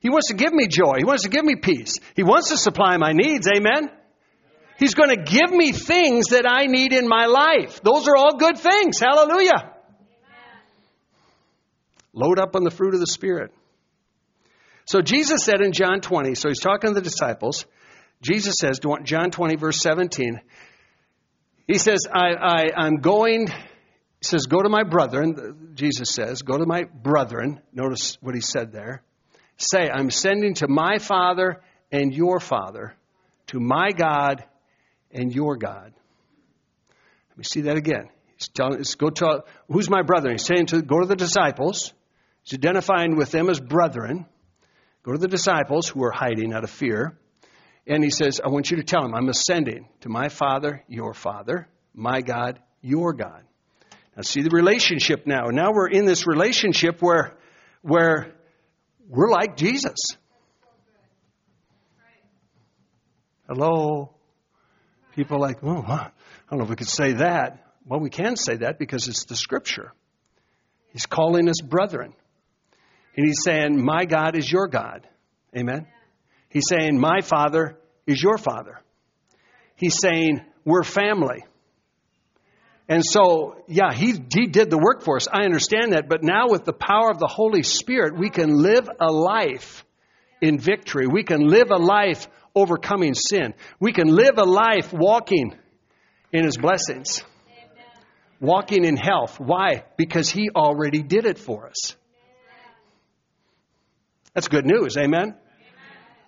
He 0.00 0.10
wants 0.10 0.28
to 0.28 0.34
give 0.34 0.52
me 0.52 0.68
joy. 0.68 0.96
He 0.98 1.04
wants 1.04 1.24
to 1.24 1.28
give 1.28 1.44
me 1.44 1.56
peace. 1.56 1.96
He 2.14 2.22
wants 2.22 2.50
to 2.50 2.56
supply 2.56 2.96
my 2.96 3.12
needs. 3.12 3.48
Amen? 3.48 3.90
He's 4.78 4.94
going 4.94 5.10
to 5.10 5.20
give 5.20 5.50
me 5.50 5.72
things 5.72 6.28
that 6.28 6.44
I 6.48 6.66
need 6.66 6.92
in 6.92 7.08
my 7.08 7.26
life. 7.26 7.80
Those 7.82 8.06
are 8.06 8.16
all 8.16 8.36
good 8.36 8.58
things. 8.58 9.00
Hallelujah. 9.00 9.74
Load 12.12 12.38
up 12.38 12.54
on 12.54 12.62
the 12.62 12.70
fruit 12.70 12.94
of 12.94 13.00
the 13.00 13.06
Spirit. 13.06 13.52
So 14.84 15.00
Jesus 15.00 15.42
said 15.44 15.60
in 15.60 15.72
John 15.72 16.00
20, 16.00 16.34
so 16.34 16.48
he's 16.48 16.60
talking 16.60 16.90
to 16.90 16.94
the 16.94 17.02
disciples. 17.02 17.66
Jesus 18.22 18.54
says, 18.58 18.80
John 19.04 19.30
20, 19.30 19.56
verse 19.56 19.80
17, 19.80 20.40
he 21.66 21.78
says, 21.78 22.00
I, 22.10 22.32
I, 22.34 22.64
I'm 22.76 22.96
going, 22.96 23.48
he 24.20 24.26
says, 24.26 24.46
go 24.46 24.62
to 24.62 24.68
my 24.68 24.82
brethren. 24.82 25.72
Jesus 25.74 26.08
says, 26.10 26.42
go 26.42 26.58
to 26.58 26.66
my 26.66 26.84
brethren. 26.84 27.60
Notice 27.72 28.18
what 28.20 28.34
he 28.34 28.40
said 28.40 28.72
there. 28.72 29.02
Say, 29.56 29.88
I'm 29.88 30.10
sending 30.10 30.54
to 30.54 30.68
my 30.68 30.98
Father 30.98 31.60
and 31.92 32.12
your 32.12 32.40
Father, 32.40 32.94
to 33.48 33.60
my 33.60 33.92
God 33.92 34.44
and 35.12 35.32
your 35.32 35.56
God. 35.56 35.92
Let 37.30 37.38
me 37.38 37.44
see 37.44 37.62
that 37.62 37.76
again. 37.76 38.08
He's 38.36 38.48
telling, 38.48 38.80
us, 38.80 38.94
go 38.96 39.10
to, 39.10 39.44
who's 39.68 39.88
my 39.88 40.02
brother? 40.02 40.30
He's 40.30 40.44
saying 40.44 40.66
to 40.66 40.82
go 40.82 41.00
to 41.00 41.06
the 41.06 41.16
disciples. 41.16 41.92
He's 42.42 42.58
identifying 42.58 43.16
with 43.16 43.30
them 43.30 43.48
as 43.48 43.60
brethren. 43.60 44.26
Go 45.02 45.12
to 45.12 45.18
the 45.18 45.28
disciples 45.28 45.88
who 45.88 46.04
are 46.04 46.12
hiding 46.12 46.52
out 46.52 46.64
of 46.64 46.70
fear. 46.70 47.16
And 47.86 48.04
he 48.04 48.10
says, 48.10 48.40
I 48.44 48.48
want 48.48 48.70
you 48.70 48.76
to 48.78 48.82
tell 48.82 49.02
them, 49.02 49.14
I'm 49.14 49.28
ascending 49.28 49.88
to 50.00 50.08
my 50.08 50.28
Father, 50.28 50.84
your 50.88 51.14
Father, 51.14 51.68
my 51.94 52.20
God, 52.20 52.60
your 52.82 53.12
God. 53.12 53.44
Now 54.18 54.22
see 54.22 54.42
the 54.42 54.50
relationship 54.50 55.28
now. 55.28 55.44
Now 55.52 55.70
we're 55.72 55.86
in 55.86 56.04
this 56.04 56.26
relationship 56.26 57.00
where, 57.00 57.36
where 57.82 58.34
we're 59.08 59.30
like 59.30 59.56
Jesus. 59.56 59.94
Hello? 63.46 64.16
People 65.14 65.36
are 65.36 65.40
like, 65.40 65.58
oh, 65.62 65.84
I 65.86 66.10
don't 66.50 66.58
know 66.58 66.64
if 66.64 66.70
we 66.70 66.74
could 66.74 66.88
say 66.88 67.12
that. 67.12 67.64
Well, 67.86 68.00
we 68.00 68.10
can 68.10 68.34
say 68.34 68.56
that 68.56 68.80
because 68.80 69.06
it's 69.06 69.24
the 69.24 69.36
scripture. 69.36 69.92
He's 70.88 71.06
calling 71.06 71.48
us 71.48 71.60
brethren. 71.62 72.12
And 73.16 73.24
he's 73.24 73.44
saying, 73.44 73.80
My 73.80 74.04
God 74.04 74.36
is 74.36 74.50
your 74.50 74.66
God. 74.66 75.06
Amen? 75.56 75.86
He's 76.48 76.66
saying, 76.68 76.98
My 76.98 77.20
Father 77.20 77.78
is 78.04 78.20
your 78.20 78.36
Father. 78.36 78.80
He's 79.76 79.96
saying, 80.00 80.40
We're 80.64 80.82
family. 80.82 81.44
And 82.88 83.04
so, 83.04 83.62
yeah, 83.66 83.92
he, 83.92 84.14
he 84.32 84.46
did 84.46 84.70
the 84.70 84.78
work 84.78 85.02
for 85.02 85.16
us. 85.16 85.28
I 85.28 85.44
understand 85.44 85.92
that. 85.92 86.08
But 86.08 86.22
now, 86.22 86.48
with 86.48 86.64
the 86.64 86.72
power 86.72 87.10
of 87.10 87.18
the 87.18 87.26
Holy 87.26 87.62
Spirit, 87.62 88.16
we 88.18 88.30
can 88.30 88.62
live 88.62 88.88
a 88.98 89.12
life 89.12 89.84
in 90.40 90.58
victory. 90.58 91.06
We 91.06 91.22
can 91.22 91.46
live 91.46 91.70
a 91.70 91.76
life 91.76 92.28
overcoming 92.54 93.12
sin. 93.12 93.52
We 93.78 93.92
can 93.92 94.08
live 94.08 94.38
a 94.38 94.44
life 94.44 94.92
walking 94.92 95.54
in 96.32 96.44
His 96.44 96.56
blessings, 96.56 97.22
walking 98.40 98.84
in 98.84 98.96
health. 98.96 99.38
Why? 99.38 99.84
Because 99.98 100.30
He 100.30 100.48
already 100.48 101.02
did 101.02 101.26
it 101.26 101.38
for 101.38 101.68
us. 101.68 101.94
That's 104.32 104.48
good 104.48 104.64
news. 104.64 104.96
Amen. 104.96 105.34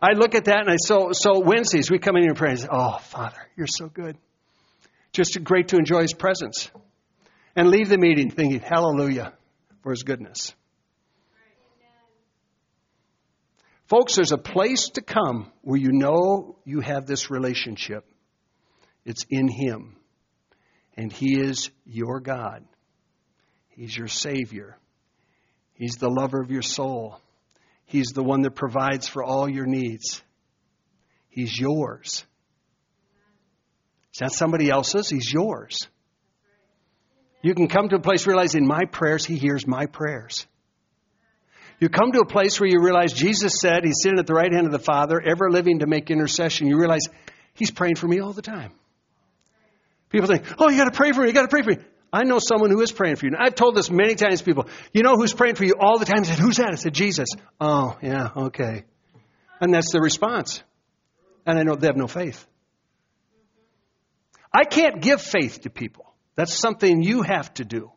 I 0.02 0.12
look 0.12 0.34
at 0.34 0.46
that 0.46 0.60
and 0.60 0.70
I 0.70 0.76
so 0.76 1.10
so 1.12 1.40
Wednesdays 1.40 1.90
we 1.90 1.98
come 1.98 2.16
in 2.16 2.22
here 2.22 2.30
and 2.30 2.38
pray. 2.38 2.50
And 2.50 2.58
say, 2.58 2.68
oh, 2.70 2.98
Father, 2.98 3.38
you're 3.56 3.66
so 3.66 3.86
good. 3.86 4.16
Just 5.12 5.42
great 5.42 5.68
to 5.68 5.76
enjoy 5.76 6.02
His 6.02 6.14
presence, 6.14 6.70
and 7.56 7.68
leave 7.68 7.88
the 7.88 7.98
meeting 7.98 8.30
thinking, 8.30 8.60
Hallelujah 8.60 9.32
for 9.82 9.90
His 9.90 10.02
goodness. 10.02 10.54
Folks, 13.86 14.14
there's 14.14 14.30
a 14.30 14.38
place 14.38 14.90
to 14.90 15.02
come 15.02 15.50
where 15.62 15.76
you 15.78 15.90
know 15.90 16.56
you 16.64 16.78
have 16.78 17.06
this 17.06 17.28
relationship. 17.28 18.04
It's 19.04 19.24
in 19.28 19.48
Him. 19.48 19.96
And 20.96 21.12
He 21.12 21.40
is 21.40 21.70
your 21.84 22.20
God. 22.20 22.64
He's 23.68 23.96
your 23.96 24.06
Savior. 24.06 24.78
He's 25.74 25.94
the 25.94 26.08
lover 26.08 26.40
of 26.40 26.52
your 26.52 26.62
soul. 26.62 27.20
He's 27.84 28.10
the 28.14 28.22
one 28.22 28.42
that 28.42 28.54
provides 28.54 29.08
for 29.08 29.24
all 29.24 29.48
your 29.48 29.66
needs. 29.66 30.22
He's 31.28 31.58
yours. 31.58 32.24
He's 34.12 34.20
not 34.20 34.32
somebody 34.32 34.70
else's, 34.70 35.08
He's 35.08 35.32
yours. 35.32 35.88
You 37.42 37.54
can 37.54 37.68
come 37.68 37.88
to 37.88 37.96
a 37.96 38.00
place 38.00 38.26
realizing 38.26 38.66
my 38.66 38.84
prayers, 38.84 39.24
He 39.24 39.36
hears 39.36 39.66
my 39.66 39.86
prayers. 39.86 40.46
You 41.80 41.88
come 41.88 42.12
to 42.12 42.20
a 42.20 42.26
place 42.26 42.60
where 42.60 42.68
you 42.68 42.82
realize 42.82 43.12
Jesus 43.12 43.54
said 43.60 43.84
He's 43.84 44.02
sitting 44.02 44.18
at 44.18 44.26
the 44.26 44.34
right 44.34 44.52
hand 44.52 44.66
of 44.66 44.72
the 44.72 44.78
Father, 44.78 45.20
ever 45.20 45.50
living 45.50 45.78
to 45.78 45.86
make 45.86 46.10
intercession. 46.10 46.66
You 46.66 46.78
realize 46.78 47.02
He's 47.54 47.70
praying 47.70 47.96
for 47.96 48.06
me 48.06 48.20
all 48.20 48.32
the 48.32 48.42
time. 48.42 48.72
People 50.10 50.26
think, 50.26 50.44
oh, 50.58 50.68
you 50.68 50.76
got 50.76 50.92
to 50.92 50.96
pray 50.96 51.12
for 51.12 51.22
me, 51.22 51.28
you 51.28 51.32
got 51.32 51.42
to 51.42 51.48
pray 51.48 51.62
for 51.62 51.70
me. 51.70 51.78
I 52.12 52.24
know 52.24 52.40
someone 52.40 52.70
who 52.70 52.80
is 52.80 52.90
praying 52.90 53.16
for 53.16 53.26
you. 53.26 53.32
And 53.32 53.40
I've 53.40 53.54
told 53.54 53.76
this 53.76 53.88
many 53.88 54.16
times 54.16 54.42
people. 54.42 54.66
You 54.92 55.02
know 55.04 55.14
who's 55.14 55.32
praying 55.32 55.54
for 55.54 55.64
you 55.64 55.74
all 55.78 55.98
the 55.98 56.04
time? 56.04 56.20
I 56.20 56.22
said, 56.24 56.38
who's 56.38 56.56
that? 56.56 56.72
I 56.72 56.74
said, 56.74 56.92
Jesus. 56.92 57.28
Oh, 57.60 57.96
yeah, 58.02 58.30
okay. 58.36 58.84
And 59.60 59.72
that's 59.72 59.92
the 59.92 60.00
response. 60.00 60.62
And 61.46 61.56
I 61.56 61.62
know 61.62 61.76
they 61.76 61.86
have 61.86 61.96
no 61.96 62.08
faith. 62.08 62.44
I 64.52 64.64
can't 64.64 65.00
give 65.00 65.20
faith 65.20 65.62
to 65.62 65.70
people. 65.70 66.12
That's 66.34 66.52
something 66.52 67.02
you 67.02 67.22
have 67.22 67.52
to 67.54 67.64
do. 67.64 67.92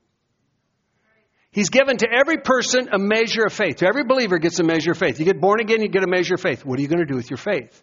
He's 1.51 1.69
given 1.69 1.97
to 1.97 2.07
every 2.11 2.37
person 2.37 2.89
a 2.91 2.97
measure 2.97 3.43
of 3.45 3.53
faith. 3.53 3.77
To 3.77 3.87
every 3.87 4.03
believer 4.03 4.39
gets 4.39 4.59
a 4.59 4.63
measure 4.63 4.91
of 4.91 4.97
faith. 4.97 5.19
You 5.19 5.25
get 5.25 5.39
born 5.39 5.59
again, 5.59 5.81
you 5.81 5.87
get 5.87 6.03
a 6.03 6.07
measure 6.07 6.33
of 6.33 6.41
faith. 6.41 6.65
What 6.65 6.79
are 6.79 6.81
you 6.81 6.87
going 6.87 6.99
to 6.99 7.05
do 7.05 7.15
with 7.15 7.29
your 7.29 7.37
faith? 7.37 7.81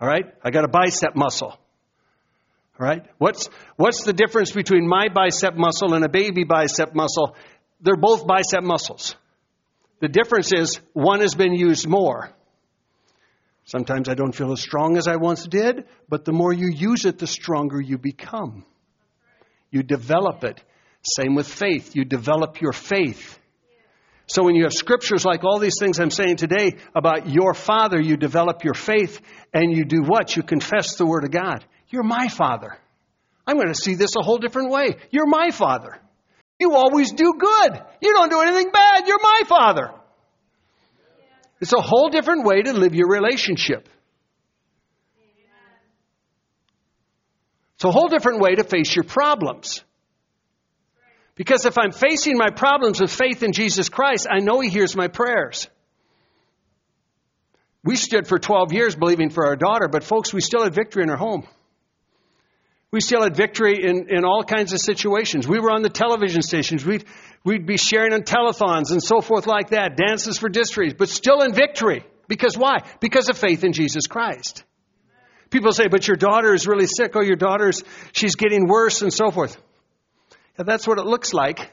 All 0.00 0.06
right? 0.06 0.24
I 0.42 0.50
got 0.50 0.64
a 0.64 0.68
bicep 0.68 1.16
muscle. 1.16 1.50
All 1.50 1.58
right? 2.78 3.04
What's, 3.18 3.48
what's 3.76 4.04
the 4.04 4.12
difference 4.12 4.52
between 4.52 4.88
my 4.88 5.08
bicep 5.08 5.56
muscle 5.56 5.94
and 5.94 6.04
a 6.04 6.08
baby 6.08 6.44
bicep 6.44 6.94
muscle? 6.94 7.34
They're 7.80 7.96
both 7.96 8.26
bicep 8.26 8.62
muscles. 8.62 9.16
The 10.00 10.08
difference 10.08 10.52
is 10.52 10.80
one 10.92 11.20
has 11.20 11.34
been 11.34 11.52
used 11.52 11.88
more. 11.88 12.30
Sometimes 13.70 14.08
I 14.08 14.14
don't 14.14 14.34
feel 14.34 14.50
as 14.50 14.60
strong 14.60 14.96
as 14.96 15.06
I 15.06 15.14
once 15.14 15.46
did, 15.46 15.84
but 16.08 16.24
the 16.24 16.32
more 16.32 16.52
you 16.52 16.68
use 16.74 17.04
it, 17.04 17.20
the 17.20 17.28
stronger 17.28 17.80
you 17.80 17.98
become. 17.98 18.64
You 19.70 19.84
develop 19.84 20.42
it. 20.42 20.60
Same 21.04 21.36
with 21.36 21.46
faith. 21.46 21.94
You 21.94 22.04
develop 22.04 22.60
your 22.60 22.72
faith. 22.72 23.38
So 24.26 24.42
when 24.42 24.56
you 24.56 24.64
have 24.64 24.72
scriptures 24.72 25.24
like 25.24 25.44
all 25.44 25.60
these 25.60 25.76
things 25.78 26.00
I'm 26.00 26.10
saying 26.10 26.38
today 26.38 26.78
about 26.96 27.28
your 27.28 27.54
father, 27.54 28.00
you 28.00 28.16
develop 28.16 28.64
your 28.64 28.74
faith 28.74 29.20
and 29.54 29.72
you 29.72 29.84
do 29.84 30.02
what? 30.02 30.34
You 30.34 30.42
confess 30.42 30.96
the 30.96 31.06
word 31.06 31.22
of 31.22 31.30
God. 31.30 31.64
You're 31.90 32.02
my 32.02 32.26
father. 32.26 32.76
I'm 33.46 33.54
going 33.54 33.68
to 33.68 33.74
see 33.80 33.94
this 33.94 34.16
a 34.18 34.24
whole 34.24 34.38
different 34.38 34.72
way. 34.72 34.96
You're 35.12 35.28
my 35.28 35.52
father. 35.52 35.96
You 36.58 36.74
always 36.74 37.12
do 37.12 37.34
good. 37.38 37.80
You 38.00 38.14
don't 38.14 38.32
do 38.32 38.40
anything 38.40 38.72
bad. 38.72 39.06
You're 39.06 39.22
my 39.22 39.42
father. 39.46 39.92
It's 41.60 41.72
a 41.72 41.80
whole 41.80 42.08
different 42.08 42.46
way 42.46 42.62
to 42.62 42.72
live 42.72 42.94
your 42.94 43.08
relationship. 43.08 43.88
It's 47.74 47.84
a 47.84 47.90
whole 47.90 48.08
different 48.08 48.40
way 48.40 48.54
to 48.56 48.64
face 48.64 48.94
your 48.94 49.04
problems. 49.04 49.82
Because 51.34 51.64
if 51.64 51.78
I'm 51.78 51.92
facing 51.92 52.36
my 52.36 52.50
problems 52.50 53.00
with 53.00 53.10
faith 53.10 53.42
in 53.42 53.52
Jesus 53.52 53.88
Christ, 53.88 54.26
I 54.30 54.40
know 54.40 54.60
He 54.60 54.68
hears 54.68 54.94
my 54.94 55.08
prayers. 55.08 55.68
We 57.82 57.96
stood 57.96 58.26
for 58.26 58.38
12 58.38 58.74
years 58.74 58.94
believing 58.94 59.30
for 59.30 59.46
our 59.46 59.56
daughter, 59.56 59.88
but 59.88 60.04
folks, 60.04 60.34
we 60.34 60.42
still 60.42 60.64
had 60.64 60.74
victory 60.74 61.02
in 61.02 61.08
our 61.08 61.16
home. 61.16 61.46
We 62.90 63.00
still 63.00 63.22
had 63.22 63.36
victory 63.36 63.82
in, 63.82 64.08
in 64.10 64.24
all 64.24 64.42
kinds 64.42 64.72
of 64.72 64.80
situations. 64.80 65.46
We 65.48 65.60
were 65.60 65.70
on 65.70 65.82
the 65.82 65.88
television 65.88 66.42
stations. 66.42 66.84
We'd, 66.84 67.06
we'd 67.44 67.66
be 67.66 67.76
sharing 67.76 68.12
on 68.12 68.22
telethons 68.22 68.90
and 68.90 69.02
so 69.02 69.20
forth 69.20 69.46
like 69.46 69.70
that, 69.70 69.96
dances 69.96 70.38
for 70.38 70.48
districts, 70.48 70.94
but 70.98 71.08
still 71.08 71.42
in 71.42 71.52
victory. 71.52 72.04
Because 72.28 72.56
why? 72.56 72.78
Because 73.00 73.28
of 73.28 73.36
faith 73.36 73.64
in 73.64 73.72
Jesus 73.72 74.06
Christ. 74.06 74.64
People 75.50 75.72
say, 75.72 75.88
but 75.88 76.06
your 76.06 76.16
daughter 76.16 76.54
is 76.54 76.66
really 76.66 76.86
sick. 76.86 77.12
Oh, 77.16 77.22
your 77.22 77.36
daughter's, 77.36 77.82
she's 78.12 78.36
getting 78.36 78.68
worse 78.68 79.02
and 79.02 79.12
so 79.12 79.30
forth. 79.30 79.56
That's 80.56 80.86
what 80.86 80.98
it 80.98 81.06
looks 81.06 81.32
like. 81.32 81.70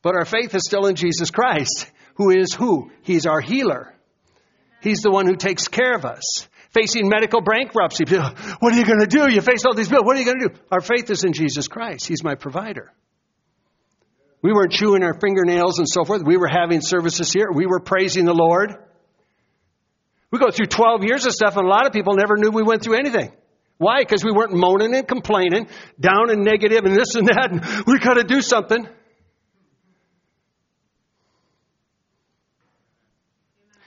But 0.00 0.14
our 0.14 0.24
faith 0.24 0.54
is 0.54 0.62
still 0.64 0.86
in 0.86 0.96
Jesus 0.96 1.30
Christ, 1.30 1.90
who 2.14 2.30
is 2.30 2.54
who? 2.54 2.90
He's 3.02 3.26
our 3.26 3.40
healer. 3.40 3.94
He's 4.80 5.00
the 5.00 5.10
one 5.10 5.26
who 5.26 5.36
takes 5.36 5.68
care 5.68 5.94
of 5.94 6.04
us 6.04 6.48
facing 6.70 7.08
medical 7.08 7.40
bankruptcy. 7.40 8.04
What 8.60 8.72
are 8.72 8.76
you 8.76 8.84
going 8.84 9.00
to 9.00 9.06
do? 9.06 9.30
You 9.30 9.40
face 9.40 9.64
all 9.64 9.74
these 9.74 9.88
bills. 9.88 10.04
What 10.04 10.16
are 10.16 10.20
you 10.20 10.24
going 10.24 10.40
to 10.40 10.48
do? 10.48 10.54
Our 10.70 10.80
faith 10.80 11.10
is 11.10 11.24
in 11.24 11.32
Jesus 11.32 11.68
Christ. 11.68 12.06
He's 12.06 12.24
my 12.24 12.34
provider. 12.34 12.92
We 14.42 14.52
weren't 14.52 14.72
chewing 14.72 15.04
our 15.04 15.14
fingernails 15.18 15.78
and 15.78 15.88
so 15.88 16.04
forth. 16.04 16.22
We 16.24 16.36
were 16.36 16.48
having 16.48 16.80
services 16.80 17.32
here. 17.32 17.46
We 17.52 17.66
were 17.66 17.78
praising 17.78 18.24
the 18.24 18.34
Lord. 18.34 18.74
We 20.32 20.38
go 20.38 20.50
through 20.50 20.66
12 20.66 21.04
years 21.04 21.26
of 21.26 21.32
stuff, 21.32 21.56
and 21.56 21.64
a 21.64 21.68
lot 21.68 21.86
of 21.86 21.92
people 21.92 22.14
never 22.14 22.36
knew 22.36 22.50
we 22.50 22.62
went 22.62 22.82
through 22.82 22.96
anything. 22.96 23.32
Why? 23.78 24.00
Because 24.00 24.24
we 24.24 24.32
weren't 24.32 24.52
moaning 24.52 24.94
and 24.94 25.06
complaining, 25.06 25.68
down 26.00 26.30
and 26.30 26.42
negative, 26.42 26.80
and 26.84 26.96
this 26.96 27.14
and 27.14 27.28
that, 27.28 27.50
and 27.50 27.86
we 27.86 27.98
got 27.98 28.14
to 28.14 28.24
do 28.24 28.40
something. 28.40 28.86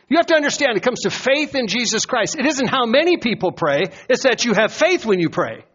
You 0.08 0.18
have 0.18 0.28
to 0.28 0.36
understand, 0.36 0.78
it 0.78 0.84
comes 0.84 1.02
to 1.02 1.10
faith 1.10 1.56
in 1.56 1.68
Jesus 1.68 2.06
Christ. 2.06 2.38
It 2.38 2.46
isn't 2.46 2.68
how 2.68 2.86
many 2.86 3.18
people 3.18 3.52
pray, 3.52 3.86
it's 4.08 4.24
that 4.24 4.46
you 4.46 4.54
have 4.54 4.72
faith 4.72 5.06
when 5.06 5.20
you 5.20 5.30
pray. 5.30 5.66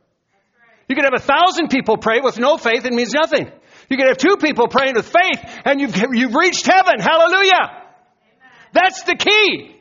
You 0.89 0.97
can 0.97 1.05
have 1.05 1.15
a 1.15 1.21
thousand 1.21 1.69
people 1.69 1.97
pray 1.97 2.21
with 2.23 2.39
no 2.39 2.57
faith, 2.57 2.85
it 2.85 2.93
means 2.93 3.13
nothing. 3.13 3.51
You 3.91 3.97
can 3.97 4.07
have 4.07 4.19
two 4.19 4.37
people 4.37 4.69
praying 4.69 4.95
with 4.95 5.07
faith, 5.07 5.41
and 5.65 5.81
you've, 5.81 5.97
you've 6.13 6.35
reached 6.35 6.65
heaven. 6.65 7.01
Hallelujah! 7.01 7.53
Amen. 7.53 8.71
That's 8.73 9.03
the 9.03 9.17
key. 9.17 9.77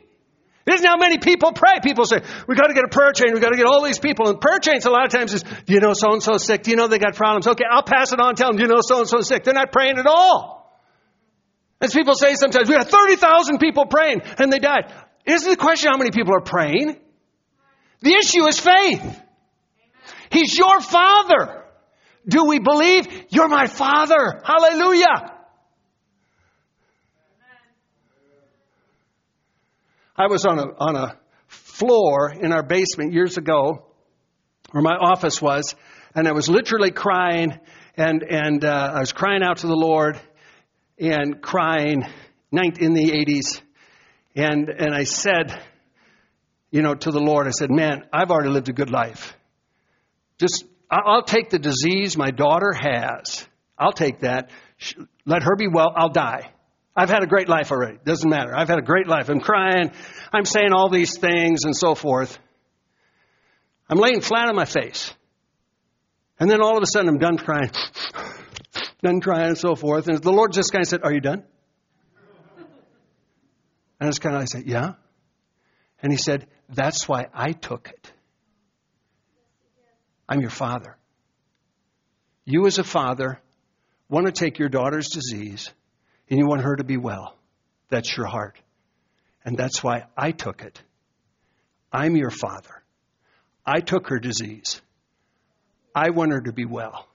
It 0.66 0.74
isn't 0.74 0.86
how 0.86 0.96
many 0.96 1.18
people 1.18 1.52
pray. 1.52 1.80
People 1.82 2.04
say, 2.04 2.20
we 2.46 2.54
got 2.54 2.66
to 2.66 2.74
get 2.74 2.84
a 2.84 2.88
prayer 2.88 3.12
chain. 3.12 3.32
We 3.32 3.40
got 3.40 3.50
to 3.50 3.56
get 3.56 3.66
all 3.66 3.82
these 3.82 3.98
people. 3.98 4.28
And 4.28 4.40
prayer 4.40 4.58
chains 4.58 4.84
a 4.84 4.90
lot 4.90 5.06
of 5.06 5.10
times 5.10 5.32
is, 5.32 5.42
do 5.42 5.72
you 5.72 5.80
know 5.80 5.94
so 5.94 6.12
and 6.12 6.22
so 6.22 6.36
sick? 6.36 6.64
Do 6.64 6.70
you 6.70 6.76
know 6.76 6.86
they 6.86 6.98
got 6.98 7.14
problems? 7.14 7.46
Okay, 7.46 7.64
I'll 7.68 7.82
pass 7.82 8.12
it 8.12 8.20
on. 8.20 8.34
Tell 8.34 8.48
them, 8.48 8.56
do 8.56 8.62
you 8.64 8.68
know 8.68 8.80
so 8.82 8.98
and 8.98 9.08
so 9.08 9.20
sick? 9.20 9.44
They're 9.44 9.54
not 9.54 9.72
praying 9.72 9.98
at 9.98 10.06
all. 10.06 10.60
As 11.80 11.94
people 11.94 12.14
say 12.14 12.34
sometimes, 12.34 12.68
we 12.68 12.74
had 12.74 12.88
30,000 12.88 13.58
people 13.58 13.86
praying 13.86 14.20
and 14.38 14.52
they 14.52 14.58
died. 14.58 14.92
Isn't 15.24 15.48
the 15.48 15.56
question 15.56 15.90
how 15.90 15.96
many 15.96 16.10
people 16.10 16.34
are 16.34 16.42
praying? 16.42 16.98
The 18.00 18.12
issue 18.14 18.46
is 18.46 18.60
faith. 18.60 19.22
He's 20.30 20.56
your 20.56 20.80
father. 20.80 21.59
Do 22.28 22.44
we 22.44 22.58
believe? 22.58 23.06
You're 23.30 23.48
my 23.48 23.66
father. 23.66 24.42
Hallelujah. 24.44 25.36
I 30.16 30.26
was 30.26 30.44
on 30.44 30.58
a, 30.58 30.66
on 30.76 30.96
a 30.96 31.16
floor 31.46 32.30
in 32.30 32.52
our 32.52 32.62
basement 32.62 33.14
years 33.14 33.38
ago 33.38 33.86
where 34.70 34.82
my 34.82 34.94
office 34.94 35.40
was, 35.40 35.74
and 36.14 36.28
I 36.28 36.32
was 36.32 36.48
literally 36.48 36.90
crying, 36.90 37.58
and, 37.96 38.22
and 38.22 38.64
uh, 38.64 38.92
I 38.96 39.00
was 39.00 39.12
crying 39.12 39.42
out 39.42 39.58
to 39.58 39.66
the 39.66 39.74
Lord 39.74 40.20
and 40.98 41.40
crying 41.40 42.04
in 42.52 42.92
the 42.92 43.10
80s. 43.10 43.62
And, 44.36 44.68
and 44.68 44.94
I 44.94 45.04
said, 45.04 45.58
you 46.70 46.82
know, 46.82 46.94
to 46.94 47.10
the 47.10 47.20
Lord, 47.20 47.46
I 47.46 47.50
said, 47.50 47.70
man, 47.70 48.04
I've 48.12 48.30
already 48.30 48.50
lived 48.50 48.68
a 48.68 48.72
good 48.72 48.90
life. 48.90 49.34
Just, 50.38 50.64
I'll 50.90 51.22
take 51.22 51.50
the 51.50 51.58
disease 51.58 52.16
my 52.16 52.30
daughter 52.30 52.72
has. 52.72 53.46
I'll 53.78 53.92
take 53.92 54.20
that. 54.20 54.50
Let 55.24 55.42
her 55.44 55.54
be 55.56 55.68
well. 55.68 55.92
I'll 55.94 56.10
die. 56.10 56.50
I've 56.96 57.08
had 57.08 57.22
a 57.22 57.26
great 57.26 57.48
life 57.48 57.70
already. 57.70 57.98
Doesn't 58.04 58.28
matter. 58.28 58.54
I've 58.54 58.68
had 58.68 58.78
a 58.78 58.82
great 58.82 59.06
life. 59.06 59.28
I'm 59.28 59.40
crying. 59.40 59.92
I'm 60.32 60.44
saying 60.44 60.72
all 60.72 60.90
these 60.90 61.16
things 61.16 61.64
and 61.64 61.76
so 61.76 61.94
forth. 61.94 62.38
I'm 63.88 63.98
laying 63.98 64.20
flat 64.20 64.48
on 64.48 64.56
my 64.56 64.64
face. 64.64 65.14
And 66.38 66.50
then 66.50 66.60
all 66.62 66.76
of 66.76 66.82
a 66.82 66.86
sudden 66.86 67.08
I'm 67.08 67.18
done 67.18 67.38
crying. 67.38 67.70
done 69.02 69.20
crying 69.20 69.48
and 69.48 69.58
so 69.58 69.76
forth. 69.76 70.08
And 70.08 70.18
the 70.18 70.32
Lord 70.32 70.52
just 70.52 70.72
kind 70.72 70.82
of 70.82 70.88
said, 70.88 71.00
Are 71.04 71.12
you 71.12 71.20
done? 71.20 71.44
And 74.00 74.06
I 74.06 74.08
it's 74.08 74.18
kind 74.18 74.34
of, 74.34 74.42
I 74.42 74.46
said, 74.46 74.64
Yeah. 74.66 74.94
And 76.02 76.12
he 76.12 76.18
said, 76.18 76.46
That's 76.68 77.08
why 77.08 77.26
I 77.32 77.52
took 77.52 77.88
it. 77.88 78.12
I'm 80.30 80.40
your 80.40 80.50
father. 80.50 80.96
You, 82.44 82.66
as 82.66 82.78
a 82.78 82.84
father, 82.84 83.40
want 84.08 84.26
to 84.26 84.32
take 84.32 84.60
your 84.60 84.68
daughter's 84.68 85.08
disease 85.08 85.70
and 86.30 86.38
you 86.38 86.46
want 86.46 86.62
her 86.62 86.76
to 86.76 86.84
be 86.84 86.96
well. 86.96 87.36
That's 87.88 88.16
your 88.16 88.26
heart. 88.26 88.56
And 89.44 89.58
that's 89.58 89.82
why 89.82 90.04
I 90.16 90.30
took 90.30 90.62
it. 90.62 90.80
I'm 91.92 92.16
your 92.16 92.30
father. 92.30 92.82
I 93.66 93.80
took 93.80 94.06
her 94.08 94.20
disease. 94.20 94.80
I 95.94 96.10
want 96.10 96.30
her 96.32 96.40
to 96.42 96.52
be 96.52 96.64
well. 96.64 97.08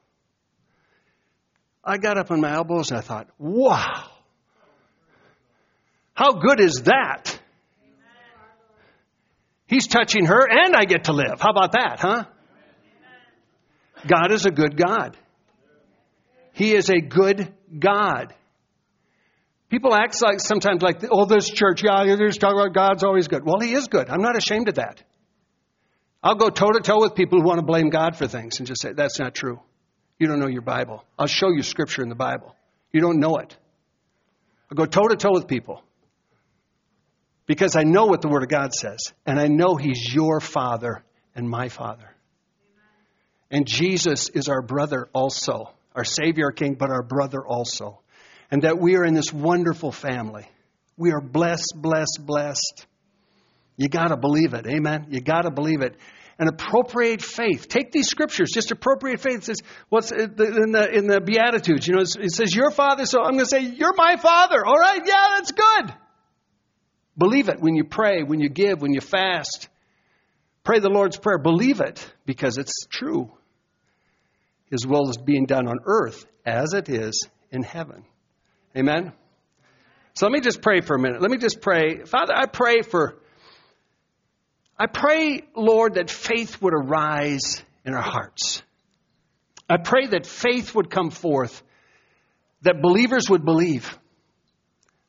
I 1.83 1.97
got 1.97 2.17
up 2.17 2.31
on 2.31 2.41
my 2.41 2.51
elbows 2.51 2.91
and 2.91 2.97
I 2.97 3.01
thought, 3.01 3.29
wow, 3.37 4.09
how 6.13 6.33
good 6.33 6.59
is 6.59 6.83
that? 6.85 7.39
He's 9.67 9.87
touching 9.87 10.25
her 10.25 10.45
and 10.49 10.75
I 10.75 10.83
get 10.83 11.05
to 11.05 11.13
live. 11.13 11.39
How 11.39 11.51
about 11.51 11.71
that, 11.73 11.99
huh? 11.99 12.25
God 14.07 14.31
is 14.31 14.45
a 14.45 14.51
good 14.51 14.77
God. 14.77 15.17
He 16.53 16.73
is 16.73 16.89
a 16.89 16.99
good 16.99 17.53
God. 17.77 18.33
People 19.69 19.93
act 19.93 20.21
like 20.21 20.39
sometimes 20.39 20.81
like, 20.81 21.03
oh, 21.09 21.25
this 21.25 21.49
church, 21.49 21.83
yeah, 21.83 22.03
you're 22.03 22.17
just 22.27 22.39
talking 22.39 22.59
about 22.59 22.73
God's 22.73 23.03
always 23.03 23.27
good. 23.27 23.43
Well, 23.43 23.59
He 23.59 23.73
is 23.73 23.87
good. 23.87 24.09
I'm 24.09 24.21
not 24.21 24.37
ashamed 24.37 24.69
of 24.69 24.75
that. 24.75 25.03
I'll 26.23 26.35
go 26.35 26.49
toe 26.49 26.71
to 26.71 26.79
toe 26.79 27.01
with 27.01 27.13
people 27.13 27.39
who 27.39 27.45
want 27.45 27.59
to 27.59 27.65
blame 27.65 27.89
God 27.89 28.15
for 28.15 28.27
things 28.27 28.59
and 28.59 28.67
just 28.67 28.81
say, 28.81 28.93
that's 28.93 29.19
not 29.19 29.35
true. 29.35 29.59
You 30.17 30.27
don't 30.27 30.39
know 30.39 30.47
your 30.47 30.61
Bible. 30.61 31.03
I'll 31.19 31.27
show 31.27 31.49
you 31.49 31.61
scripture 31.61 32.01
in 32.01 32.09
the 32.09 32.15
Bible. 32.15 32.55
You 32.91 33.01
don't 33.01 33.19
know 33.19 33.35
it. 33.37 33.55
I'll 34.71 34.77
go 34.77 34.85
toe 34.85 35.07
to 35.07 35.15
toe 35.15 35.33
with 35.33 35.47
people 35.47 35.83
because 37.45 37.75
I 37.75 37.83
know 37.83 38.05
what 38.05 38.21
the 38.21 38.27
Word 38.27 38.43
of 38.43 38.49
God 38.49 38.73
says, 38.73 39.13
and 39.25 39.39
I 39.39 39.47
know 39.47 39.75
He's 39.75 40.13
your 40.13 40.39
Father 40.39 41.03
and 41.35 41.49
my 41.49 41.69
Father. 41.69 42.14
And 43.51 43.67
Jesus 43.67 44.29
is 44.29 44.49
our 44.49 44.61
brother 44.61 45.07
also, 45.13 45.71
our 45.95 46.03
Savior, 46.03 46.45
our 46.45 46.51
King, 46.51 46.75
but 46.75 46.89
our 46.89 47.03
brother 47.03 47.45
also. 47.45 48.01
And 48.51 48.63
that 48.63 48.79
we 48.79 48.95
are 48.95 49.05
in 49.05 49.13
this 49.13 49.31
wonderful 49.31 49.91
family. 49.91 50.47
We 50.97 51.11
are 51.11 51.21
blessed, 51.21 51.73
blessed, 51.75 52.19
blessed. 52.21 52.85
You 53.77 53.89
got 53.89 54.09
to 54.09 54.17
believe 54.17 54.53
it. 54.53 54.65
Amen. 54.67 55.07
You 55.09 55.21
got 55.21 55.41
to 55.41 55.51
believe 55.51 55.81
it. 55.81 55.95
And 56.37 56.49
appropriate 56.49 57.21
faith. 57.21 57.67
Take 57.69 57.91
these 57.91 58.07
scriptures, 58.07 58.51
just 58.53 58.71
appropriate 58.71 59.21
faith. 59.21 59.37
It 59.37 59.43
says, 59.45 59.57
what's 59.87 60.11
in 60.11 60.35
the, 60.35 60.89
in 60.91 61.07
the 61.07 61.21
Beatitudes? 61.21 61.87
You 61.87 61.95
know, 61.95 62.01
it 62.01 62.31
says, 62.33 62.53
Your 62.53 62.71
father, 62.71 63.05
so 63.05 63.21
I'm 63.21 63.33
going 63.33 63.45
to 63.45 63.49
say, 63.49 63.61
You're 63.61 63.95
my 63.95 64.17
father. 64.17 64.65
All 64.65 64.75
right, 64.75 65.01
yeah, 65.05 65.27
that's 65.37 65.53
good. 65.53 65.93
Believe 67.17 67.47
it 67.47 67.61
when 67.61 67.75
you 67.75 67.85
pray, 67.85 68.23
when 68.23 68.41
you 68.41 68.49
give, 68.49 68.81
when 68.81 68.93
you 68.93 68.99
fast. 68.99 69.69
Pray 70.65 70.79
the 70.79 70.89
Lord's 70.89 71.17
Prayer. 71.17 71.37
Believe 71.37 71.79
it 71.79 72.05
because 72.25 72.57
it's 72.57 72.87
true. 72.89 73.31
His 74.71 74.85
will 74.85 75.09
is 75.09 75.17
being 75.17 75.45
done 75.45 75.67
on 75.67 75.77
earth 75.85 76.25
as 76.43 76.73
it 76.73 76.89
is 76.89 77.27
in 77.51 77.61
heaven. 77.61 78.03
Amen? 78.75 79.13
So 80.15 80.25
let 80.25 80.33
me 80.33 80.41
just 80.41 80.61
pray 80.61 80.81
for 80.81 80.95
a 80.95 80.99
minute. 80.99 81.21
Let 81.21 81.29
me 81.29 81.37
just 81.37 81.61
pray. 81.61 82.03
Father, 82.05 82.33
I 82.35 82.47
pray 82.47 82.81
for, 82.81 83.15
I 84.77 84.87
pray, 84.87 85.43
Lord, 85.55 85.93
that 85.95 86.09
faith 86.09 86.59
would 86.61 86.73
arise 86.73 87.63
in 87.85 87.93
our 87.93 88.01
hearts. 88.01 88.63
I 89.69 89.77
pray 89.77 90.07
that 90.07 90.25
faith 90.25 90.73
would 90.73 90.89
come 90.89 91.11
forth, 91.11 91.61
that 92.63 92.81
believers 92.81 93.29
would 93.29 93.45
believe, 93.45 93.97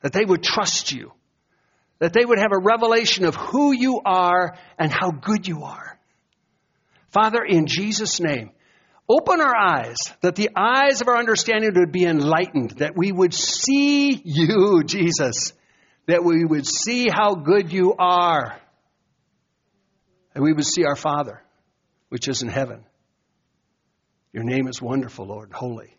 that 0.02 0.12
they 0.12 0.24
would 0.24 0.42
trust 0.42 0.92
you, 0.92 1.12
that 1.98 2.12
they 2.12 2.24
would 2.24 2.38
have 2.38 2.52
a 2.52 2.60
revelation 2.60 3.24
of 3.24 3.34
who 3.34 3.72
you 3.72 4.00
are 4.04 4.56
and 4.78 4.92
how 4.92 5.10
good 5.10 5.46
you 5.48 5.62
are. 5.64 5.98
Father, 7.10 7.42
in 7.42 7.66
Jesus' 7.66 8.20
name, 8.20 8.50
open 9.08 9.40
our 9.40 9.56
eyes, 9.56 9.96
that 10.20 10.36
the 10.36 10.50
eyes 10.54 11.00
of 11.00 11.08
our 11.08 11.16
understanding 11.16 11.70
would 11.74 11.92
be 11.92 12.04
enlightened, 12.04 12.72
that 12.78 12.96
we 12.96 13.12
would 13.12 13.32
see 13.32 14.20
you, 14.24 14.82
Jesus, 14.86 15.52
that 16.06 16.24
we 16.24 16.44
would 16.44 16.66
see 16.66 17.08
how 17.08 17.34
good 17.34 17.72
you 17.72 17.94
are, 17.98 18.60
and 20.34 20.44
we 20.44 20.52
would 20.52 20.66
see 20.66 20.84
our 20.84 20.96
Father, 20.96 21.42
which 22.10 22.28
is 22.28 22.42
in 22.42 22.48
heaven. 22.48 22.84
Your 24.32 24.44
name 24.44 24.68
is 24.68 24.82
wonderful, 24.82 25.26
Lord, 25.26 25.52
holy. 25.52 25.95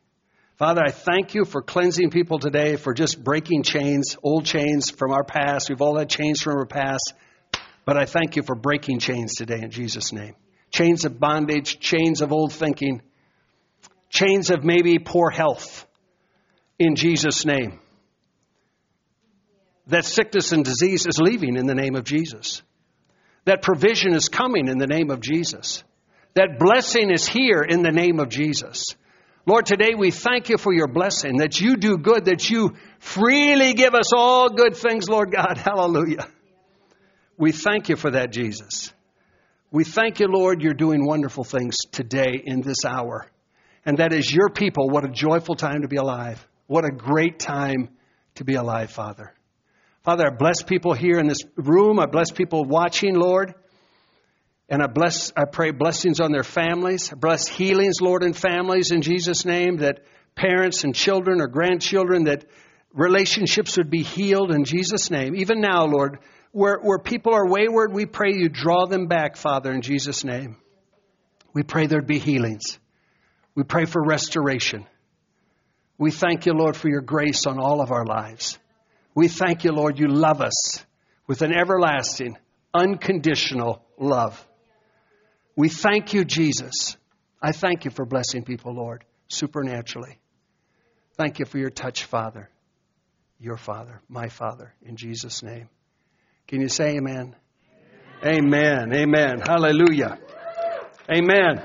Father, 0.58 0.82
I 0.84 0.90
thank 0.90 1.36
you 1.36 1.46
for 1.46 1.62
cleansing 1.62 2.10
people 2.10 2.40
today, 2.40 2.78
for 2.78 2.96
just 2.96 3.24
breaking 3.24 3.62
chains, 3.62 4.18
old 4.24 4.44
chains 4.44 4.90
from 4.90 5.12
our 5.12 5.24
past. 5.24 5.70
We've 5.70 5.84
all 5.84 5.96
had 5.96 6.10
chains 6.10 6.42
from 6.42 6.58
our 6.58 6.66
past. 6.66 7.14
But 7.86 7.96
I 7.96 8.06
thank 8.06 8.36
you 8.36 8.42
for 8.42 8.56
breaking 8.56 8.98
chains 8.98 9.36
today 9.36 9.62
in 9.62 9.70
Jesus' 9.70 10.12
name. 10.12 10.36
Chains 10.72 11.06
of 11.06 11.20
bondage, 11.20 11.80
chains 11.80 12.22
of 12.22 12.32
old 12.32 12.54
thinking, 12.54 13.04
chains 14.10 14.50
of 14.50 14.64
maybe 14.64 14.98
poor 14.98 15.30
health 15.30 15.86
in 16.80 16.96
Jesus' 16.96 17.46
name. 17.46 17.80
That 19.86 20.06
sickness 20.06 20.54
and 20.54 20.66
disease 20.66 21.06
is 21.06 21.20
leaving 21.20 21.56
in 21.56 21.68
the 21.68 21.76
name 21.76 21.96
of 21.96 22.04
Jesus. 22.04 22.64
That 23.46 23.62
provision 23.62 24.16
is 24.16 24.28
coming 24.28 24.68
in 24.68 24.80
the 24.80 24.88
name 24.88 25.12
of 25.12 25.22
Jesus. 25.22 25.84
That 26.34 26.58
blessing 26.58 27.12
is 27.12 27.28
here 27.28 27.62
in 27.62 27.84
the 27.84 27.92
name 27.92 28.20
of 28.20 28.30
Jesus. 28.30 28.96
Lord, 29.48 29.66
today 29.66 29.96
we 29.98 30.12
thank 30.12 30.50
you 30.50 30.58
for 30.58 30.74
your 30.74 30.90
blessing, 30.90 31.38
that 31.38 31.62
you 31.62 31.78
do 31.78 31.98
good, 31.98 32.26
that 32.26 32.50
you 32.50 32.76
freely 33.00 33.74
give 33.74 33.96
us 33.96 34.12
all 34.14 34.50
good 34.50 34.76
things, 34.76 35.08
Lord 35.08 35.32
God. 35.32 35.58
Hallelujah. 35.58 36.28
We 37.38 37.54
thank 37.54 37.88
you 37.88 37.96
for 37.96 38.12
that, 38.12 38.34
Jesus. 38.34 38.92
We 39.72 39.86
thank 39.86 40.20
you, 40.20 40.28
Lord, 40.28 40.62
you're 40.62 40.74
doing 40.74 41.06
wonderful 41.06 41.46
things 41.46 41.78
today 41.94 42.42
in 42.44 42.60
this 42.60 42.84
hour. 42.86 43.26
And 43.86 44.00
that 44.00 44.12
is 44.12 44.30
your 44.30 44.50
people. 44.50 44.90
What 44.90 45.06
a 45.06 45.10
joyful 45.10 45.56
time 45.56 45.84
to 45.84 45.88
be 45.88 45.96
alive. 45.96 46.46
What 46.66 46.84
a 46.84 46.92
great 46.92 47.40
time 47.40 47.88
to 48.36 48.44
be 48.44 48.56
alive, 48.56 48.92
Father. 48.92 49.34
Father, 50.04 50.28
I 50.28 50.36
bless 50.36 50.62
people 50.62 50.92
here 50.92 51.20
in 51.20 51.28
this 51.28 51.40
room. 51.56 52.00
I 52.00 52.06
bless 52.06 52.32
people 52.32 52.66
watching, 52.66 53.16
Lord. 53.16 53.56
And 54.70 54.82
I 54.84 54.88
bless, 54.88 55.32
I 55.36 55.46
pray 55.46 55.72
blessings 55.72 56.20
on 56.20 56.32
their 56.32 56.44
families. 56.44 57.10
Bless 57.10 57.48
healings, 57.48 58.02
Lord, 58.02 58.24
in 58.24 58.34
families 58.34 58.92
in 58.92 59.02
Jesus' 59.02 59.46
name, 59.46 59.78
that 59.78 60.02
parents 60.36 60.84
and 60.84 60.94
children 60.94 61.42
or 61.42 61.48
grandchildren, 61.48 62.26
that 62.26 62.46
relationships 62.94 63.78
would 63.78 63.90
be 63.90 64.04
healed 64.04 64.52
in 64.52 64.66
Jesus' 64.66 65.10
name. 65.10 65.36
Even 65.36 65.62
now, 65.62 65.86
Lord, 65.86 66.20
where, 66.52 66.80
where 66.82 67.00
people 67.00 67.34
are 67.34 67.48
wayward, 67.48 67.94
we 67.94 68.06
pray 68.06 68.34
you 68.34 68.50
draw 68.50 68.86
them 68.86 69.08
back, 69.08 69.38
Father, 69.38 69.72
in 69.72 69.82
Jesus' 69.82 70.24
name. 70.24 70.58
We 71.54 71.64
pray 71.64 71.88
there'd 71.88 72.06
be 72.06 72.20
healings. 72.20 72.78
We 73.56 73.64
pray 73.64 73.86
for 73.86 74.04
restoration. 74.04 74.86
We 75.98 76.12
thank 76.12 76.46
you, 76.46 76.54
Lord, 76.54 76.76
for 76.76 76.90
your 76.90 77.02
grace 77.02 77.46
on 77.48 77.60
all 77.60 77.82
of 77.82 77.92
our 77.92 78.06
lives. 78.06 78.60
We 79.16 79.28
thank 79.28 79.64
you, 79.64 79.72
Lord, 79.72 79.98
you 79.98 80.08
love 80.08 80.42
us 80.42 80.86
with 81.26 81.42
an 81.42 81.52
everlasting, 81.54 82.38
unconditional 82.74 83.84
love. 83.98 84.47
We 85.58 85.70
thank 85.70 86.14
you, 86.14 86.24
Jesus. 86.24 86.98
I 87.42 87.52
thank 87.52 87.84
you 87.84 87.90
for 87.90 88.06
blessing 88.06 88.44
people, 88.44 88.76
Lord, 88.76 89.04
supernaturally. 89.28 90.20
Thank 91.18 91.40
you 91.40 91.46
for 91.46 91.58
your 91.58 91.72
touch, 91.72 92.04
Father. 92.04 92.50
Your 93.40 93.58
Father, 93.58 94.00
my 94.08 94.30
Father, 94.30 94.74
in 94.84 94.96
Jesus' 94.96 95.42
name. 95.42 95.68
Can 96.48 96.62
you 96.62 96.70
say 96.70 96.98
amen? 96.98 97.36
Amen. 98.24 98.94
Amen. 98.94 98.94
amen. 98.94 99.40
Hallelujah. 99.40 100.20
Amen. 101.12 101.64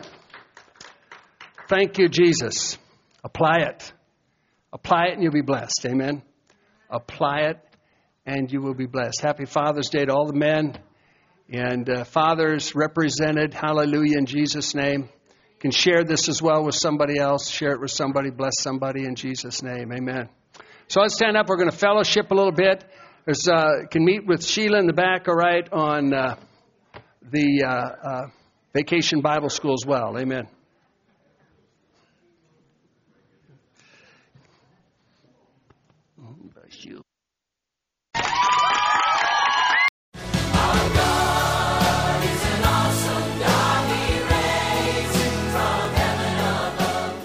Thank 1.69 1.99
you, 1.99 2.09
Jesus. 2.09 2.79
Apply 3.23 3.59
it. 3.59 3.93
Apply 4.73 5.09
it 5.09 5.15
and 5.15 5.23
you'll 5.23 5.33
be 5.33 5.43
blessed. 5.43 5.85
Amen. 5.85 6.23
Apply 6.89 7.41
it 7.51 7.59
and 8.25 8.51
you 8.51 8.63
will 8.63 8.75
be 8.75 8.87
blessed. 8.87 9.21
Happy 9.21 9.45
Father's 9.45 9.91
Day 9.91 10.07
to 10.07 10.13
all 10.13 10.27
the 10.27 10.39
men 10.39 10.79
and 11.53 11.89
uh, 11.89 12.05
fathers 12.05 12.75
represented. 12.75 13.53
Hallelujah 13.53 14.19
in 14.19 14.27
Jesus' 14.27 14.75
name. 14.75 15.09
Can 15.61 15.71
share 15.71 16.03
this 16.03 16.29
as 16.29 16.43
well 16.43 16.65
with 16.65 16.75
somebody 16.75 17.19
else. 17.19 17.49
Share 17.49 17.73
it 17.73 17.81
with 17.81 17.91
somebody. 17.91 18.31
Bless 18.31 18.61
somebody 18.61 19.05
in 19.05 19.15
Jesus' 19.15 19.63
name. 19.63 19.93
Amen. 19.93 20.29
So 20.89 21.01
let's 21.01 21.15
stand 21.15 21.37
up. 21.37 21.49
We're 21.49 21.57
going 21.57 21.71
to 21.71 21.77
fellowship 21.77 22.31
a 22.31 22.35
little 22.35 22.53
bit. 22.53 22.85
There's 23.25 23.47
uh, 23.47 23.87
can 23.91 24.05
meet 24.05 24.27
with 24.27 24.45
Sheila 24.45 24.79
in 24.81 24.87
the 24.87 24.93
back. 24.93 25.29
All 25.29 25.37
right 25.37 25.69
on 25.73 26.13
uh, 26.13 26.37
the 27.31 27.65
uh, 27.65 27.71
uh, 27.71 28.27
Vacation 28.75 29.21
Bible 29.21 29.51
School 29.51 29.75
as 29.75 29.87
well. 29.87 30.19
Amen. 30.19 30.49